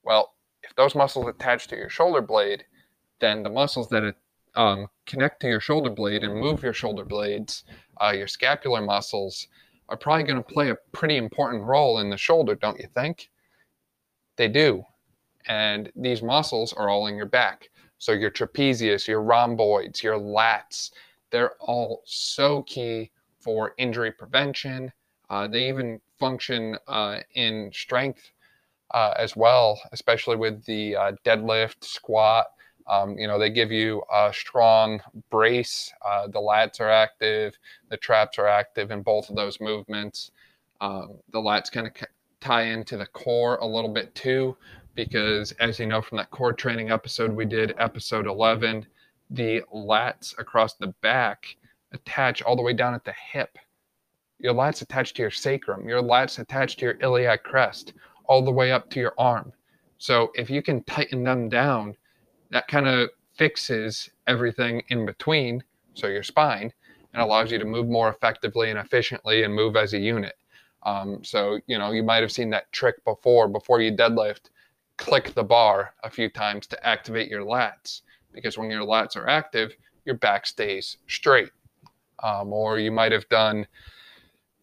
Well, 0.03 0.35
if 0.63 0.75
those 0.75 0.95
muscles 0.95 1.29
attach 1.29 1.69
to 1.69 1.77
your 1.77 1.91
shoulder 1.91 2.23
blade, 2.23 2.65
then 3.21 3.43
the 3.43 3.51
muscles 3.51 3.89
that 3.89 4.15
um, 4.55 4.89
connect 5.07 5.41
to 5.41 5.49
your 5.49 5.61
shoulder 5.61 5.91
blade 5.91 6.25
and 6.25 6.35
move 6.35 6.63
your 6.63 6.73
shoulder 6.73 7.05
blades, 7.05 7.65
uh, 8.03 8.13
your 8.15 8.29
scapular 8.29 8.81
muscles, 8.81 9.49
are 9.89 9.97
probably 9.97 10.25
going 10.25 10.43
to 10.43 10.53
play 10.53 10.71
a 10.71 10.77
pretty 10.93 11.17
important 11.17 11.65
role 11.65 11.99
in 11.99 12.11
the 12.11 12.17
shoulder, 12.17 12.55
don't 12.55 12.79
you 12.79 12.89
think? 12.95 13.31
They 14.37 14.49
do. 14.49 14.85
And 15.47 15.91
these 15.97 16.23
muscles 16.23 16.73
are 16.75 16.89
all 16.89 17.07
in 17.07 17.17
your 17.17 17.27
back. 17.27 17.71
So 17.99 18.13
your 18.13 18.31
trapezius, 18.31 19.09
your 19.09 19.23
rhomboids, 19.23 20.03
your 20.03 20.19
lats, 20.19 20.91
they're 21.31 21.55
all 21.61 22.03
so 22.05 22.63
key 22.63 23.11
for 23.41 23.75
injury 23.79 24.13
prevention. 24.13 24.93
Uh, 25.31 25.49
they 25.49 25.69
even 25.69 26.01
function 26.19 26.77
uh, 26.87 27.21
in 27.35 27.71
strength 27.73 28.31
uh, 28.93 29.15
as 29.17 29.37
well, 29.37 29.81
especially 29.93 30.37
with 30.37 30.65
the 30.65 30.97
uh, 30.97 31.13
deadlift, 31.25 31.85
squat. 31.85 32.47
Um, 32.89 33.19
you 33.19 33.27
know, 33.27 33.39
they 33.39 33.51
give 33.51 33.71
you 33.71 34.03
a 34.13 34.33
strong 34.33 35.01
brace. 35.31 35.93
Uh, 36.05 36.27
the 36.27 36.41
lats 36.41 36.81
are 36.81 36.91
active, 36.91 37.59
the 37.91 37.97
traps 37.97 38.39
are 38.39 38.47
active 38.47 38.91
in 38.91 39.03
both 39.03 39.29
of 39.29 39.37
those 39.37 39.61
movements. 39.61 40.31
Um, 40.81 41.19
the 41.33 41.41
lats 41.41 41.71
kind 41.71 41.87
of 41.87 41.93
tie 42.41 42.63
into 42.63 42.97
the 42.97 43.07
core 43.07 43.57
a 43.57 43.67
little 43.67 43.93
bit 43.93 44.15
too, 44.15 44.57
because 44.95 45.53
as 45.61 45.79
you 45.79 45.87
know 45.87 46.01
from 46.01 46.19
that 46.19 46.31
core 46.31 46.53
training 46.53 46.91
episode 46.91 47.33
we 47.33 47.45
did, 47.45 47.75
episode 47.79 48.27
11, 48.27 48.87
the 49.31 49.63
lats 49.75 50.39
across 50.39 50.75
the 50.75 50.95
back 51.03 51.57
attach 51.93 52.43
all 52.43 52.57
the 52.57 52.63
way 52.63 52.73
down 52.73 52.95
at 52.95 53.05
the 53.05 53.15
hip. 53.33 53.59
Your 54.39 54.55
lats 54.55 54.83
attached 54.83 55.17
to 55.17 55.23
your 55.23 55.31
sacrum, 55.31 55.89
your 55.89 56.03
lats 56.03 56.39
attached 56.39 56.79
to 56.79 56.87
your 56.87 56.99
iliac 57.01 57.43
crest, 57.43 57.93
all 58.25 58.43
the 58.43 58.53
way 58.53 58.73
up 58.73 58.89
to 58.91 59.01
your 59.01 59.15
arm. 59.19 59.53
So 59.99 60.31
if 60.35 60.49
you 60.49 60.63
can 60.63 60.85
tighten 60.85 61.25
them 61.25 61.49
down, 61.49 61.97
that 62.51 62.69
kind 62.69 62.89
of 62.89 63.11
fixes 63.35 64.11
everything 64.27 64.83
in 64.89 65.07
between, 65.07 65.63
so 65.95 66.07
your 66.07 66.23
spine, 66.23 66.73
and 67.13 67.23
allows 67.23 67.51
you 67.51 67.59
to 67.59 67.65
move 67.65 67.89
more 67.89 68.09
effectively 68.09 68.71
and 68.71 68.79
efficiently 68.79 69.43
and 69.43 69.55
move 69.55 69.77
as 69.77 69.95
a 69.95 69.99
unit. 69.99 70.37
Um, 70.85 71.23
so, 71.25 71.59
you 71.67 71.79
know, 71.79 71.91
you 71.91 72.03
might 72.03 72.23
have 72.23 72.33
seen 72.33 72.51
that 72.51 72.71
trick 72.73 73.03
before, 73.05 73.49
before 73.49 73.81
you 73.81 73.93
deadlift, 73.93 74.51
click 74.97 75.35
the 75.35 75.45
bar 75.45 75.95
a 76.03 76.11
few 76.11 76.29
times 76.29 76.67
to 76.69 76.87
activate 76.87 77.31
your 77.31 77.45
lats. 77.45 78.03
Because 78.33 78.59
when 78.59 78.71
your 78.71 78.85
lats 78.85 79.17
are 79.17 79.29
active, 79.29 79.75
your 80.05 80.17
back 80.17 80.47
stays 80.47 80.99
straight. 81.07 81.51
Um, 82.23 82.53
or 82.53 82.79
you 82.79 82.91
might 82.91 83.13
have 83.13 83.29
done 83.29 83.67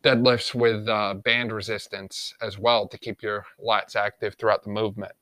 deadlifts 0.04 0.54
with 0.54 0.88
uh, 0.88 1.16
band 1.16 1.52
resistance 1.52 2.34
as 2.42 2.60
well 2.60 2.88
to 2.88 2.98
keep 2.98 3.24
your 3.24 3.46
lats 3.66 3.96
active 3.96 4.36
throughout 4.36 4.64
the 4.64 4.70
movement. 4.70 5.14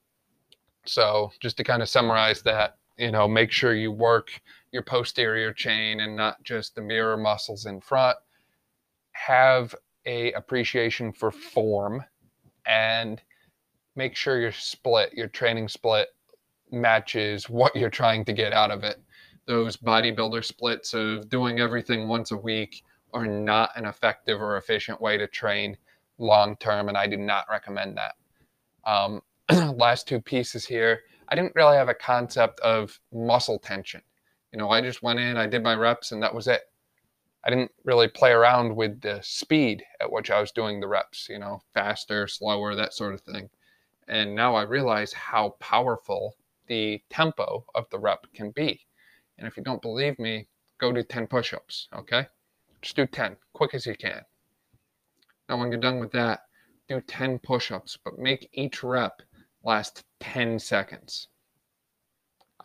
So, 0.85 1.31
just 1.39 1.57
to 1.57 1.63
kind 1.63 1.81
of 1.81 1.89
summarize 1.89 2.41
that, 2.43 2.77
you 2.97 3.11
know, 3.11 3.27
make 3.27 3.51
sure 3.51 3.73
you 3.73 3.91
work 3.91 4.41
your 4.71 4.83
posterior 4.83 5.53
chain 5.53 6.01
and 6.01 6.15
not 6.15 6.43
just 6.43 6.75
the 6.75 6.81
mirror 6.81 7.17
muscles 7.17 7.65
in 7.65 7.79
front. 7.79 8.17
Have 9.13 9.73
a 10.05 10.31
appreciation 10.33 11.13
for 11.13 11.31
form 11.31 12.03
and 12.65 13.21
make 13.95 14.15
sure 14.15 14.39
your 14.39 14.51
split, 14.51 15.13
your 15.13 15.27
training 15.27 15.69
split 15.69 16.09
matches 16.71 17.49
what 17.49 17.75
you're 17.75 17.89
trying 17.89 18.25
to 18.25 18.33
get 18.33 18.51
out 18.51 18.71
of 18.71 18.83
it. 18.83 19.01
Those 19.45 19.77
bodybuilder 19.77 20.43
splits 20.43 20.93
of 20.93 21.29
doing 21.29 21.59
everything 21.59 22.07
once 22.07 22.31
a 22.31 22.37
week 22.37 22.83
are 23.13 23.27
not 23.27 23.69
an 23.75 23.85
effective 23.85 24.41
or 24.41 24.57
efficient 24.57 24.99
way 24.99 25.17
to 25.17 25.27
train 25.27 25.77
long 26.17 26.55
term, 26.57 26.89
and 26.89 26.97
I 26.97 27.07
do 27.07 27.17
not 27.17 27.45
recommend 27.49 27.97
that. 27.97 28.15
Um, 28.89 29.21
last 29.77 30.07
two 30.07 30.19
pieces 30.19 30.65
here, 30.65 31.01
I 31.29 31.35
didn't 31.35 31.55
really 31.55 31.77
have 31.77 31.89
a 31.89 31.93
concept 31.93 32.59
of 32.61 32.99
muscle 33.13 33.59
tension. 33.59 34.01
You 34.51 34.59
know, 34.59 34.69
I 34.69 34.81
just 34.81 35.03
went 35.03 35.19
in, 35.19 35.37
I 35.37 35.47
did 35.47 35.63
my 35.63 35.75
reps, 35.75 36.11
and 36.11 36.23
that 36.23 36.33
was 36.33 36.47
it. 36.47 36.61
I 37.43 37.49
didn't 37.49 37.71
really 37.83 38.07
play 38.07 38.31
around 38.31 38.75
with 38.75 39.01
the 39.01 39.19
speed 39.21 39.83
at 39.99 40.11
which 40.11 40.31
I 40.31 40.39
was 40.39 40.51
doing 40.51 40.79
the 40.79 40.87
reps, 40.87 41.27
you 41.29 41.39
know, 41.39 41.61
faster, 41.73 42.27
slower, 42.27 42.73
that 42.75 42.93
sort 42.93 43.13
of 43.13 43.21
thing. 43.21 43.49
And 44.07 44.33
now 44.33 44.55
I 44.55 44.63
realize 44.63 45.13
how 45.13 45.55
powerful 45.59 46.35
the 46.67 47.01
tempo 47.09 47.65
of 47.75 47.89
the 47.89 47.99
rep 47.99 48.25
can 48.33 48.51
be. 48.51 48.85
And 49.37 49.47
if 49.47 49.57
you 49.57 49.63
don't 49.63 49.81
believe 49.81 50.17
me, 50.19 50.47
go 50.79 50.91
do 50.91 51.03
10 51.03 51.27
push 51.27 51.53
ups, 51.53 51.89
okay? 51.93 52.27
Just 52.81 52.95
do 52.95 53.05
10, 53.05 53.35
quick 53.53 53.73
as 53.73 53.85
you 53.85 53.95
can. 53.95 54.21
Now, 55.47 55.57
when 55.57 55.71
you're 55.71 55.81
done 55.81 55.99
with 55.99 56.11
that, 56.13 56.41
do 56.87 57.01
10 57.01 57.39
push 57.39 57.71
ups, 57.71 57.97
but 58.03 58.17
make 58.17 58.49
each 58.53 58.83
rep 58.83 59.21
last 59.63 60.03
10 60.19 60.59
seconds. 60.59 61.27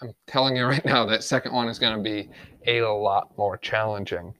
I'm 0.00 0.14
telling 0.26 0.56
you 0.56 0.64
right 0.64 0.84
now, 0.84 1.04
that 1.06 1.24
second 1.24 1.52
one 1.52 1.68
is 1.68 1.78
going 1.78 1.96
to 1.96 2.02
be 2.02 2.30
a 2.66 2.82
lot 2.82 3.36
more 3.36 3.56
challenging. 3.56 4.34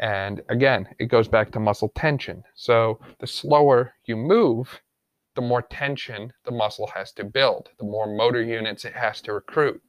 And 0.00 0.42
again, 0.48 0.88
it 0.98 1.06
goes 1.06 1.28
back 1.28 1.52
to 1.52 1.60
muscle 1.60 1.92
tension. 1.94 2.42
So 2.54 2.98
the 3.20 3.26
slower 3.26 3.94
you 4.04 4.16
move, 4.16 4.80
the 5.36 5.42
more 5.42 5.62
tension 5.62 6.32
the 6.44 6.50
muscle 6.50 6.90
has 6.94 7.12
to 7.12 7.24
build, 7.24 7.68
the 7.78 7.84
more 7.84 8.06
motor 8.06 8.42
units 8.42 8.84
it 8.84 8.94
has 8.94 9.20
to 9.22 9.32
recruit. 9.32 9.80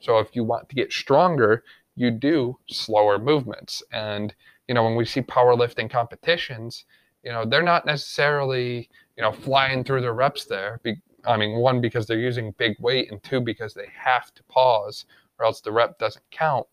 So 0.00 0.18
if 0.18 0.34
you 0.34 0.44
want 0.44 0.68
to 0.68 0.74
get 0.74 0.92
stronger, 0.92 1.62
you 1.94 2.10
do 2.10 2.58
slower 2.68 3.18
movements. 3.18 3.82
And, 3.92 4.34
you 4.66 4.74
know, 4.74 4.82
when 4.82 4.96
we 4.96 5.04
see 5.04 5.22
powerlifting 5.22 5.90
competitions, 5.90 6.84
you 7.22 7.32
know, 7.32 7.44
they're 7.46 7.62
not 7.62 7.86
necessarily, 7.86 8.90
you 9.16 9.22
know, 9.22 9.32
flying 9.32 9.84
through 9.84 10.00
the 10.02 10.12
reps 10.12 10.44
there. 10.44 10.80
I 11.26 11.36
mean, 11.36 11.58
one, 11.58 11.80
because 11.80 12.06
they're 12.06 12.18
using 12.18 12.54
big 12.58 12.76
weight, 12.80 13.10
and 13.10 13.22
two, 13.22 13.40
because 13.40 13.74
they 13.74 13.88
have 13.96 14.34
to 14.34 14.42
pause 14.44 15.06
or 15.38 15.46
else 15.46 15.60
the 15.60 15.72
rep 15.72 15.98
doesn't 15.98 16.24
count. 16.30 16.66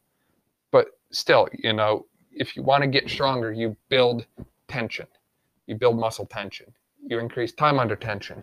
But 0.71 0.87
still, 1.11 1.47
you 1.53 1.73
know, 1.73 2.05
if 2.31 2.55
you 2.55 2.63
want 2.63 2.83
to 2.83 2.87
get 2.87 3.09
stronger, 3.09 3.51
you 3.51 3.75
build 3.89 4.25
tension, 4.67 5.07
you 5.67 5.75
build 5.75 5.99
muscle 5.99 6.25
tension, 6.25 6.67
you 7.05 7.19
increase 7.19 7.51
time 7.51 7.79
under 7.79 7.95
tension. 7.95 8.41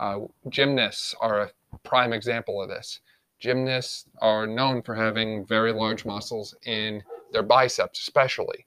Uh, 0.00 0.20
gymnasts 0.48 1.14
are 1.20 1.42
a 1.42 1.50
prime 1.84 2.12
example 2.12 2.62
of 2.62 2.68
this. 2.68 3.00
Gymnasts 3.38 4.06
are 4.20 4.46
known 4.46 4.82
for 4.82 4.94
having 4.94 5.46
very 5.46 5.72
large 5.72 6.04
muscles 6.04 6.54
in 6.64 7.02
their 7.32 7.42
biceps, 7.42 8.00
especially. 8.00 8.66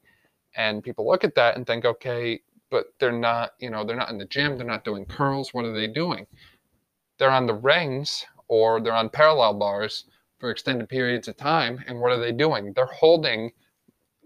And 0.55 0.83
people 0.83 1.07
look 1.07 1.23
at 1.23 1.35
that 1.35 1.55
and 1.55 1.65
think, 1.65 1.83
okay, 1.83 2.41
but 2.69 2.85
they're 2.99 3.11
not, 3.11 3.51
you 3.59 3.69
know, 3.69 3.83
they're 3.83 3.97
not 3.97 4.09
in 4.09 4.17
the 4.17 4.25
gym, 4.25 4.57
they're 4.57 4.65
not 4.65 4.85
doing 4.85 5.05
curls. 5.05 5.53
What 5.53 5.65
are 5.65 5.73
they 5.73 5.87
doing? 5.87 6.25
They're 7.17 7.31
on 7.31 7.47
the 7.47 7.53
rings 7.53 8.25
or 8.47 8.81
they're 8.81 8.93
on 8.93 9.09
parallel 9.09 9.53
bars 9.55 10.05
for 10.39 10.49
extended 10.49 10.89
periods 10.89 11.27
of 11.27 11.37
time. 11.37 11.83
And 11.87 11.99
what 11.99 12.11
are 12.11 12.19
they 12.19 12.31
doing? 12.31 12.73
They're 12.73 12.85
holding 12.85 13.51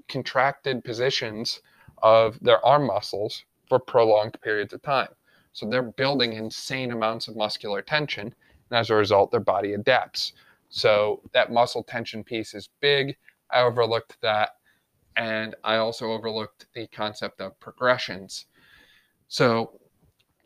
contracted 0.07 0.83
positions 0.83 1.61
of 2.01 2.39
their 2.41 2.63
arm 2.65 2.87
muscles 2.87 3.43
for 3.67 3.79
prolonged 3.79 4.39
periods 4.41 4.73
of 4.73 4.81
time. 4.81 5.09
So 5.53 5.65
they're 5.65 5.81
building 5.81 6.33
insane 6.33 6.91
amounts 6.91 7.27
of 7.27 7.35
muscular 7.35 7.81
tension, 7.81 8.33
and 8.69 8.79
as 8.79 8.89
a 8.89 8.95
result, 8.95 9.31
their 9.31 9.39
body 9.39 9.73
adapts. 9.73 10.33
So 10.69 11.21
that 11.33 11.51
muscle 11.51 11.83
tension 11.83 12.23
piece 12.23 12.53
is 12.53 12.69
big. 12.81 13.15
I 13.51 13.61
overlooked 13.61 14.17
that, 14.21 14.57
and 15.15 15.55
I 15.63 15.77
also 15.77 16.11
overlooked 16.11 16.67
the 16.73 16.87
concept 16.87 17.39
of 17.41 17.59
progressions. 17.59 18.45
So, 19.27 19.79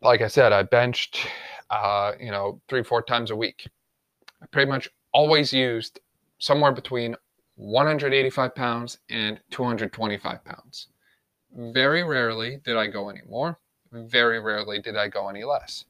like 0.00 0.20
I 0.22 0.28
said, 0.28 0.52
I 0.52 0.62
benched, 0.62 1.26
uh, 1.70 2.12
you 2.20 2.30
know, 2.30 2.60
three, 2.68 2.82
four 2.82 3.02
times 3.02 3.30
a 3.30 3.36
week. 3.36 3.68
I 4.42 4.46
pretty 4.46 4.70
much 4.70 4.88
always 5.12 5.52
used 5.52 6.00
somewhere 6.38 6.72
between 6.72 7.16
185 7.56 8.54
pounds 8.54 8.98
and 9.10 9.40
225 9.50 10.44
pounds. 10.44 10.88
Very 11.52 12.02
rarely 12.02 12.58
did 12.64 12.76
I 12.76 12.86
go 12.86 13.08
any 13.08 13.20
more. 13.28 13.58
Very 13.92 14.40
rarely 14.40 14.80
did 14.80 14.96
I 14.96 15.08
go 15.08 15.28
any 15.28 15.44
less. 15.44 15.84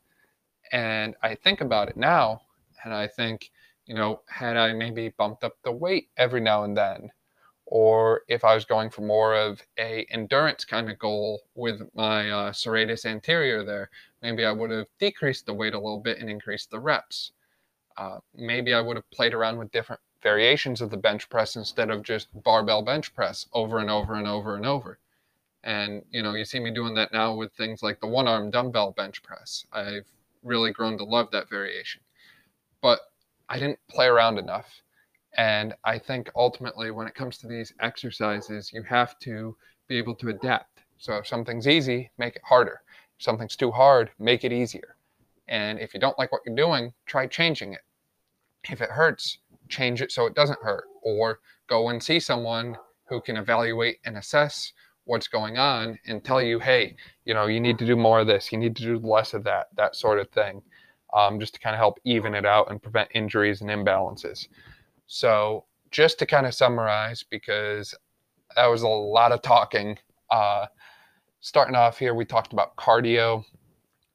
And 0.72 1.14
I 1.22 1.34
think 1.34 1.60
about 1.60 1.88
it 1.88 1.96
now, 1.96 2.42
and 2.84 2.94
I 2.94 3.06
think, 3.06 3.50
you 3.86 3.94
know, 3.94 4.22
had 4.28 4.56
I 4.56 4.72
maybe 4.72 5.10
bumped 5.10 5.44
up 5.44 5.56
the 5.64 5.72
weight 5.72 6.08
every 6.16 6.40
now 6.40 6.64
and 6.64 6.76
then, 6.76 7.10
or 7.66 8.22
if 8.28 8.44
I 8.44 8.54
was 8.54 8.64
going 8.64 8.90
for 8.90 9.02
more 9.02 9.34
of 9.34 9.62
a 9.78 10.06
endurance 10.10 10.64
kind 10.64 10.90
of 10.90 10.98
goal 10.98 11.42
with 11.54 11.82
my 11.94 12.30
uh, 12.30 12.52
serratus 12.52 13.04
anterior 13.04 13.64
there, 13.64 13.90
maybe 14.22 14.44
I 14.44 14.52
would 14.52 14.70
have 14.70 14.86
decreased 14.98 15.46
the 15.46 15.54
weight 15.54 15.74
a 15.74 15.78
little 15.78 16.00
bit 16.00 16.18
and 16.18 16.28
increased 16.28 16.70
the 16.70 16.80
reps. 16.80 17.32
Uh, 17.96 18.18
maybe 18.34 18.72
I 18.74 18.80
would 18.80 18.96
have 18.96 19.10
played 19.10 19.34
around 19.34 19.58
with 19.58 19.72
different 19.72 20.00
variations 20.22 20.80
of 20.80 20.90
the 20.90 20.96
bench 20.96 21.28
press 21.28 21.56
instead 21.56 21.90
of 21.90 22.02
just 22.02 22.28
barbell 22.42 22.82
bench 22.82 23.14
press 23.14 23.46
over 23.52 23.78
and 23.78 23.90
over 23.90 24.14
and 24.14 24.26
over 24.26 24.56
and 24.56 24.66
over. 24.66 24.98
And 25.64 26.02
you 26.10 26.22
know, 26.22 26.34
you 26.34 26.44
see 26.44 26.60
me 26.60 26.70
doing 26.70 26.94
that 26.94 27.12
now 27.12 27.34
with 27.34 27.52
things 27.52 27.82
like 27.82 28.00
the 28.00 28.06
one 28.06 28.28
arm 28.28 28.50
dumbbell 28.50 28.92
bench 28.92 29.22
press. 29.22 29.66
I've 29.72 30.06
really 30.42 30.72
grown 30.72 30.96
to 30.98 31.04
love 31.04 31.30
that 31.32 31.50
variation. 31.50 32.00
But 32.80 33.00
I 33.48 33.58
didn't 33.58 33.78
play 33.88 34.06
around 34.06 34.38
enough. 34.38 34.82
And 35.36 35.74
I 35.84 35.98
think 35.98 36.30
ultimately, 36.34 36.90
when 36.90 37.06
it 37.06 37.14
comes 37.14 37.38
to 37.38 37.46
these 37.46 37.72
exercises, 37.80 38.72
you 38.72 38.82
have 38.82 39.18
to 39.20 39.56
be 39.86 39.96
able 39.96 40.14
to 40.16 40.28
adapt. 40.28 40.80
So 40.98 41.14
if 41.16 41.26
something's 41.26 41.68
easy, 41.68 42.10
make 42.18 42.36
it 42.36 42.42
harder. 42.44 42.82
Something's 43.20 43.54
too 43.54 43.70
hard, 43.70 44.10
make 44.18 44.44
it 44.44 44.52
easier. 44.52 44.96
And 45.46 45.78
if 45.78 45.92
you 45.92 46.00
don't 46.00 46.18
like 46.18 46.32
what 46.32 46.40
you're 46.46 46.56
doing, 46.56 46.94
try 47.04 47.26
changing 47.26 47.74
it. 47.74 47.82
If 48.70 48.80
it 48.80 48.88
hurts, 48.88 49.38
change 49.68 50.00
it 50.00 50.10
so 50.10 50.24
it 50.24 50.34
doesn't 50.34 50.62
hurt, 50.62 50.84
or 51.02 51.40
go 51.66 51.90
and 51.90 52.02
see 52.02 52.18
someone 52.18 52.76
who 53.04 53.20
can 53.20 53.36
evaluate 53.36 53.98
and 54.06 54.16
assess 54.16 54.72
what's 55.04 55.28
going 55.28 55.58
on 55.58 55.98
and 56.06 56.24
tell 56.24 56.40
you, 56.40 56.58
hey, 56.58 56.96
you 57.26 57.34
know, 57.34 57.46
you 57.46 57.60
need 57.60 57.78
to 57.78 57.86
do 57.86 57.94
more 57.94 58.20
of 58.20 58.26
this, 58.26 58.50
you 58.52 58.58
need 58.58 58.74
to 58.76 58.82
do 58.82 58.98
less 58.98 59.34
of 59.34 59.44
that, 59.44 59.68
that 59.76 59.94
sort 59.96 60.18
of 60.18 60.30
thing, 60.30 60.62
um, 61.14 61.38
just 61.38 61.52
to 61.54 61.60
kind 61.60 61.74
of 61.74 61.78
help 61.78 61.98
even 62.04 62.34
it 62.34 62.46
out 62.46 62.70
and 62.70 62.82
prevent 62.82 63.10
injuries 63.12 63.60
and 63.60 63.68
imbalances. 63.68 64.48
So, 65.06 65.64
just 65.90 66.18
to 66.20 66.26
kind 66.26 66.46
of 66.46 66.54
summarize, 66.54 67.22
because 67.22 67.94
that 68.56 68.66
was 68.66 68.82
a 68.82 68.88
lot 68.88 69.32
of 69.32 69.42
talking. 69.42 69.98
Uh, 70.30 70.66
starting 71.40 71.74
off 71.74 71.98
here, 71.98 72.14
we 72.14 72.24
talked 72.24 72.52
about 72.52 72.76
cardio, 72.76 73.44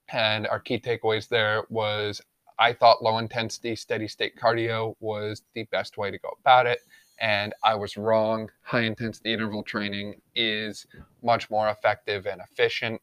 and 0.09 0.47
our 0.47 0.59
key 0.59 0.79
takeaways 0.79 1.27
there 1.27 1.63
was 1.69 2.21
I 2.57 2.73
thought 2.73 3.03
low 3.03 3.17
intensity, 3.17 3.75
steady 3.75 4.07
state 4.07 4.37
cardio 4.37 4.95
was 4.99 5.41
the 5.53 5.63
best 5.71 5.97
way 5.97 6.09
to 6.11 6.17
go 6.17 6.29
about 6.39 6.67
it. 6.67 6.79
And 7.19 7.53
I 7.63 7.75
was 7.75 7.97
wrong. 7.97 8.49
High 8.61 8.81
intensity 8.81 9.33
interval 9.33 9.63
training 9.63 10.21
is 10.35 10.85
much 11.23 11.49
more 11.49 11.69
effective 11.69 12.25
and 12.27 12.41
efficient. 12.41 13.01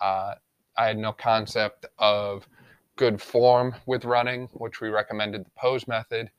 Uh, 0.00 0.34
I 0.76 0.86
had 0.86 0.98
no 0.98 1.12
concept 1.12 1.86
of 1.98 2.48
good 2.96 3.20
form 3.20 3.74
with 3.86 4.04
running, 4.04 4.48
which 4.54 4.80
we 4.80 4.88
recommended 4.88 5.44
the 5.44 5.50
pose 5.56 5.86
method. 5.86 6.30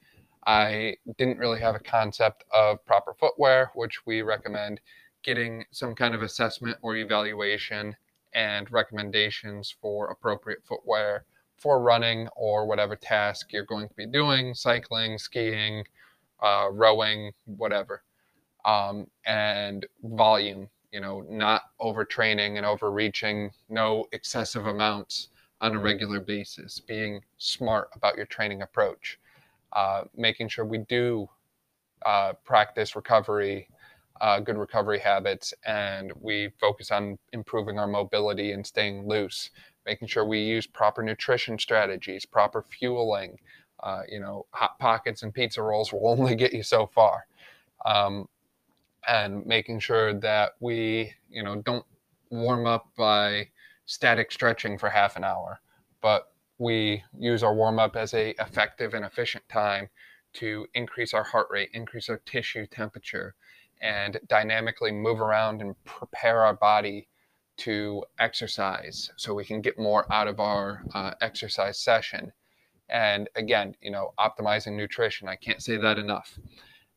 I 0.45 0.95
didn't 1.17 1.37
really 1.37 1.59
have 1.59 1.75
a 1.75 1.79
concept 1.79 2.43
of 2.51 2.83
proper 2.85 3.13
footwear, 3.13 3.71
which 3.75 4.05
we 4.05 4.23
recommend 4.23 4.81
getting 5.23 5.65
some 5.71 5.95
kind 5.95 6.15
of 6.15 6.21
assessment 6.21 6.77
or 6.81 6.95
evaluation 6.95 7.95
and 8.33 8.71
recommendations 8.71 9.75
for 9.81 10.09
appropriate 10.09 10.63
footwear 10.63 11.25
for 11.57 11.81
running 11.81 12.27
or 12.35 12.65
whatever 12.65 12.95
task 12.95 13.53
you're 13.53 13.65
going 13.65 13.87
to 13.87 13.93
be 13.93 14.07
doing 14.07 14.53
cycling, 14.55 15.17
skiing, 15.17 15.83
uh, 16.41 16.67
rowing, 16.71 17.31
whatever. 17.45 18.03
Um, 18.65 19.07
and 19.25 19.85
volume, 20.03 20.69
you 20.91 20.99
know, 21.01 21.23
not 21.29 21.63
overtraining 21.79 22.57
and 22.57 22.65
overreaching, 22.65 23.51
no 23.69 24.05
excessive 24.11 24.67
amounts 24.67 25.29
on 25.61 25.75
a 25.75 25.79
regular 25.79 26.19
basis, 26.19 26.79
being 26.79 27.21
smart 27.37 27.89
about 27.95 28.17
your 28.17 28.25
training 28.25 28.63
approach, 28.63 29.19
uh, 29.73 30.03
making 30.15 30.47
sure 30.47 30.65
we 30.65 30.79
do 30.79 31.29
uh, 32.05 32.33
practice 32.43 32.95
recovery, 32.95 33.69
uh, 34.21 34.39
good 34.39 34.57
recovery 34.57 34.99
habits, 34.99 35.53
and 35.65 36.13
we 36.21 36.49
focus 36.59 36.91
on 36.91 37.17
improving 37.33 37.77
our 37.77 37.87
mobility 37.87 38.53
and 38.53 38.65
staying 38.65 39.07
loose 39.07 39.49
making 39.85 40.07
sure 40.07 40.25
we 40.25 40.39
use 40.39 40.67
proper 40.67 41.01
nutrition 41.03 41.57
strategies, 41.57 42.25
proper 42.25 42.63
fueling. 42.63 43.37
Uh, 43.81 44.01
you 44.07 44.19
know, 44.19 44.45
hot 44.51 44.77
pockets 44.77 45.23
and 45.23 45.33
pizza 45.33 45.61
rolls 45.61 45.91
will 45.91 46.07
only 46.19 46.35
get 46.35 46.53
you 46.53 46.63
so 46.63 46.87
far. 46.87 47.25
Um, 47.85 48.27
and 49.07 49.45
making 49.47 49.79
sure 49.79 50.13
that 50.19 50.51
we, 50.59 51.13
you 51.29 51.41
know, 51.43 51.55
don't 51.63 51.85
warm 52.29 52.67
up 52.67 52.87
by 52.95 53.47
static 53.87 54.31
stretching 54.31 54.77
for 54.77 54.89
half 54.89 55.15
an 55.15 55.23
hour, 55.23 55.59
but 56.01 56.27
we 56.59 57.03
use 57.17 57.41
our 57.41 57.55
warm 57.55 57.79
up 57.79 57.95
as 57.95 58.13
a 58.13 58.29
effective 58.39 58.93
and 58.93 59.03
efficient 59.03 59.43
time 59.49 59.89
to 60.33 60.67
increase 60.75 61.15
our 61.15 61.23
heart 61.23 61.47
rate, 61.49 61.69
increase 61.73 62.07
our 62.07 62.21
tissue 62.27 62.67
temperature, 62.67 63.33
and 63.81 64.19
dynamically 64.27 64.91
move 64.91 65.21
around 65.21 65.61
and 65.61 65.75
prepare 65.83 66.43
our 66.45 66.53
body 66.53 67.07
to 67.57 68.03
exercise 68.19 69.11
so 69.17 69.33
we 69.33 69.45
can 69.45 69.61
get 69.61 69.77
more 69.77 70.11
out 70.11 70.27
of 70.27 70.39
our 70.39 70.83
uh, 70.93 71.11
exercise 71.21 71.79
session. 71.79 72.31
And 72.89 73.29
again, 73.35 73.75
you 73.81 73.91
know, 73.91 74.13
optimizing 74.19 74.75
nutrition, 74.75 75.27
I 75.27 75.35
can't 75.35 75.61
say 75.61 75.77
that 75.77 75.97
enough. 75.97 76.37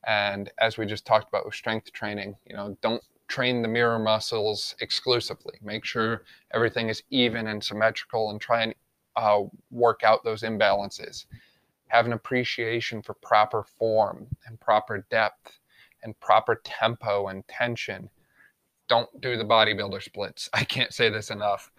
And 0.07 0.51
as 0.59 0.77
we 0.77 0.87
just 0.87 1.07
talked 1.07 1.29
about 1.29 1.47
with 1.47 1.55
strength 1.55 1.93
training, 1.93 2.37
you 2.47 2.57
know, 2.57 2.77
don't 2.83 3.03
train 3.29 3.63
the 3.63 3.69
mirror 3.69 3.99
muscles 3.99 4.75
exclusively. 4.81 5.55
Make 5.63 5.85
sure 5.85 6.25
everything 6.53 6.89
is 6.89 7.03
even 7.11 7.47
and 7.47 7.63
symmetrical 7.63 8.31
and 8.31 8.41
try 8.41 8.63
and 8.63 8.75
uh, 9.17 9.43
work 9.71 10.01
out 10.05 10.25
those 10.25 10.43
imbalances. 10.43 11.27
Have 11.89 12.07
an 12.07 12.13
appreciation 12.13 13.03
for 13.03 13.15
proper 13.15 13.63
form 13.63 14.27
and 14.47 14.61
proper 14.61 15.07
depth 15.11 15.59
and 16.05 16.19
proper 16.21 16.61
tempo 16.65 17.29
and 17.29 17.47
tension 17.49 18.09
don't 18.89 19.09
do 19.21 19.37
the 19.37 19.45
bodybuilder 19.45 20.03
splits. 20.03 20.49
I 20.53 20.65
can't 20.65 20.93
say 20.93 21.09
this 21.09 21.31
enough. 21.31 21.71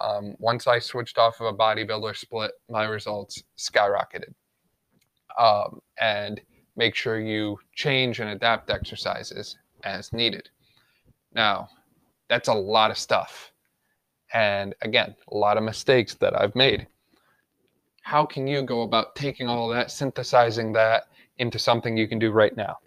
Um, 0.00 0.34
once 0.38 0.66
I 0.66 0.78
switched 0.78 1.18
off 1.18 1.40
of 1.40 1.46
a 1.46 1.56
bodybuilder 1.56 2.16
split, 2.16 2.52
my 2.68 2.84
results 2.84 3.42
skyrocketed. 3.56 4.32
Um, 5.38 5.80
and 6.00 6.40
make 6.76 6.94
sure 6.94 7.20
you 7.20 7.58
change 7.74 8.20
and 8.20 8.30
adapt 8.30 8.70
exercises 8.70 9.58
as 9.84 10.12
needed. 10.12 10.48
Now, 11.32 11.68
that's 12.28 12.48
a 12.48 12.54
lot 12.54 12.90
of 12.90 12.98
stuff. 12.98 13.52
And 14.32 14.74
again, 14.82 15.14
a 15.30 15.36
lot 15.36 15.56
of 15.56 15.62
mistakes 15.62 16.14
that 16.14 16.40
I've 16.40 16.54
made. 16.56 16.86
How 18.02 18.26
can 18.26 18.46
you 18.46 18.62
go 18.62 18.82
about 18.82 19.14
taking 19.14 19.48
all 19.48 19.68
that, 19.68 19.90
synthesizing 19.90 20.72
that 20.72 21.04
into 21.38 21.58
something 21.58 21.96
you 21.96 22.08
can 22.08 22.18
do 22.18 22.32
right 22.32 22.56
now? 22.56 22.78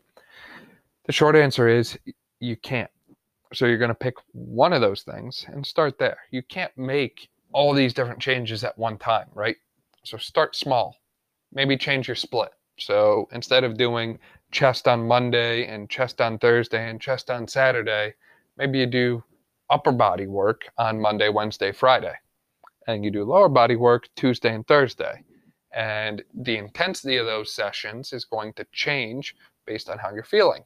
The 1.07 1.13
short 1.13 1.37
answer 1.37 1.69
is 1.69 1.97
you 2.41 2.57
can't. 2.57 2.91
So 3.53 3.65
you're 3.65 3.77
going 3.77 3.87
to 3.87 3.95
pick 3.95 4.15
one 4.33 4.73
of 4.73 4.81
those 4.81 5.03
things 5.03 5.45
and 5.47 5.65
start 5.65 5.97
there. 5.97 6.17
You 6.31 6.43
can't 6.43 6.77
make 6.77 7.29
all 7.53 7.73
these 7.73 7.93
different 7.93 8.19
changes 8.19 8.65
at 8.65 8.77
one 8.77 8.97
time, 8.97 9.27
right? 9.33 9.55
So 10.03 10.17
start 10.17 10.53
small. 10.53 10.97
Maybe 11.53 11.77
change 11.77 12.09
your 12.09 12.15
split. 12.15 12.49
So 12.77 13.29
instead 13.31 13.63
of 13.63 13.77
doing 13.77 14.19
chest 14.51 14.85
on 14.85 15.07
Monday 15.07 15.65
and 15.67 15.89
chest 15.89 16.19
on 16.19 16.39
Thursday 16.39 16.89
and 16.89 16.99
chest 16.99 17.31
on 17.31 17.47
Saturday, 17.47 18.13
maybe 18.57 18.79
you 18.79 18.85
do 18.85 19.23
upper 19.69 19.93
body 19.93 20.27
work 20.27 20.63
on 20.77 20.99
Monday, 20.99 21.29
Wednesday, 21.29 21.71
Friday. 21.71 22.15
And 22.85 23.05
you 23.05 23.11
do 23.11 23.23
lower 23.23 23.47
body 23.47 23.77
work 23.77 24.09
Tuesday 24.17 24.53
and 24.53 24.67
Thursday. 24.67 25.23
And 25.73 26.21
the 26.33 26.57
intensity 26.57 27.15
of 27.15 27.25
those 27.25 27.53
sessions 27.53 28.11
is 28.11 28.25
going 28.25 28.51
to 28.53 28.67
change 28.73 29.35
based 29.65 29.89
on 29.89 29.99
how 29.99 30.13
you're 30.13 30.23
feeling. 30.23 30.63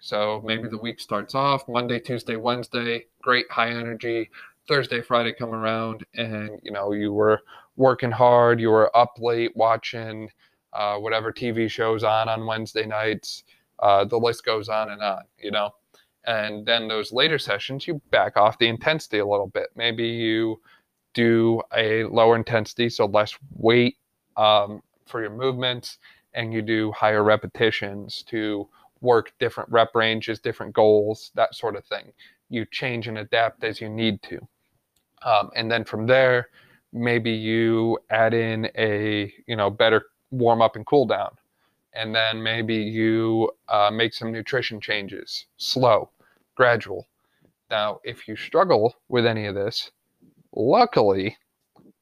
So 0.00 0.42
maybe 0.44 0.68
the 0.68 0.78
week 0.78 1.00
starts 1.00 1.34
off 1.34 1.68
Monday, 1.68 1.98
Tuesday, 1.98 2.36
Wednesday, 2.36 3.06
great 3.22 3.50
high 3.50 3.70
energy. 3.70 4.30
Thursday, 4.68 5.00
Friday 5.00 5.32
come 5.32 5.54
around, 5.54 6.04
and 6.14 6.60
you 6.62 6.70
know 6.70 6.92
you 6.92 7.12
were 7.12 7.40
working 7.76 8.10
hard, 8.10 8.60
you 8.60 8.70
were 8.70 8.94
up 8.96 9.14
late 9.18 9.56
watching 9.56 10.30
uh, 10.74 10.96
whatever 10.98 11.32
TV 11.32 11.70
shows 11.70 12.04
on 12.04 12.28
on 12.28 12.46
Wednesday 12.46 12.86
nights. 12.86 13.44
Uh, 13.78 14.04
the 14.04 14.18
list 14.18 14.44
goes 14.44 14.68
on 14.68 14.90
and 14.90 15.02
on, 15.02 15.22
you 15.38 15.50
know. 15.50 15.70
And 16.26 16.66
then 16.66 16.88
those 16.88 17.12
later 17.12 17.38
sessions, 17.38 17.86
you 17.86 18.02
back 18.10 18.36
off 18.36 18.58
the 18.58 18.68
intensity 18.68 19.18
a 19.18 19.26
little 19.26 19.46
bit. 19.46 19.68
Maybe 19.74 20.06
you 20.06 20.60
do 21.14 21.62
a 21.74 22.04
lower 22.04 22.36
intensity, 22.36 22.90
so 22.90 23.06
less 23.06 23.36
weight 23.56 23.96
um, 24.36 24.82
for 25.06 25.22
your 25.22 25.30
movements, 25.30 25.98
and 26.34 26.52
you 26.52 26.60
do 26.60 26.92
higher 26.92 27.24
repetitions 27.24 28.22
to 28.28 28.68
work 29.00 29.32
different 29.38 29.70
rep 29.70 29.94
ranges, 29.94 30.38
different 30.40 30.74
goals, 30.74 31.30
that 31.34 31.54
sort 31.54 31.76
of 31.76 31.84
thing. 31.84 32.12
You 32.50 32.64
change 32.70 33.08
and 33.08 33.18
adapt 33.18 33.64
as 33.64 33.80
you 33.80 33.88
need 33.88 34.22
to. 34.22 34.38
Um, 35.22 35.50
and 35.54 35.70
then 35.70 35.84
from 35.84 36.06
there, 36.06 36.48
maybe 36.92 37.30
you 37.30 37.98
add 38.10 38.34
in 38.34 38.70
a 38.76 39.32
you 39.46 39.56
know 39.56 39.70
better 39.70 40.06
warm 40.30 40.62
up 40.62 40.76
and 40.76 40.86
cool 40.86 41.06
down, 41.06 41.30
and 41.92 42.14
then 42.14 42.42
maybe 42.42 42.76
you 42.76 43.50
uh, 43.68 43.90
make 43.92 44.14
some 44.14 44.32
nutrition 44.32 44.80
changes, 44.80 45.46
slow, 45.56 46.10
gradual. 46.54 47.06
Now, 47.70 48.00
if 48.04 48.26
you 48.26 48.36
struggle 48.36 48.96
with 49.08 49.26
any 49.26 49.46
of 49.46 49.54
this, 49.54 49.90
luckily 50.54 51.36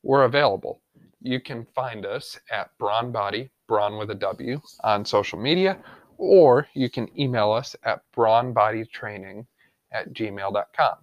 we're 0.02 0.24
available. 0.24 0.80
You 1.20 1.40
can 1.40 1.66
find 1.74 2.06
us 2.06 2.38
at 2.52 2.70
Brawn 2.78 3.10
Body, 3.10 3.50
Brawn 3.66 3.98
with 3.98 4.10
a 4.10 4.14
W, 4.14 4.60
on 4.84 5.04
social 5.04 5.38
media, 5.40 5.78
or 6.18 6.68
you 6.74 6.90
can 6.90 7.08
email 7.18 7.52
us 7.52 7.76
at 7.84 8.02
brawnbodytraining 8.16 9.46
at 9.92 10.12
gmail.com. 10.12 10.94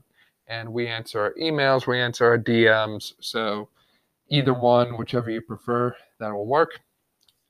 And 0.47 0.73
we 0.73 0.87
answer 0.87 1.21
our 1.21 1.33
emails, 1.33 1.87
we 1.87 1.99
answer 1.99 2.25
our 2.27 2.37
DMs. 2.37 3.13
So 3.21 3.69
either 4.29 4.53
one, 4.53 4.97
whichever 4.97 5.29
you 5.31 5.41
prefer, 5.41 5.95
that 6.19 6.33
will 6.33 6.45
work. 6.45 6.79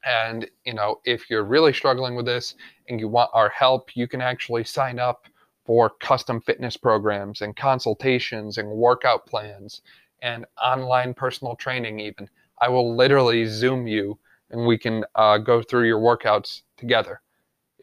And, 0.05 0.49
you 0.65 0.73
know, 0.73 0.99
if 1.05 1.29
you're 1.29 1.45
really 1.45 1.73
struggling 1.73 2.15
with 2.15 2.25
this 2.25 2.55
and 2.89 2.99
you 2.99 3.07
want 3.07 3.31
our 3.33 3.49
help, 3.49 3.95
you 3.95 4.07
can 4.07 4.21
actually 4.21 4.65
sign 4.65 4.99
up 4.99 5.27
for 5.65 5.89
custom 6.01 6.41
fitness 6.41 6.75
programs 6.75 7.41
and 7.41 7.55
consultations 7.55 8.57
and 8.57 8.69
workout 8.69 9.25
plans 9.25 9.81
and 10.21 10.45
online 10.61 11.13
personal 11.13 11.55
training, 11.55 11.99
even. 11.99 12.29
I 12.59 12.69
will 12.69 12.95
literally 12.95 13.45
Zoom 13.45 13.87
you 13.87 14.19
and 14.49 14.65
we 14.67 14.77
can 14.77 15.03
uh, 15.15 15.37
go 15.37 15.61
through 15.61 15.87
your 15.87 15.99
workouts 15.99 16.61
together. 16.77 17.21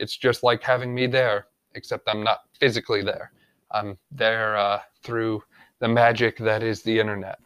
It's 0.00 0.16
just 0.16 0.42
like 0.42 0.62
having 0.62 0.94
me 0.94 1.06
there, 1.06 1.46
except 1.74 2.08
I'm 2.08 2.24
not 2.24 2.40
physically 2.58 3.02
there. 3.02 3.32
I'm 3.70 3.98
there 4.10 4.56
uh, 4.56 4.80
through 5.02 5.42
the 5.78 5.88
magic 5.88 6.38
that 6.38 6.62
is 6.62 6.82
the 6.82 6.98
internet. 6.98 7.38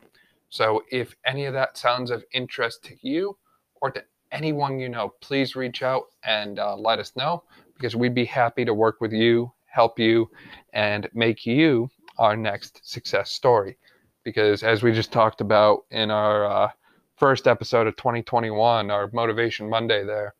So 0.49 0.85
if 0.91 1.15
any 1.27 1.47
of 1.47 1.53
that 1.55 1.77
sounds 1.77 2.11
of 2.11 2.25
interest 2.33 2.85
to 2.85 2.95
you 3.03 3.37
or 3.81 3.91
to 3.91 4.05
anyone 4.31 4.79
you 4.79 4.89
know, 4.89 5.15
please 5.21 5.57
reach 5.57 5.83
out 5.83 6.05
and 6.25 6.59
uh, 6.59 6.77
let 6.77 6.99
us 6.99 7.17
know 7.17 7.43
because 7.75 7.97
we'd 7.97 8.15
be 8.15 8.25
happy 8.25 8.65
to 8.65 8.73
work 8.73 9.01
with 9.01 9.13
you, 9.13 9.53
help 9.67 9.99
you 9.99 10.31
and 10.73 11.09
make 11.13 11.45
you 11.45 11.91
our 12.19 12.37
next 12.37 12.81
success 12.89 13.33
story. 13.33 13.77
Because 14.23 14.63
as 14.63 14.83
we 14.83 14.93
just 14.93 15.13
talked 15.13 15.41
about 15.41 15.85
in 15.91 16.11
our 16.11 16.47
uh, 16.47 16.71
first 17.17 17.47
episode 17.47 17.87
of 17.87 17.97
2021, 17.97 18.91
our 18.91 19.11
Motivation 19.13 19.69
Monday, 19.69 20.05
there, 20.05 20.35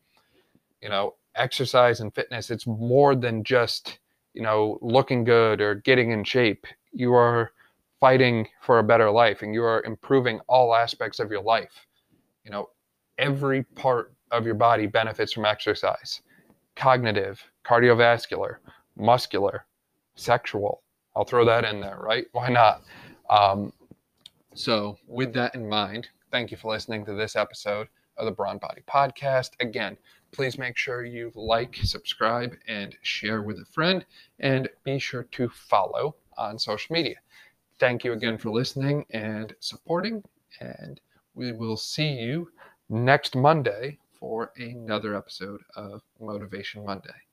you 0.81 0.89
know, 0.89 1.15
exercise 1.35 1.99
and 1.99 2.13
fitness, 2.13 2.49
it's 2.49 2.67
more 2.67 3.15
than 3.15 3.43
just, 3.43 3.99
you 4.33 4.41
know, 4.41 4.77
looking 4.81 5.23
good 5.23 5.61
or 5.61 5.75
getting 5.75 6.11
in 6.11 6.23
shape. 6.23 6.65
You 6.91 7.13
are 7.13 7.51
fighting 7.99 8.47
for 8.61 8.79
a 8.79 8.83
better 8.83 9.09
life 9.09 9.41
and 9.41 9.53
you 9.53 9.63
are 9.63 9.83
improving 9.83 10.39
all 10.47 10.75
aspects 10.75 11.19
of 11.19 11.31
your 11.31 11.41
life. 11.41 11.87
You 12.43 12.51
know, 12.51 12.69
every 13.17 13.63
part 13.63 14.13
of 14.31 14.45
your 14.45 14.55
body 14.55 14.87
benefits 14.87 15.33
from 15.33 15.45
exercise 15.45 16.21
cognitive, 16.75 17.41
cardiovascular, 17.65 18.57
muscular, 18.97 19.65
sexual. 20.15 20.83
I'll 21.15 21.23
throw 21.23 21.45
that 21.45 21.63
in 21.63 21.79
there, 21.79 21.97
right? 22.01 22.25
Why 22.33 22.49
not? 22.49 22.83
Um, 23.29 23.71
so, 24.53 24.97
with 25.07 25.33
that 25.33 25.55
in 25.55 25.67
mind, 25.67 26.09
thank 26.31 26.51
you 26.51 26.57
for 26.57 26.71
listening 26.71 27.05
to 27.05 27.13
this 27.13 27.35
episode 27.35 27.87
of 28.17 28.25
the 28.25 28.31
Brawn 28.31 28.57
Body 28.57 28.81
Podcast. 28.87 29.51
Again, 29.59 29.97
please 30.35 30.57
make 30.57 30.77
sure 30.77 31.05
you 31.05 31.31
like, 31.33 31.77
subscribe, 31.83 32.53
and 32.67 32.95
share 33.01 33.41
with 33.41 33.57
a 33.59 33.65
friend, 33.65 34.05
and 34.39 34.67
be 34.83 34.99
sure 34.99 35.23
to 35.31 35.47
follow 35.49 36.15
on 36.37 36.59
social 36.59 36.93
media. 36.93 37.15
Thank 37.79 38.03
you 38.03 38.11
again 38.11 38.37
for 38.37 38.49
listening 38.49 39.05
and 39.11 39.55
supporting, 39.59 40.23
and 40.59 40.99
we 41.35 41.53
will 41.53 41.77
see 41.77 42.09
you 42.09 42.49
next 42.89 43.35
Monday 43.35 43.97
for 44.19 44.51
another 44.57 45.15
episode 45.15 45.61
of 45.75 46.01
Motivation 46.19 46.85
Monday. 46.85 47.24